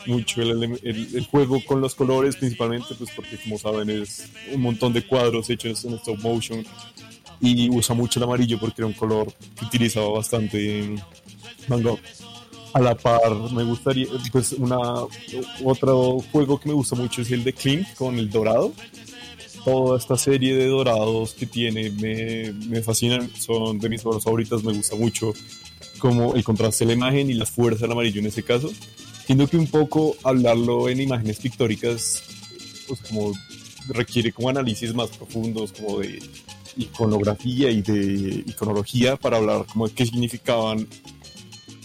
mucho 0.05 0.41
el, 0.41 0.63
el- 0.83 1.09
el 1.15 1.25
juego 1.27 1.63
con 1.65 1.81
los 1.81 1.95
colores, 1.95 2.35
principalmente, 2.35 2.95
pues 2.95 3.09
porque 3.15 3.37
como 3.37 3.57
saben 3.57 3.89
es 3.89 4.27
un 4.53 4.61
montón 4.61 4.93
de 4.93 5.05
cuadros 5.05 5.49
hechos 5.49 5.83
en 5.85 5.93
stop 5.95 6.19
motion 6.21 6.65
y 7.41 7.69
usa 7.69 7.95
mucho 7.95 8.19
el 8.19 8.23
amarillo 8.23 8.59
porque 8.59 8.81
era 8.81 8.87
un 8.87 8.93
color 8.93 9.33
que 9.57 9.65
utilizaba 9.65 10.09
bastante 10.09 10.95
Van 11.67 11.81
Gogh. 11.83 11.99
A 12.73 12.79
la 12.81 12.95
par, 12.95 13.31
me 13.53 13.63
gustaría, 13.63 14.07
pues 14.31 14.53
una 14.53 14.79
otro 15.63 16.19
juego 16.31 16.59
que 16.59 16.69
me 16.69 16.73
gusta 16.73 16.95
mucho 16.95 17.21
es 17.21 17.29
el 17.31 17.43
de 17.43 17.53
Klimt 17.53 17.93
con 17.95 18.17
el 18.17 18.29
dorado. 18.31 18.73
Toda 19.65 19.97
esta 19.97 20.17
serie 20.17 20.55
de 20.55 20.67
dorados 20.67 21.33
que 21.33 21.45
tiene 21.45 21.89
me, 21.89 22.81
fascinan, 22.81 23.29
son 23.35 23.79
de 23.79 23.89
mis 23.89 24.01
favoritas, 24.01 24.63
me 24.63 24.73
gusta 24.73 24.95
mucho 24.95 25.33
como 25.99 26.35
el 26.35 26.43
contraste 26.43 26.85
de 26.85 26.89
la 26.89 26.93
imagen 26.95 27.29
y 27.29 27.33
la 27.33 27.45
fuerza 27.45 27.83
del 27.83 27.93
amarillo 27.93 28.19
en 28.19 28.27
ese 28.27 28.43
caso. 28.43 28.69
Siento 29.25 29.47
que 29.47 29.55
un 29.55 29.67
poco 29.67 30.17
hablarlo 30.23 30.89
en 30.89 30.99
imágenes 30.99 31.39
pictóricas, 31.39 32.23
pues 32.87 32.99
como 33.01 33.31
requiere 33.87 34.33
como 34.33 34.49
análisis 34.49 34.93
más 34.93 35.09
profundos, 35.11 35.71
como 35.71 35.99
de 35.99 36.21
iconografía 36.75 37.69
y 37.69 37.81
de 37.81 38.43
iconología 38.45 39.15
para 39.15 39.37
hablar 39.37 39.65
como 39.71 39.87
de 39.87 39.93
qué 39.93 40.05
significaban 40.05 40.87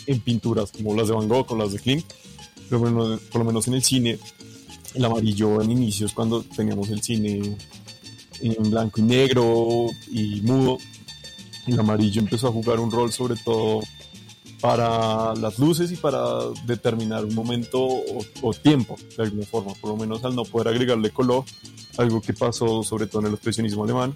en 0.06 0.20
pinturas 0.20 0.72
como 0.72 0.94
las 0.94 1.08
de 1.08 1.14
Van 1.14 1.28
Gogh 1.28 1.52
o 1.52 1.56
las 1.56 1.72
de 1.72 1.78
Klimt, 1.78 2.06
pero 2.68 2.80
bueno, 2.80 3.18
por 3.30 3.40
lo 3.40 3.44
menos 3.44 3.68
en 3.68 3.74
el 3.74 3.82
cine, 3.82 4.18
el 4.94 5.04
amarillo 5.04 5.60
en 5.62 5.70
inicios 5.70 6.12
cuando 6.12 6.42
teníamos 6.42 6.90
el 6.90 7.02
cine 7.02 7.56
en 8.40 8.70
blanco 8.70 9.00
y 9.00 9.04
negro 9.04 9.86
y 10.10 10.40
mudo, 10.42 10.78
el 11.66 11.78
amarillo 11.78 12.20
empezó 12.20 12.48
a 12.48 12.52
jugar 12.52 12.80
un 12.80 12.90
rol 12.90 13.12
sobre 13.12 13.36
todo 13.36 13.80
para 14.60 15.34
las 15.34 15.58
luces 15.58 15.92
y 15.92 15.96
para 15.96 16.20
determinar 16.66 17.24
un 17.24 17.34
momento 17.34 17.80
o, 17.80 18.18
o 18.42 18.54
tiempo 18.54 18.96
de 19.16 19.22
alguna 19.22 19.46
forma, 19.46 19.72
por 19.74 19.90
lo 19.90 19.96
menos 19.96 20.24
al 20.24 20.34
no 20.34 20.44
poder 20.44 20.68
agregarle 20.68 21.10
color, 21.10 21.44
algo 21.96 22.20
que 22.20 22.32
pasó 22.32 22.82
sobre 22.82 23.06
todo 23.06 23.22
en 23.22 23.28
el 23.28 23.34
expresionismo 23.34 23.84
alemán, 23.84 24.14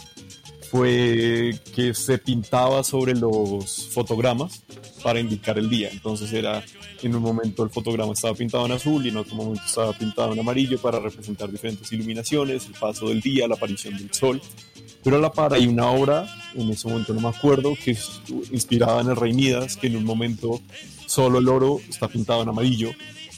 fue 0.72 1.54
que 1.74 1.92
se 1.92 2.16
pintaba 2.16 2.82
sobre 2.82 3.14
los 3.14 3.90
fotogramas 3.92 4.62
para 5.02 5.20
indicar 5.20 5.58
el 5.58 5.68
día. 5.68 5.90
Entonces 5.92 6.32
era, 6.32 6.64
en 7.02 7.14
un 7.14 7.20
momento 7.20 7.62
el 7.62 7.68
fotograma 7.68 8.14
estaba 8.14 8.34
pintado 8.34 8.64
en 8.64 8.72
azul 8.72 9.04
y 9.04 9.10
en 9.10 9.18
otro 9.18 9.34
momento 9.34 9.62
estaba 9.66 9.92
pintado 9.92 10.32
en 10.32 10.40
amarillo 10.40 10.80
para 10.80 10.98
representar 10.98 11.52
diferentes 11.52 11.92
iluminaciones, 11.92 12.64
el 12.68 12.72
paso 12.72 13.10
del 13.10 13.20
día, 13.20 13.46
la 13.46 13.56
aparición 13.56 13.98
del 13.98 14.14
sol. 14.14 14.40
Pero 15.04 15.16
a 15.16 15.18
la 15.18 15.30
par 15.30 15.52
hay 15.52 15.66
una 15.66 15.90
obra, 15.90 16.26
en 16.54 16.70
ese 16.70 16.88
momento 16.88 17.12
no 17.12 17.20
me 17.20 17.28
acuerdo, 17.28 17.74
que 17.76 17.90
es 17.90 18.22
inspirada 18.50 19.02
en 19.02 19.10
el 19.10 19.16
Rey 19.16 19.34
Midas, 19.34 19.76
que 19.76 19.88
en 19.88 19.96
un 19.96 20.04
momento 20.04 20.62
solo 21.04 21.40
el 21.40 21.48
oro 21.50 21.80
está 21.86 22.08
pintado 22.08 22.44
en 22.44 22.48
amarillo 22.48 22.92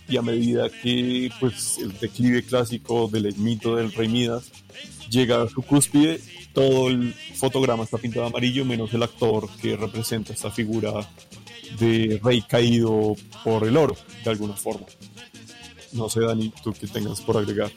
y 0.07 0.19
a 0.19 0.23
medida 0.23 0.71
que 0.71 1.33
pues, 1.41 1.79
el 1.79 1.99
declive 1.99 2.45
clásico 2.45 3.09
del 3.09 3.35
mito 3.39 3.75
del 3.75 3.93
Rey 3.93 4.07
Midas 4.07 4.53
llega 5.11 5.43
a 5.43 5.49
su 5.49 5.63
cúspide, 5.63 6.21
todo 6.53 6.89
el 6.89 7.15
fotograma 7.35 7.85
está 7.85 7.99
pintado 7.99 8.27
amarillo, 8.27 8.65
menos 8.65 8.93
el 8.95 9.03
actor 9.03 9.49
que 9.61 9.77
representa 9.77 10.33
esta 10.33 10.51
figura 10.51 10.93
de 11.79 12.21
rey 12.23 12.43
caído 12.43 13.17
por 13.43 13.67
el 13.67 13.77
oro, 13.77 13.97
de 14.25 14.31
alguna 14.31 14.55
forma. 14.55 14.87
No 15.93 16.09
sé, 16.09 16.21
Dani, 16.21 16.53
tú 16.63 16.73
qué 16.73 16.87
tengas 16.87 17.21
por 17.21 17.37
agregar. 17.37 17.71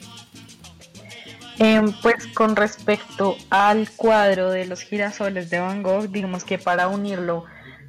Em, 1.58 1.92
pues 2.02 2.26
con 2.28 2.54
respecto 2.54 3.36
al 3.50 3.90
cuadro 3.90 4.50
de 4.50 4.66
los 4.66 4.82
girasoles 4.82 5.50
de 5.50 5.58
Van 5.58 5.82
Gogh, 5.82 6.08
digamos 6.08 6.44
que 6.44 6.56
para 6.58 6.86
unirlo 6.86 7.44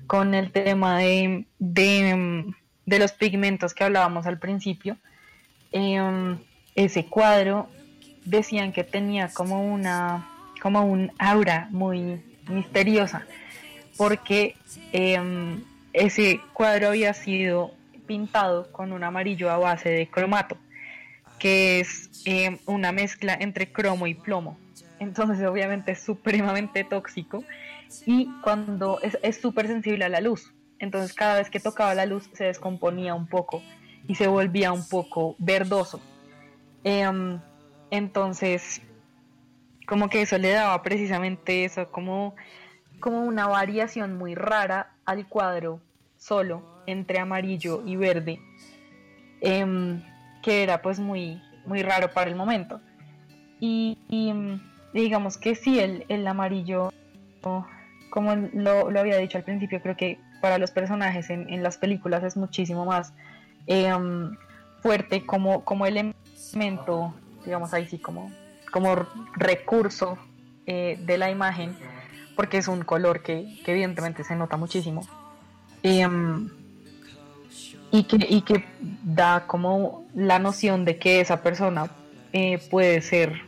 con 0.07 0.33
el 0.33 0.51
tema 0.51 0.97
de, 0.97 1.45
de, 1.59 2.09
em, 2.09 2.53
de 2.87 2.99
los 2.99 3.11
pigmentos 3.11 3.75
que 3.75 3.83
hablábamos 3.83 4.25
al 4.25 4.39
principio, 4.39 4.97
em, 5.71 6.39
ese 6.73 7.05
cuadro 7.05 7.69
decían 8.25 8.71
que 8.71 8.83
tenía 8.83 9.29
como 9.29 9.63
una 9.63 10.27
como 10.61 10.83
un 10.85 11.11
aura 11.17 11.67
muy 11.71 12.21
misteriosa 12.47 13.25
porque 13.97 14.55
em, 14.91 15.63
ese 15.93 16.41
cuadro 16.53 16.89
había 16.89 17.13
sido 17.13 17.71
pintado 18.07 18.71
con 18.71 18.91
un 18.91 19.03
amarillo 19.03 19.51
a 19.51 19.57
base 19.57 19.89
de 19.89 20.07
cromato 20.07 20.57
que 21.37 21.79
es 21.79 22.09
em, 22.25 22.57
una 22.65 22.91
mezcla 22.91 23.35
entre 23.39 23.71
cromo 23.71 24.05
y 24.07 24.13
plomo. 24.13 24.57
Entonces 24.99 25.47
obviamente 25.47 25.93
es 25.93 26.01
supremamente 26.01 26.83
tóxico 26.83 27.43
y 28.05 28.29
cuando 28.43 28.99
es 29.01 29.41
súper 29.41 29.67
sensible 29.67 30.05
a 30.05 30.09
la 30.09 30.21
luz. 30.21 30.53
Entonces 30.79 31.13
cada 31.13 31.37
vez 31.37 31.49
que 31.49 31.59
tocaba 31.59 31.95
la 31.95 32.05
luz 32.05 32.29
se 32.33 32.45
descomponía 32.45 33.15
un 33.15 33.27
poco 33.27 33.63
y 34.07 34.15
se 34.15 34.27
volvía 34.27 34.71
un 34.73 34.87
poco 34.87 35.35
verdoso. 35.39 36.01
Em, 36.83 37.39
entonces 37.91 38.81
como 39.89 40.07
que 40.07 40.21
eso 40.21 40.37
le 40.37 40.51
daba 40.51 40.83
precisamente 40.83 41.65
eso, 41.65 41.91
como, 41.91 42.35
como 42.99 43.23
una 43.23 43.47
variación 43.47 44.17
muy 44.17 44.35
rara 44.35 44.91
al 45.05 45.27
cuadro 45.27 45.81
solo 46.15 46.63
entre 46.85 47.17
amarillo 47.17 47.81
y 47.85 47.95
verde, 47.95 48.39
em, 49.41 50.01
que 50.43 50.61
era 50.61 50.83
pues 50.83 50.99
muy, 50.99 51.41
muy 51.65 51.81
raro 51.81 52.11
para 52.13 52.29
el 52.29 52.35
momento. 52.35 52.79
Y, 53.59 53.97
mm, 54.09 54.93
digamos 54.93 55.37
que 55.37 55.55
sí, 55.55 55.79
el, 55.79 56.05
el 56.07 56.27
amarillo, 56.27 56.93
como 58.11 58.35
lo, 58.35 58.91
lo 58.91 58.99
había 58.99 59.17
dicho 59.17 59.39
al 59.39 59.43
principio, 59.43 59.81
creo 59.81 59.97
que 59.97 60.19
para 60.39 60.59
los 60.59 60.69
personajes 60.69 61.31
en, 61.31 61.51
en 61.51 61.63
las 61.63 61.77
películas 61.77 62.23
es 62.23 62.37
muchísimo 62.37 62.85
más 62.85 63.13
em, 63.65 64.35
fuerte 64.81 65.25
como, 65.25 65.65
como 65.65 65.85
elemento, 65.85 67.13
digamos 67.45 67.73
ahí 67.73 67.87
sí, 67.87 67.97
como 67.99 68.31
como 68.71 69.07
recurso 69.35 70.17
eh, 70.65 70.99
de 71.01 71.17
la 71.17 71.29
imagen, 71.31 71.75
porque 72.35 72.57
es 72.57 72.67
un 72.67 72.83
color 72.83 73.21
que, 73.21 73.59
que 73.65 73.71
evidentemente 73.71 74.23
se 74.23 74.35
nota 74.35 74.57
muchísimo. 74.57 75.07
Em, 75.83 76.49
y, 77.91 78.03
que, 78.03 78.17
y 78.29 78.41
que 78.41 78.63
da 79.03 79.47
como 79.47 80.05
la 80.13 80.39
noción 80.39 80.85
de 80.85 80.97
que 80.97 81.21
esa 81.21 81.41
persona 81.41 81.89
eh, 82.33 82.59
puede 82.69 83.01
ser 83.01 83.41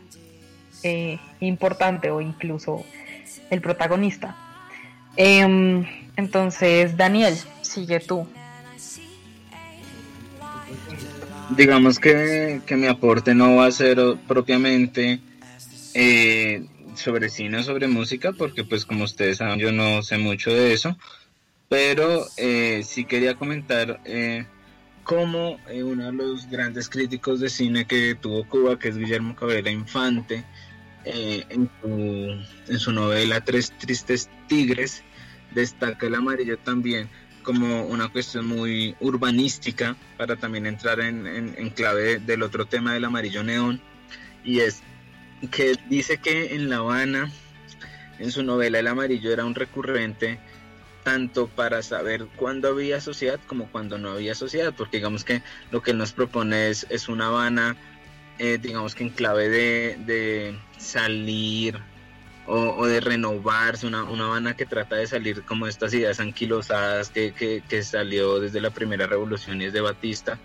eh, 0.84 1.20
importante 1.40 2.10
o 2.10 2.22
incluso 2.22 2.84
el 3.50 3.62
protagonista. 3.62 4.36
Em, 5.16 5.86
entonces, 6.16 6.98
Daniel, 6.98 7.38
sigue 7.62 8.00
tú. 8.00 8.28
Digamos 11.56 12.00
que, 12.00 12.62
que 12.66 12.76
mi 12.76 12.88
aporte 12.88 13.36
no 13.36 13.56
va 13.58 13.68
a 13.68 13.72
ser 13.72 14.00
propiamente 14.28 15.20
eh, 15.94 16.66
sobre 16.96 17.30
cine 17.30 17.58
o 17.58 17.64
sobre 17.64 17.88
música, 17.88 18.32
porque 18.32 18.64
pues 18.64 18.86
como 18.86 19.04
ustedes 19.04 19.38
saben 19.38 19.60
yo 19.60 19.72
no 19.72 20.02
sé 20.04 20.18
mucho 20.18 20.52
de 20.52 20.74
eso, 20.74 20.98
pero 21.70 22.26
eh, 22.38 22.82
sí 22.86 23.06
quería 23.06 23.36
comentar 23.36 24.02
eh, 24.06 24.46
cómo 25.04 25.60
eh, 25.70 25.84
uno 25.84 26.06
de 26.06 26.14
los 26.14 26.50
grandes 26.50 26.90
críticos 26.90 27.40
de 27.40 27.50
cine 27.50 27.86
que 27.86 28.16
tuvo 28.16 28.48
Cuba, 28.48 28.78
que 28.78 28.90
es 28.90 28.98
Guillermo 28.98 29.36
Cabrera 29.36 29.72
Infante, 29.72 30.46
eh, 31.06 31.44
en, 31.50 31.70
su, 31.82 32.72
en 32.72 32.80
su 32.80 32.92
novela 32.92 33.44
Tres 33.44 33.74
Tristes 33.78 34.30
Tigres, 34.48 35.04
destaca 35.54 36.08
el 36.08 36.16
amarillo 36.16 36.58
también 36.60 37.10
como 37.44 37.84
una 37.86 38.10
cuestión 38.10 38.46
muy 38.48 38.96
urbanística 39.00 39.96
para 40.18 40.36
también 40.36 40.66
entrar 40.66 41.00
en, 41.00 41.26
en- 41.28 41.70
clave 41.72 42.20
del 42.20 42.44
otro 42.44 42.66
tema 42.66 42.94
del 42.94 43.06
amarillo 43.06 43.44
neón 43.44 43.82
y 44.44 44.60
es 44.60 44.82
que 45.52 45.76
dice 45.90 46.18
que 46.18 46.54
en 46.56 46.70
La 46.70 46.78
Habana 46.78 47.32
en 48.20 48.32
su 48.32 48.44
novela 48.44 48.80
El 48.80 48.88
amarillo 48.88 49.32
era 49.34 49.46
un 49.46 49.56
recurrente 49.56 50.40
tanto 51.04 51.48
para 51.48 51.82
saber 51.82 52.28
cuándo 52.36 52.70
había 52.70 53.02
sociedad 53.02 53.40
como 53.48 53.68
cuando 53.72 53.98
no 53.98 54.12
había 54.12 54.36
sociedad 54.36 54.74
porque 54.76 54.98
digamos 54.98 55.24
que 55.24 55.42
lo 55.72 55.82
que 55.82 55.92
él 55.92 55.98
nos 55.98 56.12
propone 56.12 56.70
es, 56.70 56.86
es 56.90 57.10
una 57.10 57.28
Habana 57.28 57.76
eh, 58.38 58.60
digamos 58.62 58.94
que 58.96 59.04
en 59.04 59.10
clave 59.10 59.50
de, 59.50 59.98
de 60.06 60.60
salir 60.78 61.80
o, 62.48 62.86
de 62.86 63.00
renovarse, 63.00 63.88
una, 63.88 64.04
una 64.04 64.26
Habana 64.26 64.56
que 64.56 64.66
trata 64.66 64.96
de 64.96 65.08
salir 65.08 65.44
como 65.44 65.68
estas 65.68 65.94
ideas 65.94 66.20
anquilosadas 66.20 67.10
que, 67.10 67.34
que, 67.34 67.64
que 67.68 67.84
salió 67.84 68.40
desde 68.40 68.62
la 68.62 68.72
primera 68.72 69.08
revolución 69.08 69.62
y 69.62 69.66
es 69.66 69.74
de 69.74 69.82
Batista 69.82 70.40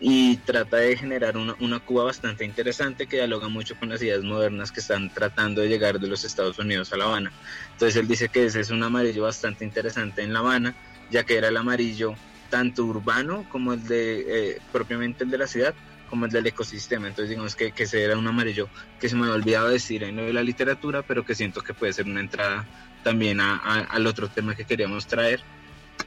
y 0.00 0.38
trata 0.38 0.78
de 0.78 0.96
generar 0.96 1.36
una, 1.36 1.54
una 1.60 1.78
Cuba 1.78 2.04
bastante 2.04 2.44
interesante 2.44 3.06
que 3.06 3.16
dialoga 3.16 3.48
mucho 3.48 3.76
con 3.78 3.90
las 3.90 4.02
ideas 4.02 4.24
modernas 4.24 4.72
que 4.72 4.80
están 4.80 5.12
tratando 5.14 5.60
de 5.60 5.68
llegar 5.68 6.00
de 6.00 6.08
los 6.08 6.24
Estados 6.24 6.58
Unidos 6.58 6.92
a 6.92 6.96
La 6.96 7.04
Habana. 7.04 7.32
Entonces 7.72 7.96
él 7.96 8.08
dice 8.08 8.28
que 8.28 8.46
ese 8.46 8.60
es 8.60 8.70
un 8.70 8.82
amarillo 8.82 9.22
bastante 9.22 9.64
interesante 9.64 10.22
en 10.22 10.32
La 10.32 10.40
Habana, 10.40 10.74
ya 11.10 11.22
que 11.22 11.36
era 11.36 11.48
el 11.48 11.56
amarillo 11.56 12.16
tanto 12.50 12.84
urbano 12.84 13.46
como 13.48 13.72
el 13.74 13.86
de 13.86 14.24
eh, 14.26 14.58
propiamente 14.72 15.24
el 15.24 15.30
de 15.30 15.38
la 15.38 15.46
ciudad, 15.46 15.74
como 16.12 16.26
el 16.26 16.30
del 16.30 16.46
ecosistema. 16.46 17.08
Entonces 17.08 17.30
digamos 17.30 17.56
que, 17.56 17.72
que 17.72 17.84
ese 17.84 18.02
era 18.04 18.18
un 18.18 18.26
amarillo 18.28 18.68
que 19.00 19.08
se 19.08 19.16
me 19.16 19.22
había 19.22 19.34
olvidado 19.36 19.70
decir 19.70 20.02
en 20.04 20.16
lo 20.16 20.24
de 20.24 20.34
la 20.34 20.42
literatura, 20.42 21.02
pero 21.02 21.24
que 21.24 21.34
siento 21.34 21.62
que 21.62 21.72
puede 21.72 21.94
ser 21.94 22.04
una 22.04 22.20
entrada 22.20 22.68
también 23.02 23.40
a- 23.40 23.56
a- 23.56 23.80
al 23.84 24.06
otro 24.06 24.28
tema 24.28 24.54
que 24.54 24.66
queríamos 24.66 25.06
traer. 25.06 25.40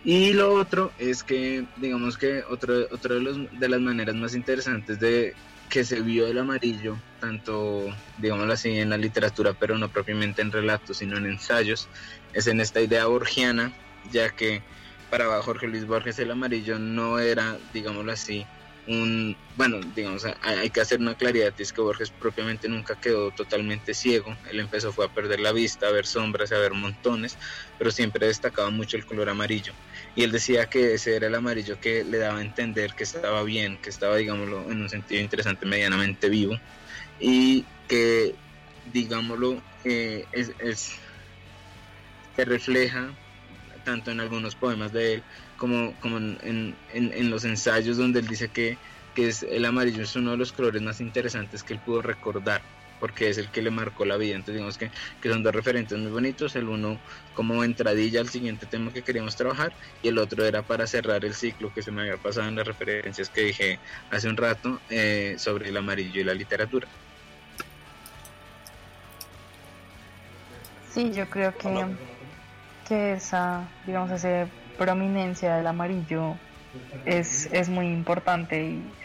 Y 0.03 0.34
lo 0.34 0.53
otro 0.53 0.93
es 0.99 1.24
que, 1.24 1.66
digamos 1.78 2.20
que 2.20 2.43
otro, 2.47 2.88
otro 2.91 3.16
de, 3.16 3.22
los, 3.22 3.38
de 3.60 3.68
las 3.68 3.82
maneras 3.82 4.14
más 4.16 4.36
interesantes 4.36 4.99
de 4.99 5.34
que 5.72 5.84
se 5.84 6.01
vio 6.01 6.28
el 6.28 6.38
amarillo, 6.38 6.97
tanto, 7.20 7.88
digámoslo 8.20 8.53
así, 8.53 8.78
en 8.78 8.91
la 8.91 8.97
literatura, 8.97 9.56
pero 9.60 9.76
no 9.80 9.89
propiamente 9.89 10.43
en 10.43 10.51
relatos, 10.51 10.99
sino 10.99 11.18
en 11.18 11.26
ensayos, 11.26 11.89
es 12.32 12.45
en 12.45 12.62
esta 12.62 12.80
idea 12.80 13.08
borgiana, 13.08 13.74
ya 14.12 14.30
que 14.30 14.62
para 15.10 15.41
Jorge 15.41 15.66
Luis 15.68 15.88
Borges 15.88 16.20
el 16.20 16.30
amarillo 16.30 16.78
no 16.78 17.18
era, 17.18 17.58
digámoslo 17.74 18.12
así, 18.12 18.45
un, 18.88 19.36
bueno, 19.58 19.80
digamos, 19.96 20.26
hay, 20.42 20.70
que 20.70 20.82
hacer 20.82 21.00
una 21.00 21.16
claridad, 21.16 21.54
es 21.58 21.74
que 21.74 21.82
Borges 21.82 22.12
propiamente 22.12 22.70
nunca 22.70 22.96
quedó 22.96 23.32
totalmente 23.32 23.94
ciego, 23.94 24.36
él 24.50 24.60
empezó 24.60 24.92
fue 24.92 25.06
a 25.06 25.10
perder 25.10 25.40
la 25.40 25.52
vista, 25.52 25.88
a 25.88 25.92
ver 25.92 26.06
sombras, 26.06 26.52
a 26.52 26.60
ver 26.60 26.74
montones, 26.74 27.38
pero 27.78 27.92
siempre 27.92 28.28
destacaba 28.28 28.70
mucho 28.70 28.98
el 28.98 29.06
color 29.06 29.30
amarillo, 29.30 29.74
y 30.16 30.24
él 30.24 30.32
decía 30.32 30.68
que 30.68 30.94
ese 30.94 31.16
era 31.16 31.28
el 31.28 31.36
amarillo 31.36 31.80
que 31.80 32.04
le 32.04 32.20
daba 32.20 32.40
a 32.40 32.42
entender 32.42 32.94
que 32.94 33.04
estaba 33.04 33.44
bien, 33.44 33.80
que 33.82 33.90
estaba, 33.90 34.18
digámoslo, 34.18 34.70
en 34.70 34.82
un 34.82 34.90
sentido 34.90 35.22
interesante, 35.22 35.66
medianamente 35.66 36.30
vivo, 36.30 36.56
y 37.20 37.66
que, 37.88 38.36
digámoslo, 38.94 39.62
eh, 39.84 40.26
es, 40.32 40.52
es, 40.60 40.96
se 42.36 42.46
refleja 42.46 43.10
tanto 43.84 44.12
en 44.12 44.20
algunos 44.20 44.56
poemas 44.56 44.92
de 44.92 45.16
él 45.16 45.24
como, 45.58 45.93
como 46.01 46.18
en, 46.18 46.38
en- 46.43 46.76
en- 47.14 47.30
los 47.30 47.45
ensayos 47.45 47.97
donde 47.97 48.20
él 48.20 48.28
dice 48.28 48.49
que, 48.49 48.78
que 49.14 49.28
es, 49.30 49.43
el 49.43 49.66
amarillo 49.66 50.03
es 50.03 50.16
uno 50.16 50.32
de 50.32 50.38
los 50.38 50.51
colores 50.51 50.82
más 50.82 50.99
interesantes 51.01 51.64
que 51.64 51.74
él 51.74 51.80
pudo 51.80 52.01
recordar 52.01 52.62
porque 52.99 53.30
es 53.30 53.38
el 53.38 53.49
que 53.49 53.62
le 53.62 53.72
marcó 53.72 54.06
la 54.06 54.16
vida. 54.16 54.36
Entonces 54.36 54.56
digamos 54.56 54.78
que, 54.78 54.89
que 55.22 55.30
son 55.30 55.43
dos 55.43 55.53
referentes 55.53 55.97
muy 55.97 56.10
bonitos 56.12 56.56
el 56.56 56.70
uno 56.70 56.97
como 57.34 57.64
entradilla 57.64 58.22
al 58.22 58.30
siguiente 58.30 58.66
tema 58.66 58.91
que 58.93 59.01
queríamos 59.03 59.36
trabajar 59.36 59.74
y 60.01 60.08
el 60.08 60.18
otro 60.18 60.45
era 60.45 60.62
para 60.62 60.88
cerrar 60.88 61.26
el 61.26 61.34
ciclo 61.34 61.74
que 61.74 61.82
se 61.84 61.91
me 61.91 62.01
había 62.01 62.18
pasado 62.18 62.47
en 62.47 62.56
las 62.56 62.66
referencias 62.66 63.30
que 63.30 63.41
dije 63.41 63.80
hace 64.12 64.30
un 64.30 64.38
rato 64.38 64.80
eh, 64.89 65.36
sobre 65.38 65.70
el 65.70 65.78
amarillo 65.78 66.22
y 66.22 66.24
la 66.24 66.34
literatura. 66.34 66.88
Sí, 70.93 71.12
yo 71.12 71.30
creo 71.30 71.53
que, 71.58 71.86
que 72.88 73.14
esa, 73.14 73.68
digamos, 73.86 74.12
esa 74.12 74.47
prominencia 74.78 75.55
del 75.57 75.67
amarillo 75.67 76.41
es, 77.05 77.47
es 77.53 77.69
muy 77.69 77.88
importante 77.91 78.63
y, 78.65 78.97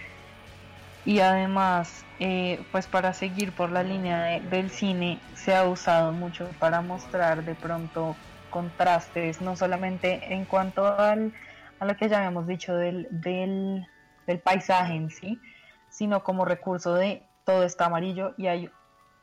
y 1.05 1.21
además, 1.21 2.07
eh, 2.19 2.69
pues 2.73 2.87
para 2.87 3.13
seguir 3.15 3.55
por 3.55 3.71
la 3.73 3.83
línea 3.83 4.23
de- 4.25 4.41
del 4.43 4.71
cine, 4.71 5.29
se 5.35 5.55
ha 5.55 5.67
usado 5.69 6.13
mucho 6.13 6.51
para 6.59 6.83
mostrar 6.83 7.45
de 7.45 7.55
pronto 7.55 8.21
contrastes, 8.49 9.41
no 9.41 9.57
solamente 9.57 10.35
en 10.35 10.45
cuanto 10.47 10.87
al, 10.87 11.33
a 11.79 11.87
lo 11.87 11.97
que 11.97 12.09
ya 12.09 12.19
habíamos 12.19 12.47
dicho 12.47 12.75
del, 12.75 13.09
del, 13.11 13.87
del 14.27 14.41
paisaje 14.41 14.95
en 14.95 15.11
sí, 15.11 15.43
sino 15.89 16.23
como 16.23 16.45
recurso 16.45 16.95
de 16.95 17.29
todo 17.45 17.65
está 17.65 17.87
amarillo 17.87 18.35
y 18.37 18.47
hay 18.49 18.71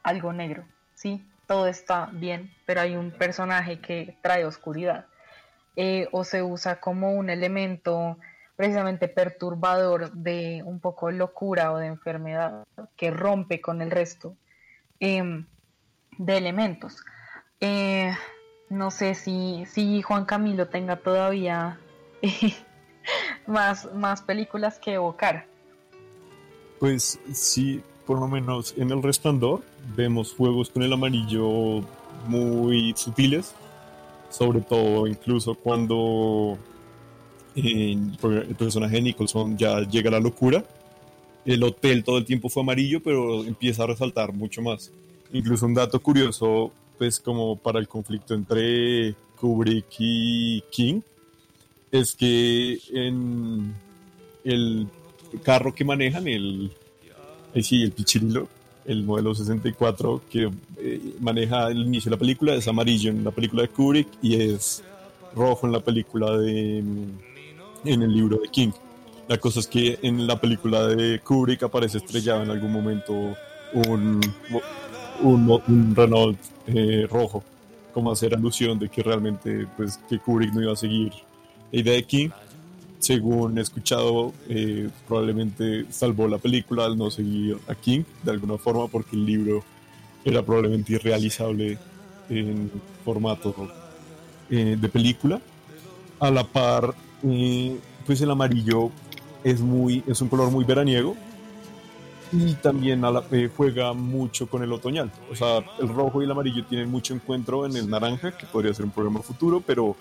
algo 0.03 0.33
negro, 0.33 0.67
¿sí? 0.95 1.29
Todo 1.45 1.67
está 1.67 2.09
bien, 2.13 2.55
pero 2.65 2.81
hay 2.81 2.95
un 2.95 3.11
personaje 3.11 3.79
que 3.81 4.19
trae 4.23 4.45
oscuridad. 4.45 5.07
Eh, 5.79 6.07
o 6.11 6.23
se 6.23 6.41
usa 6.41 6.79
como 6.79 7.13
un 7.13 7.29
elemento 7.29 8.17
precisamente 8.55 9.07
perturbador 9.07 10.11
de 10.11 10.63
un 10.65 10.79
poco 10.79 11.11
locura 11.11 11.71
o 11.71 11.77
de 11.77 11.85
enfermedad 11.85 12.65
que 12.95 13.11
rompe 13.11 13.61
con 13.61 13.83
el 13.83 13.91
resto 13.91 14.35
em, 14.99 15.45
de 16.17 16.37
elementos. 16.37 17.05
Eh, 17.61 18.11
no 18.69 18.89
sé 18.89 19.13
si, 19.13 19.65
si 19.67 20.01
Juan 20.01 20.25
Camilo 20.25 20.67
tenga 20.67 20.95
todavía 20.95 21.79
más, 23.45 23.93
más 23.93 24.23
películas 24.23 24.79
que 24.79 24.93
evocar. 24.93 25.45
Pues 26.79 27.19
sí, 27.31 27.83
por 28.07 28.19
lo 28.19 28.27
menos 28.27 28.73
en 28.77 28.89
el 28.89 29.03
resplandor 29.03 29.61
vemos 29.95 30.33
juegos 30.33 30.71
con 30.71 30.81
el 30.81 30.91
amarillo 30.91 31.83
muy 32.25 32.95
sutiles, 32.97 33.53
sobre 34.29 34.61
todo 34.61 35.07
incluso 35.07 35.55
cuando 35.55 36.57
eh, 37.55 37.97
el 38.23 38.55
personaje 38.55 38.97
de 38.97 39.01
Nicholson 39.01 39.57
ya 39.57 39.81
llega 39.81 40.09
a 40.09 40.13
la 40.13 40.19
locura. 40.19 40.63
El 41.45 41.63
hotel 41.63 42.03
todo 42.03 42.17
el 42.17 42.25
tiempo 42.25 42.49
fue 42.49 42.61
amarillo, 42.61 43.01
pero 43.01 43.43
empieza 43.43 43.83
a 43.83 43.87
resaltar 43.87 44.33
mucho 44.33 44.61
más. 44.61 44.91
Incluso 45.33 45.65
un 45.65 45.73
dato 45.73 45.99
curioso, 46.01 46.71
pues 46.97 47.19
como 47.19 47.55
para 47.55 47.79
el 47.79 47.87
conflicto 47.87 48.33
entre 48.33 49.15
Kubrick 49.39 49.87
y 49.99 50.61
King, 50.69 51.01
es 51.91 52.15
que 52.15 52.79
en 52.93 53.73
el 54.43 54.87
carro 55.43 55.73
que 55.73 55.85
manejan, 55.85 56.27
el, 56.27 56.71
sí, 57.61 57.83
el 57.83 57.91
Pichirilo, 57.91 58.47
el 58.87 59.03
modelo 59.03 59.35
64 59.35 60.21
que 60.29 60.49
eh, 60.77 61.15
maneja 61.19 61.67
el 61.67 61.85
inicio 61.85 62.09
de 62.09 62.15
la 62.15 62.19
película, 62.19 62.55
es 62.55 62.67
amarillo 62.67 63.11
en 63.11 63.23
la 63.23 63.31
película 63.31 63.63
de 63.63 63.67
Kubrick 63.67 64.07
y 64.21 64.41
es 64.41 64.83
rojo 65.35 65.67
en 65.67 65.73
la 65.73 65.81
película 65.81 66.37
de 66.37 66.77
en 67.85 68.01
el 68.01 68.13
libro 68.13 68.37
de 68.37 68.47
King. 68.49 68.71
La 69.27 69.37
cosa 69.37 69.59
es 69.59 69.67
que 69.67 69.99
en 70.01 70.25
la 70.25 70.39
película 70.39 70.87
de 70.87 71.19
Kubrick 71.19 71.63
aparece 71.63 71.97
estrellado 71.97 72.43
en 72.43 72.49
algún 72.49 72.71
momento 72.71 73.13
un, 73.73 74.21
un, 75.21 75.61
un 75.67 75.95
Renault 75.95 76.39
eh, 76.67 77.07
rojo, 77.09 77.43
como 77.93 78.11
hacer 78.11 78.33
alusión 78.33 78.79
de 78.79 78.89
que 78.89 79.03
realmente 79.03 79.67
pues 79.75 79.99
que 80.09 80.19
Kubrick 80.19 80.53
no 80.53 80.61
iba 80.61 80.73
a 80.73 80.77
seguir 80.77 81.11
la 81.71 81.79
idea 81.79 81.93
de 81.93 82.03
King. 82.03 82.29
Según 82.99 83.57
he 83.57 83.61
escuchado, 83.61 84.33
eh, 84.49 84.89
probablemente 85.07 85.85
salvó 85.91 86.27
la 86.27 86.39
película 86.39 86.85
al 86.85 86.97
no 86.97 87.11
seguir 87.11 87.57
a 87.67 87.75
King 87.75 88.03
de 88.23 88.31
alguna 88.31 88.57
forma 88.57 88.87
porque 88.87 89.15
el 89.15 89.25
libro 89.25 89.63
era 90.25 90.41
probablemente 90.41 90.93
irrealizable 90.93 91.77
en 92.29 92.71
formato 93.05 93.53
eh, 94.49 94.77
de 94.79 94.89
película. 94.89 95.39
A 96.19 96.31
la 96.31 96.43
par, 96.43 96.95
eh, 97.23 97.77
pues 98.05 98.19
el 98.21 98.31
amarillo 98.31 98.89
es 99.43 99.61
muy 99.61 100.03
es 100.07 100.19
un 100.21 100.29
color 100.29 100.49
muy 100.49 100.65
veraniego 100.65 101.15
y 102.31 102.53
también 102.55 103.03
juega 103.55 103.93
mucho 103.93 104.47
con 104.47 104.63
el 104.63 104.73
otoñal. 104.73 105.11
O 105.31 105.35
sea, 105.35 105.63
el 105.79 105.87
rojo 105.87 106.21
y 106.21 106.25
el 106.25 106.31
amarillo 106.31 106.65
tienen 106.65 106.89
mucho 106.89 107.13
encuentro 107.13 107.65
en 107.65 107.77
el 107.77 107.89
naranja, 107.89 108.35
que 108.35 108.47
podría 108.47 108.73
ser 108.73 108.85
un 108.85 108.91
programa 108.91 109.21
futuro, 109.21 109.61
pero 109.65 109.95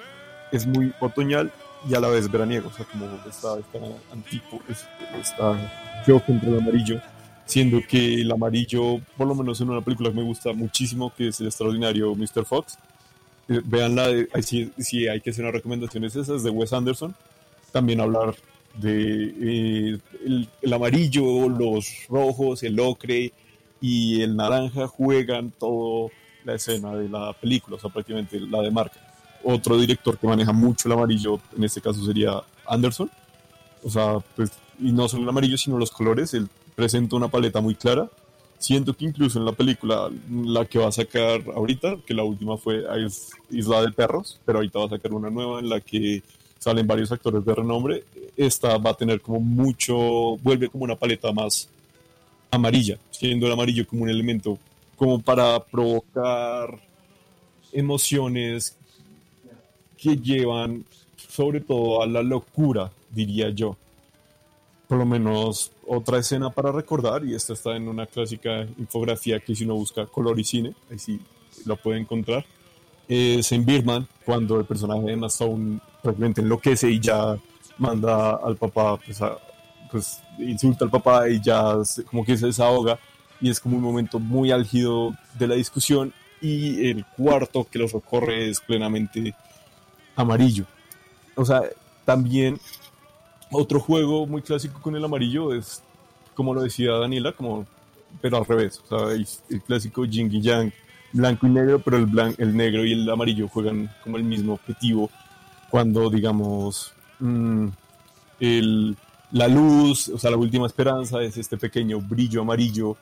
es 0.50 0.66
muy 0.66 0.92
otoñal 1.00 1.52
y 1.88 1.94
a 1.94 2.00
la 2.00 2.08
vez 2.08 2.30
veraniego. 2.30 2.68
O 2.68 2.72
sea, 2.72 2.84
como 2.86 3.06
está, 3.28 3.58
está 3.58 3.78
antipo, 4.12 4.60
es- 4.68 4.86
está 5.20 6.02
choque 6.06 6.32
entre 6.32 6.50
el 6.50 6.58
amarillo, 6.60 7.00
siendo 7.44 7.78
que 7.88 8.20
el 8.22 8.30
amarillo, 8.32 9.00
por 9.16 9.26
lo 9.26 9.34
menos 9.34 9.60
en 9.60 9.70
una 9.70 9.80
película 9.80 10.10
que 10.10 10.16
me 10.16 10.22
gusta 10.22 10.52
muchísimo, 10.52 11.12
que 11.16 11.28
es 11.28 11.40
el 11.40 11.46
extraordinario 11.46 12.14
Mr. 12.14 12.44
Fox. 12.44 12.78
Eh, 13.48 13.60
Veanla, 13.64 14.06
ahí 14.32 14.42
sí, 14.42 14.72
sí 14.78 15.06
hay 15.08 15.20
que 15.20 15.30
hacer 15.30 15.44
unas 15.44 15.54
recomendaciones 15.54 16.16
esas 16.16 16.42
de 16.42 16.50
Wes 16.50 16.72
Anderson. 16.72 17.14
También 17.72 18.00
hablar 18.00 18.34
de 18.74 19.24
eh, 19.40 19.98
el, 20.24 20.48
el 20.62 20.72
amarillo, 20.72 21.48
los 21.48 22.06
rojos, 22.08 22.62
el 22.62 22.78
ocre 22.80 23.32
y 23.80 24.22
el 24.22 24.36
naranja 24.36 24.86
juegan 24.88 25.50
toda 25.52 26.10
la 26.44 26.54
escena 26.54 26.94
de 26.94 27.08
la 27.08 27.32
película, 27.34 27.76
o 27.76 27.78
sea, 27.80 27.90
prácticamente 27.90 28.38
la 28.40 28.60
de 28.62 28.70
marca. 28.70 29.00
Otro 29.48 29.78
director 29.78 30.18
que 30.18 30.26
maneja 30.26 30.52
mucho 30.52 30.88
el 30.88 30.94
amarillo, 30.94 31.38
en 31.56 31.62
este 31.62 31.80
caso 31.80 32.04
sería 32.04 32.42
Anderson. 32.66 33.08
O 33.84 33.88
sea, 33.90 34.18
pues, 34.34 34.50
y 34.80 34.90
no 34.90 35.08
solo 35.08 35.22
el 35.22 35.28
amarillo, 35.28 35.56
sino 35.56 35.78
los 35.78 35.92
colores. 35.92 36.34
Él 36.34 36.48
presenta 36.74 37.14
una 37.14 37.28
paleta 37.28 37.60
muy 37.60 37.76
clara. 37.76 38.08
Siento 38.58 38.92
que 38.96 39.04
incluso 39.04 39.38
en 39.38 39.44
la 39.44 39.52
película, 39.52 40.10
la 40.30 40.64
que 40.64 40.78
va 40.80 40.88
a 40.88 40.92
sacar 40.92 41.42
ahorita, 41.54 41.98
que 42.04 42.12
la 42.14 42.24
última 42.24 42.56
fue 42.56 42.84
Is- 43.06 43.30
Isla 43.50 43.82
de 43.82 43.92
Perros, 43.92 44.40
pero 44.44 44.58
ahorita 44.58 44.78
va 44.80 44.86
a 44.86 44.88
sacar 44.88 45.12
una 45.12 45.30
nueva 45.30 45.60
en 45.60 45.68
la 45.68 45.80
que 45.80 46.22
salen 46.58 46.86
varios 46.86 47.12
actores 47.12 47.44
de 47.44 47.54
renombre. 47.54 48.04
Esta 48.36 48.78
va 48.78 48.90
a 48.90 48.94
tener 48.94 49.20
como 49.20 49.38
mucho, 49.40 49.94
vuelve 50.42 50.68
como 50.68 50.82
una 50.84 50.96
paleta 50.96 51.30
más 51.32 51.68
amarilla, 52.50 52.98
siendo 53.10 53.46
el 53.46 53.52
amarillo 53.52 53.86
como 53.86 54.02
un 54.02 54.10
elemento 54.10 54.58
como 54.96 55.20
para 55.20 55.60
provocar 55.60 56.80
emociones 57.72 58.76
que 60.06 60.16
llevan 60.22 60.84
sobre 61.28 61.60
todo 61.60 62.02
a 62.02 62.06
la 62.06 62.22
locura, 62.22 62.90
diría 63.10 63.50
yo. 63.50 63.76
Por 64.88 64.98
lo 64.98 65.06
menos 65.06 65.72
otra 65.86 66.18
escena 66.18 66.50
para 66.50 66.70
recordar, 66.70 67.24
y 67.24 67.34
esta 67.34 67.54
está 67.54 67.74
en 67.74 67.88
una 67.88 68.06
clásica 68.06 68.62
infografía 68.78 69.40
que 69.40 69.54
si 69.54 69.64
uno 69.64 69.74
busca 69.74 70.06
color 70.06 70.38
y 70.38 70.44
cine, 70.44 70.74
ahí 70.90 70.98
sí 70.98 71.20
la 71.64 71.74
puede 71.74 71.98
encontrar, 71.98 72.44
es 73.08 73.50
en 73.50 73.64
Birman, 73.64 74.06
cuando 74.24 74.58
el 74.60 74.64
personaje 74.64 75.02
de 75.16 75.26
Stone 75.26 75.80
prácticamente 76.02 76.40
enloquece 76.40 76.88
y 76.90 77.00
ya 77.00 77.36
manda 77.78 78.36
al 78.36 78.56
papá, 78.56 78.96
pues, 78.96 79.20
a- 79.22 79.38
pues 79.90 80.20
insulta 80.38 80.84
al 80.84 80.90
papá 80.90 81.28
y 81.28 81.40
ya 81.40 81.84
se- 81.84 82.04
como 82.04 82.24
que 82.24 82.36
se 82.36 82.46
desahoga, 82.46 82.98
y 83.40 83.50
es 83.50 83.58
como 83.58 83.76
un 83.76 83.82
momento 83.82 84.18
muy 84.20 84.50
álgido 84.52 85.14
de 85.38 85.48
la 85.48 85.56
discusión, 85.56 86.12
y 86.40 86.88
el 86.90 87.04
cuarto 87.04 87.66
que 87.68 87.78
los 87.80 87.92
recorre 87.92 88.50
es 88.50 88.60
plenamente 88.60 89.34
amarillo. 90.16 90.64
O 91.34 91.44
sea, 91.44 91.62
también 92.04 92.58
otro 93.50 93.80
juego 93.80 94.26
muy 94.26 94.42
clásico 94.42 94.80
con 94.80 94.96
el 94.96 95.04
amarillo 95.04 95.54
es, 95.54 95.82
como 96.34 96.54
lo 96.54 96.62
decía 96.62 96.92
Daniela, 96.92 97.32
como, 97.32 97.66
pero 98.20 98.38
al 98.38 98.44
revés. 98.46 98.82
O 98.88 98.98
sea, 99.08 99.14
el, 99.14 99.62
clásico 99.62 100.04
yin 100.04 100.32
y 100.34 100.40
yang, 100.40 100.72
blanco 101.12 101.46
y 101.46 101.50
negro, 101.50 101.78
pero 101.78 101.96
el, 101.98 102.06
blan- 102.06 102.34
el 102.38 102.56
negro 102.56 102.84
y 102.84 102.92
el 102.92 103.08
amarillo 103.08 103.48
juegan 103.48 103.90
como 104.02 104.16
el 104.16 104.24
mismo 104.24 104.54
objetivo. 104.54 105.10
Cuando, 105.70 106.08
digamos, 106.10 106.92
mm, 107.18 107.68
el, 108.40 108.96
la 109.32 109.48
luz, 109.48 110.08
o 110.08 110.18
sea, 110.18 110.30
la 110.30 110.36
última 110.36 110.66
esperanza 110.66 111.22
es 111.22 111.36
este 111.36 111.56
pequeño 111.56 112.00
brillo 112.00 112.42
amarillo 112.42 112.96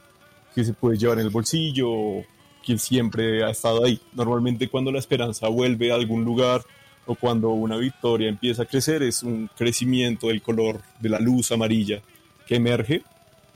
que 0.55 0.65
se 0.65 0.73
puede 0.73 0.97
llevar 0.97 1.19
en 1.19 1.27
el 1.27 1.31
bolsillo, 1.31 2.25
que 2.65 2.79
siempre 2.79 3.45
ha 3.45 3.51
estado 3.51 3.85
ahí. 3.85 4.01
Normalmente 4.15 4.69
cuando 4.69 4.91
la 4.93 4.99
esperanza 4.99 5.49
vuelve 5.49 5.93
a 5.93 5.97
algún 5.97 6.25
lugar 6.25 6.62
o 7.07 7.15
cuando 7.15 7.51
una 7.51 7.77
victoria 7.77 8.29
empieza 8.29 8.63
a 8.63 8.67
crecer, 8.67 9.03
es 9.03 9.23
un 9.23 9.49
crecimiento 9.57 10.29
del 10.29 10.43
color 10.43 10.81
de 11.01 11.09
la 11.09 11.19
luz 11.19 11.53
amarilla 11.53 12.01
que 12.47 12.57
emerge. 12.57 13.03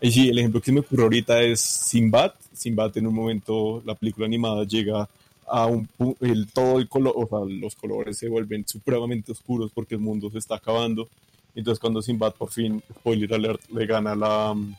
Y 0.01 0.29
el 0.29 0.39
ejemplo 0.39 0.61
que 0.61 0.67
se 0.67 0.73
me 0.73 0.81
ocurre 0.81 1.03
ahorita 1.05 1.41
es 1.41 1.61
Sinbad. 1.61 2.33
Sinbad 2.53 2.97
en 2.99 3.07
un 3.07 3.15
momento, 3.15 3.83
la 3.85 3.95
película 3.95 4.27
animada 4.27 4.65
llega 4.65 5.09
a 5.47 5.67
un 5.67 5.89
el, 6.21 6.47
todo 6.53 6.79
el 6.79 6.89
color, 6.89 7.15
o 7.17 7.27
sea, 7.27 7.39
los 7.49 7.75
colores 7.75 8.19
se 8.19 8.29
vuelven 8.29 8.67
supremamente 8.67 9.33
oscuros 9.33 9.71
porque 9.75 9.95
el 9.95 10.01
mundo 10.01 10.31
se 10.31 10.39
está 10.39 10.57
acabando. 10.57 11.09
Entonces 11.55 11.81
cuando 11.81 12.03
Sinbad 12.03 12.35
por 12.35 12.51
fin, 12.51 12.83
spoiler 13.01 13.35
alert, 13.35 13.61
le 13.71 13.87
gana 13.87 14.15
la, 14.15 14.55
mm, 14.55 14.77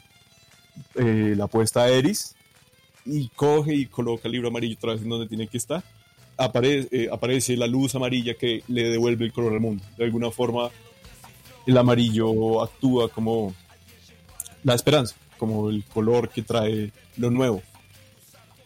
eh, 0.96 1.34
la 1.36 1.46
apuesta 1.46 1.84
a 1.84 1.90
Eris 1.90 2.36
y 3.06 3.28
coge 3.30 3.76
y 3.76 3.86
coloca 3.88 4.28
el 4.28 4.34
libro 4.34 4.50
amarillo 4.50 4.76
otra 4.78 4.94
vez 4.94 5.02
en 5.02 5.10
donde 5.10 5.28
tiene 5.28 5.48
que 5.48 5.58
estar, 5.58 5.84
aparece, 6.40 6.88
eh, 6.92 7.10
aparece 7.12 7.58
la 7.58 7.68
luz 7.68 7.94
amarilla 7.96 8.34
que 8.34 8.64
le 8.68 8.90
devuelve 8.90 9.26
el 9.26 9.34
color 9.34 9.54
al 9.54 9.60
mundo. 9.60 9.84
De 9.98 10.06
alguna 10.06 10.32
forma, 10.32 10.70
el 11.66 11.78
amarillo 11.78 12.64
actúa 12.64 13.10
como 13.10 13.54
la 14.64 14.74
esperanza, 14.74 15.16
como 15.38 15.70
el 15.70 15.84
color 15.84 16.30
que 16.30 16.42
trae 16.42 16.92
lo 17.18 17.30
nuevo. 17.30 17.62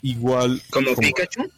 Igual. 0.02 0.62
¿Como 0.70 0.96
Pikachu? 0.96 1.50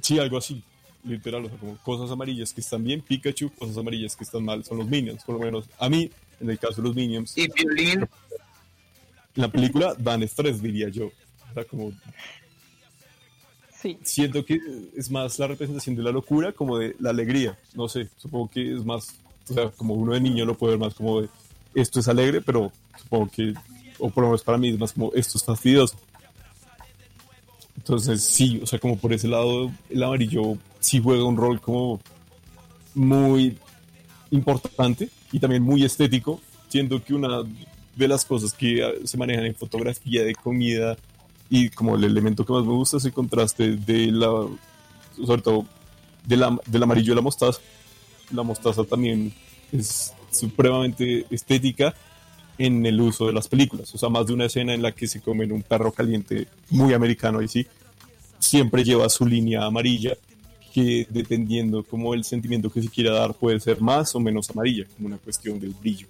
Sí, 0.00 0.18
algo 0.18 0.36
así, 0.36 0.62
literal, 1.04 1.46
o 1.46 1.48
sea, 1.48 1.58
como 1.58 1.78
cosas 1.78 2.10
amarillas 2.10 2.52
que 2.52 2.60
están 2.60 2.84
bien, 2.84 3.00
Pikachu, 3.00 3.50
cosas 3.50 3.78
amarillas 3.78 4.14
que 4.14 4.24
están 4.24 4.44
mal, 4.44 4.64
son 4.64 4.78
los 4.78 4.88
Minions, 4.88 5.24
por 5.24 5.36
lo 5.36 5.40
menos 5.40 5.64
a 5.78 5.88
mí, 5.88 6.10
en 6.40 6.50
el 6.50 6.58
caso 6.58 6.82
de 6.82 6.88
los 6.88 6.94
Minions. 6.94 7.38
¿Y 7.38 7.48
Violín? 7.48 8.00
En 9.36 9.42
la 9.42 9.48
película 9.48 9.94
dan 9.98 10.22
estrés, 10.22 10.60
diría 10.60 10.88
yo. 10.88 11.06
O 11.06 11.54
sea, 11.54 11.64
como 11.64 11.92
Sí. 13.84 13.98
siento 14.02 14.46
que 14.46 14.58
es 14.96 15.10
más 15.10 15.38
la 15.38 15.46
representación 15.46 15.94
de 15.94 16.02
la 16.02 16.10
locura 16.10 16.52
como 16.52 16.78
de 16.78 16.96
la 17.00 17.10
alegría. 17.10 17.58
No 17.74 17.86
sé, 17.86 18.08
supongo 18.16 18.48
que 18.48 18.76
es 18.76 18.82
más, 18.82 19.14
o 19.50 19.52
sea, 19.52 19.68
como 19.72 19.92
uno 19.92 20.14
de 20.14 20.20
niño 20.22 20.46
lo 20.46 20.56
puede 20.56 20.72
ver 20.72 20.80
más 20.80 20.94
como 20.94 21.20
de 21.20 21.28
esto 21.74 22.00
es 22.00 22.08
alegre, 22.08 22.40
pero 22.40 22.72
supongo 22.98 23.30
que, 23.30 23.52
o 23.98 24.08
por 24.08 24.22
lo 24.22 24.28
menos 24.30 24.42
para 24.42 24.56
mí 24.56 24.70
es 24.70 24.78
más 24.78 24.94
como 24.94 25.12
esto 25.12 25.36
es 25.36 25.44
fastidioso. 25.44 25.96
Entonces 27.76 28.24
sí, 28.24 28.58
o 28.62 28.66
sea, 28.66 28.78
como 28.78 28.96
por 28.96 29.12
ese 29.12 29.28
lado 29.28 29.70
el 29.90 30.02
amarillo 30.02 30.56
sí 30.80 30.98
juega 31.02 31.24
un 31.24 31.36
rol 31.36 31.60
como 31.60 32.00
muy 32.94 33.58
importante 34.30 35.10
y 35.30 35.38
también 35.38 35.62
muy 35.62 35.84
estético. 35.84 36.40
Siento 36.68 37.04
que 37.04 37.12
una 37.12 37.42
de 37.96 38.08
las 38.08 38.24
cosas 38.24 38.54
que 38.54 39.02
se 39.04 39.18
manejan 39.18 39.44
en 39.44 39.54
fotografía 39.54 40.24
de 40.24 40.34
comida 40.34 40.96
y 41.56 41.68
como 41.70 41.94
el 41.94 42.02
elemento 42.04 42.44
que 42.44 42.52
más 42.52 42.64
me 42.64 42.72
gusta 42.72 42.96
es 42.96 43.04
el 43.04 43.12
contraste 43.12 43.76
de 43.76 44.06
la, 44.10 44.28
sobre 45.24 45.40
todo 45.42 45.66
de 46.26 46.36
la- 46.36 46.58
del 46.66 46.82
amarillo 46.82 47.12
de 47.12 47.16
la 47.16 47.20
mostaza. 47.22 47.60
La 48.32 48.42
mostaza 48.42 48.82
también 48.84 49.32
es 49.70 50.12
supremamente 50.32 51.26
estética 51.30 51.94
en 52.58 52.84
el 52.86 53.00
uso 53.00 53.26
de 53.28 53.32
las 53.32 53.46
películas. 53.46 53.94
O 53.94 53.98
sea, 53.98 54.08
más 54.08 54.26
de 54.26 54.32
una 54.32 54.46
escena 54.46 54.74
en 54.74 54.82
la 54.82 54.90
que 54.92 55.06
se 55.06 55.20
comen 55.20 55.52
un 55.52 55.62
perro 55.62 55.92
caliente 55.92 56.48
muy 56.70 56.92
americano 56.92 57.40
y 57.40 57.46
sí, 57.48 57.66
siempre 58.40 58.82
lleva 58.82 59.08
su 59.08 59.24
línea 59.24 59.64
amarilla 59.64 60.14
que 60.72 61.06
dependiendo 61.08 61.84
como 61.84 62.14
el 62.14 62.24
sentimiento 62.24 62.68
que 62.68 62.82
se 62.82 62.88
quiera 62.88 63.12
dar 63.12 63.34
puede 63.34 63.60
ser 63.60 63.80
más 63.80 64.12
o 64.16 64.20
menos 64.20 64.50
amarilla, 64.50 64.86
como 64.96 65.06
una 65.06 65.18
cuestión 65.18 65.60
del 65.60 65.70
brillo. 65.70 66.08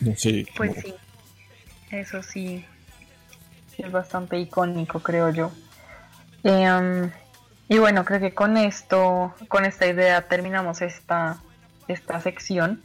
No 0.00 0.14
sé. 0.16 0.46
Pues 0.56 0.70
como- 0.70 0.82
sí, 0.82 0.94
eso 1.90 2.22
sí, 2.22 2.64
es 3.82 3.92
bastante 3.92 4.38
icónico, 4.38 5.00
creo 5.00 5.30
yo. 5.30 5.50
Em, 6.42 7.10
y 7.68 7.78
bueno, 7.78 8.04
creo 8.04 8.20
que 8.20 8.34
con 8.34 8.56
esto, 8.56 9.34
con 9.48 9.64
esta 9.64 9.86
idea 9.86 10.22
terminamos 10.28 10.82
esta, 10.82 11.38
esta 11.88 12.20
sección 12.20 12.82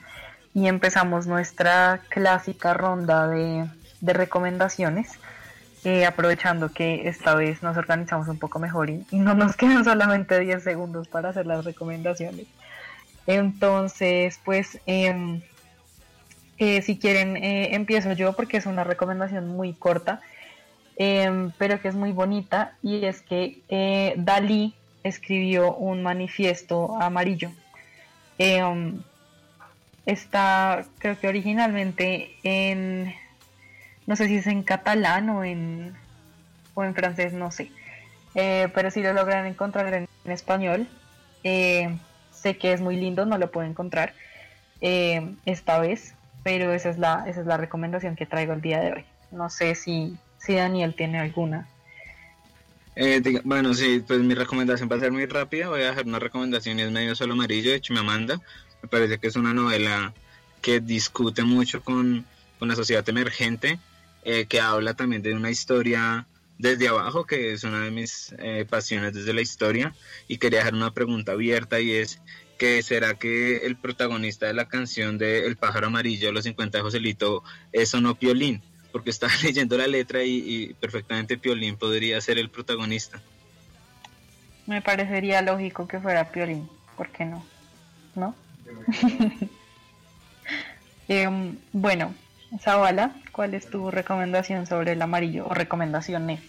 y 0.54 0.68
empezamos 0.68 1.28
nuestra 1.28 2.02
clásica 2.10 2.74
ronda 2.74 3.28
de, 3.28 3.70
de 4.02 4.14
recomendaciones. 4.14 5.20
eh, 5.86 6.06
aprovechando 6.06 6.70
que 6.70 7.08
esta 7.08 7.36
vez 7.36 7.64
nos 7.64 7.78
organizamos 7.78 8.28
un 8.28 8.38
poco 8.38 8.60
mejor 8.60 8.90
y, 8.90 9.06
y 9.12 9.20
no 9.20 9.34
nos 9.34 9.56
quedan 9.58 9.86
solamente 9.86 10.40
10 10.40 10.62
segundos 10.64 11.08
para 11.08 11.30
hacer 11.30 11.46
las 11.46 11.64
recomendaciones. 11.64 12.48
Entonces, 13.28 14.40
pues, 14.44 14.80
em, 14.86 15.42
eh, 16.58 16.82
si 16.82 16.98
quieren, 16.98 17.38
eh, 17.38 17.76
empiezo 17.76 18.14
yo 18.14 18.34
porque 18.34 18.58
es 18.58 18.66
una 18.66 18.84
recomendación 18.84 19.48
muy 19.48 19.74
corta, 19.74 20.22
em, 21.00 21.52
pero 21.58 21.82
que 21.82 21.88
es 21.88 21.96
muy 21.96 22.12
bonita 22.12 22.74
y 22.84 23.06
es 23.06 23.22
que 23.22 23.62
eh, 23.70 24.14
Dalí 24.18 24.76
escribió 25.04 25.74
un 25.76 26.04
manifiesto 26.04 26.96
amarillo. 27.02 27.52
Em, 28.38 29.02
está, 30.06 30.86
creo 31.00 31.18
que 31.20 31.28
originalmente 31.28 32.36
en, 32.44 33.14
no 34.08 34.16
sé 34.16 34.28
si 34.28 34.36
es 34.38 34.48
en 34.48 34.62
catalán 34.64 35.30
o 35.30 35.44
en, 35.44 35.96
o 36.76 36.84
en 36.84 36.94
francés, 36.94 37.34
no 37.34 37.50
sé, 37.52 37.72
Eh, 38.36 38.68
pero 38.76 38.92
si 38.92 39.02
lo 39.02 39.12
logran 39.14 39.46
encontrar 39.48 39.94
en, 39.94 40.08
en 40.26 40.32
español, 40.32 40.88
eh, 41.44 41.98
sé 42.32 42.58
que 42.58 42.74
es 42.74 42.82
muy 42.82 42.96
lindo, 42.96 43.26
no 43.26 43.38
lo 43.38 43.50
puedo 43.52 43.68
encontrar 43.68 44.14
esta 45.46 45.80
vez. 45.80 46.14
pero 46.44 46.74
esa 46.74 46.90
es 46.90 46.98
la, 46.98 47.26
esa 47.28 47.42
es 47.42 47.48
la 47.48 47.58
recomendación 47.58 48.16
que 48.16 48.26
traigo 48.26 48.54
el 48.54 48.62
día 48.62 48.80
de 48.82 48.94
hoy. 48.94 49.06
No 49.32 49.50
sé 49.50 49.76
si, 49.76 50.18
si 50.40 50.54
Daniel 50.56 50.96
tiene 50.96 51.20
alguna. 51.20 51.68
Eh, 52.96 53.22
diga- 53.22 53.42
bueno, 53.46 53.74
sí, 53.74 54.04
pues 54.06 54.20
mi 54.20 54.34
recomendación 54.34 54.90
va 54.92 54.98
a 54.98 55.00
ser 55.00 55.12
muy 55.12 55.26
rápida. 55.26 55.70
Voy 55.70 55.82
a 55.82 55.90
dejar 55.90 56.06
una 56.06 56.20
recomendación 56.20 56.80
y 56.80 56.84
es 56.84 56.92
Medio 56.92 57.16
Solo 57.16 57.34
Amarillo 57.34 57.72
de 57.72 57.82
Chimamanda. 57.82 58.42
Me 58.82 58.90
parece 58.90 59.20
que 59.20 59.28
es 59.28 59.36
una 59.36 59.54
novela 59.54 60.14
que 60.62 60.80
discute 60.82 61.44
mucho 61.44 61.82
con, 61.82 62.26
con 62.58 62.68
la 62.68 62.76
sociedad 62.76 63.08
emergente, 63.08 63.80
eh, 64.24 64.46
que 64.48 64.60
habla 64.60 64.94
también 64.96 65.22
de 65.22 65.34
una 65.34 65.50
historia 65.50 66.28
desde 66.58 66.90
abajo, 66.90 67.26
que 67.26 67.54
es 67.54 67.64
una 67.64 67.82
de 67.86 67.92
mis 67.92 68.36
eh, 68.38 68.66
pasiones 68.70 69.14
desde 69.14 69.34
la 69.34 69.42
historia. 69.42 69.94
Y 70.28 70.38
quería 70.38 70.60
dejar 70.60 70.74
una 70.74 70.92
pregunta 70.94 71.32
abierta 71.34 71.80
y 71.80 71.92
es 71.92 72.20
que 72.58 72.84
será 72.84 73.14
que 73.14 73.58
el 73.66 73.78
protagonista 73.78 74.48
de 74.48 74.54
la 74.54 74.68
canción 74.68 75.18
de 75.18 75.46
El 75.46 75.56
pájaro 75.56 75.88
amarillo, 75.88 76.34
Los 76.34 76.44
50 76.44 76.80
de 76.80 76.82
Joselito, 76.82 77.44
es 77.72 77.94
o 77.94 78.02
no 78.02 78.16
Piolín? 78.16 78.62
Porque 78.92 79.10
estaba 79.10 79.34
leyendo 79.44 79.78
la 79.78 79.88
letra 79.88 80.24
y, 80.24 80.44
y 80.46 80.74
perfectamente 80.74 81.38
Piolín 81.38 81.78
podría 81.78 82.20
ser 82.22 82.38
el 82.38 82.50
protagonista. 82.50 83.22
Me 84.68 84.82
parecería 84.82 85.42
lógico 85.42 85.88
que 85.88 86.00
fuera 86.00 86.32
Piolín, 86.32 86.70
¿por 86.96 87.10
qué 87.10 87.26
no? 87.26 87.44
¿No? 88.16 88.36
Em, 91.08 91.58
bueno, 91.74 92.14
Zabala, 92.60 93.16
¿cuál 93.32 93.56
es 93.56 93.68
tu 93.68 93.90
recomendación 93.90 94.68
sobre 94.68 94.92
el 94.92 95.02
amarillo 95.02 95.48
o 95.48 95.56
recomendaciones? 95.56 96.40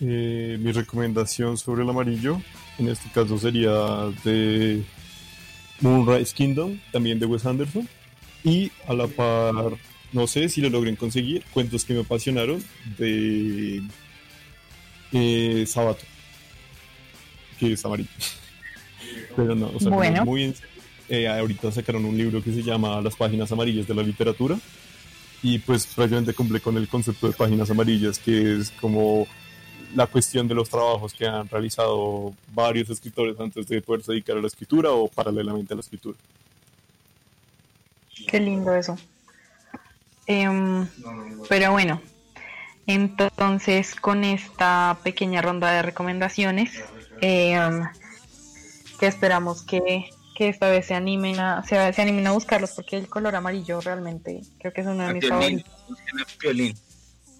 Eh, 0.00 0.56
mi 0.60 0.70
recomendación 0.70 1.58
sobre 1.58 1.82
el 1.82 1.90
amarillo, 1.90 2.40
en 2.78 2.88
este 2.88 3.08
caso 3.10 3.36
sería 3.36 3.72
de 4.24 4.84
Moonrise 5.80 6.34
Kingdom, 6.34 6.78
también 6.92 7.18
de 7.18 7.26
Wes 7.26 7.46
Anderson. 7.46 7.88
Y 8.44 8.70
a 8.86 8.94
la 8.94 9.08
par, 9.08 9.76
no 10.14 10.28
sé 10.28 10.48
si 10.48 10.60
lo 10.60 10.70
logren 10.70 10.96
conseguir, 10.96 11.42
cuentos 11.52 11.84
que 11.84 11.92
me 11.92 12.00
apasionaron 12.00 12.62
de 12.98 13.82
eh, 15.12 15.64
Sabato, 15.66 16.04
que 17.58 17.72
es 17.72 17.84
amarillo. 17.84 18.08
Pero 19.36 19.54
no, 19.56 19.72
o 19.74 19.80
sea, 19.80 19.90
Bueno. 19.90 20.24
muy 20.24 20.44
en 20.44 20.54
serio. 20.54 20.70
Eh, 21.08 21.28
ahorita 21.28 21.70
sacaron 21.70 22.04
un 22.06 22.16
libro 22.16 22.42
que 22.42 22.52
se 22.52 22.62
llama 22.62 23.00
Las 23.02 23.16
páginas 23.16 23.50
amarillas 23.52 23.86
de 23.86 23.94
la 23.94 24.02
literatura. 24.02 24.58
Y 25.42 25.58
pues 25.58 25.86
prácticamente 25.86 26.32
cumple 26.32 26.60
con 26.60 26.76
el 26.78 26.88
concepto 26.88 27.26
de 27.26 27.34
páginas 27.34 27.70
amarillas, 27.70 28.18
que 28.18 28.56
es 28.56 28.70
como 28.70 29.26
la 29.94 30.06
cuestión 30.06 30.48
de 30.48 30.54
los 30.54 30.70
trabajos 30.70 31.12
que 31.12 31.26
han 31.26 31.48
realizado 31.48 32.32
varios 32.54 32.88
escritores 32.88 33.38
antes 33.38 33.66
de 33.68 33.82
poderse 33.82 34.12
dedicar 34.12 34.38
a 34.38 34.40
la 34.40 34.46
escritura 34.46 34.92
o 34.92 35.08
paralelamente 35.08 35.74
a 35.74 35.76
la 35.76 35.80
escritura. 35.80 36.16
Qué 38.26 38.40
lindo 38.40 38.74
eso. 38.74 38.96
Em, 40.26 40.88
pero 41.48 41.72
bueno, 41.72 42.00
entonces 42.86 43.94
con 43.94 44.24
esta 44.24 44.98
pequeña 45.02 45.42
ronda 45.42 45.70
de 45.72 45.82
recomendaciones, 45.82 46.82
em, 47.20 47.84
que 48.98 49.06
esperamos 49.06 49.62
que, 49.62 50.10
que 50.36 50.48
esta 50.48 50.68
vez 50.68 50.86
se 50.86 50.94
animen 50.94 51.40
a 51.40 51.62
se, 51.64 51.92
se 51.92 52.02
animen 52.02 52.26
a 52.26 52.32
buscarlos 52.32 52.72
porque 52.72 52.96
el 52.96 53.08
color 53.08 53.36
amarillo 53.36 53.80
realmente 53.80 54.42
creo 54.58 54.72
que 54.72 54.80
es 54.80 54.86
uno 54.86 55.06
de 55.06 55.14
mis 55.14 55.28
favoritos. 55.28 55.70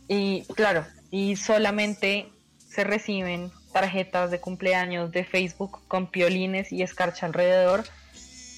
Y 0.08 0.42
claro, 0.54 0.84
y 1.10 1.36
solamente 1.36 2.28
se 2.68 2.84
reciben 2.84 3.50
tarjetas 3.72 4.30
de 4.30 4.40
cumpleaños 4.40 5.10
de 5.10 5.24
Facebook 5.24 5.80
con 5.88 6.10
piolines 6.10 6.72
y 6.72 6.82
escarcha 6.82 7.26
alrededor. 7.26 7.84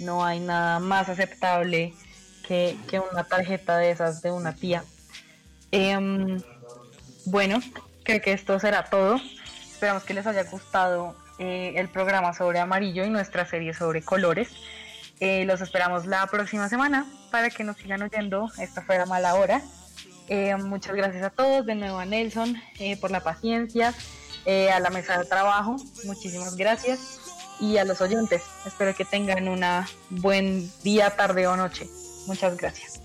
No 0.01 0.25
hay 0.25 0.41
nada 0.41 0.79
más 0.79 1.09
aceptable 1.09 1.95
que, 2.47 2.77
que 2.89 3.01
una 3.01 3.25
tarjeta 3.25 3.77
de 3.79 3.91
esas 3.91 4.23
de 4.23 4.31
una 4.31 4.55
tía. 4.55 4.85
Em, 5.73 6.41
bueno, 7.25 7.61
creo 8.03 8.21
que 8.21 8.33
esto 8.33 8.59
será 8.59 8.85
todo. 8.85 9.21
Esperamos 9.73 10.05
que 10.05 10.15
les 10.15 10.27
haya 10.27 10.45
gustado 10.45 11.17
eh, 11.39 11.75
el 11.77 11.89
programa 11.89 12.33
sobre 12.35 12.61
amarillo 12.61 13.05
y 13.05 13.11
nuestra 13.11 13.47
serie 13.47 13.75
sobre 13.75 14.03
colores. 14.03 14.51
Eh, 15.21 15.45
los 15.45 15.61
esperamos 15.61 16.07
la 16.07 16.27
próxima 16.27 16.69
semana 16.69 17.07
para 17.31 17.51
que 17.51 17.65
nos 17.65 17.77
sigan 17.77 18.03
oyendo. 18.03 18.51
Esta 18.59 18.83
fue 18.83 18.99
la 18.99 19.07
mala 19.07 19.35
hora. 19.35 19.63
Eh, 20.29 20.55
muchas 20.57 20.97
gracias 20.97 21.23
a 21.23 21.31
todos, 21.31 21.65
de 21.67 21.75
nuevo 21.75 21.99
a 21.99 22.05
Nelson 22.05 22.57
eh, 22.81 22.97
por 22.97 23.11
la 23.11 23.21
paciencia, 23.21 23.95
eh, 24.45 24.71
a 24.71 24.81
la 24.81 24.91
mesa 24.91 25.19
de 25.19 25.25
trabajo, 25.25 25.77
muchísimas 26.05 26.57
gracias 26.57 27.21
y 27.61 27.79
a 27.79 27.85
los 27.85 28.01
oyentes. 28.01 28.43
Espero 28.67 28.95
que 28.95 29.05
tengan 29.05 29.49
una 29.49 29.89
buen 30.11 30.71
día, 30.83 31.11
tarde 31.17 31.47
o 31.47 31.57
noche. 31.57 31.89
Muchas 32.27 32.57
gracias. 32.57 33.01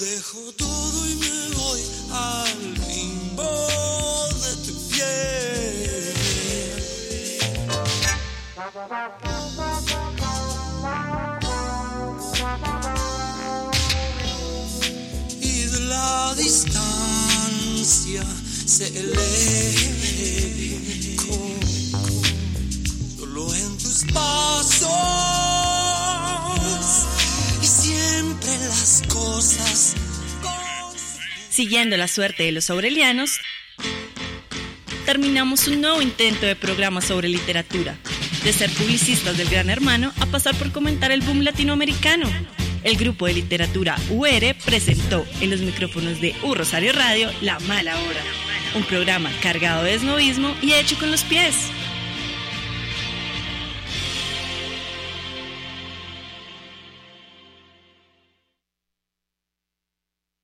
Dejo 0.00 0.52
todo 0.56 1.08
y 1.08 1.14
me 1.16 1.54
voy 1.54 1.80
al 2.12 2.74
limbo 2.74 3.48
de 4.42 4.56
tu 4.66 4.74
piel. 4.90 6.14
Y 15.40 15.64
de 15.64 15.80
la 15.80 16.34
distancia 16.36 17.13
se 17.84 18.86
eco 21.12 21.54
solo 23.18 23.54
en 23.54 23.78
tus 23.78 24.04
pasos 24.12 24.88
y 27.62 27.66
siempre 27.66 28.50
las 28.68 29.02
cosas 29.08 29.94
Siguiendo 31.50 31.96
la 31.96 32.08
suerte 32.08 32.42
de 32.44 32.52
los 32.52 32.70
aurelianos, 32.70 33.38
terminamos 35.06 35.68
un 35.68 35.82
nuevo 35.82 36.02
intento 36.02 36.46
de 36.46 36.56
programa 36.56 37.00
sobre 37.00 37.28
literatura, 37.28 37.96
de 38.42 38.52
ser 38.52 38.70
publicistas 38.70 39.36
del 39.36 39.48
Gran 39.50 39.70
Hermano 39.70 40.12
a 40.20 40.26
pasar 40.26 40.56
por 40.56 40.72
comentar 40.72 41.12
el 41.12 41.20
boom 41.20 41.42
latinoamericano. 41.42 42.28
El 42.84 42.96
grupo 42.98 43.26
de 43.26 43.32
literatura 43.32 43.96
UR 44.10 44.54
presentó 44.62 45.24
en 45.40 45.50
los 45.50 45.60
micrófonos 45.60 46.20
de 46.20 46.34
U 46.42 46.54
Rosario 46.54 46.92
Radio 46.92 47.30
La 47.40 47.58
Mala 47.60 47.98
Hora, 47.98 48.20
un 48.74 48.84
programa 48.84 49.30
cargado 49.42 49.84
de 49.84 49.94
esnovismo 49.94 50.54
y 50.60 50.74
hecho 50.74 50.98
con 50.98 51.10
los 51.10 51.22
pies. 51.24 51.70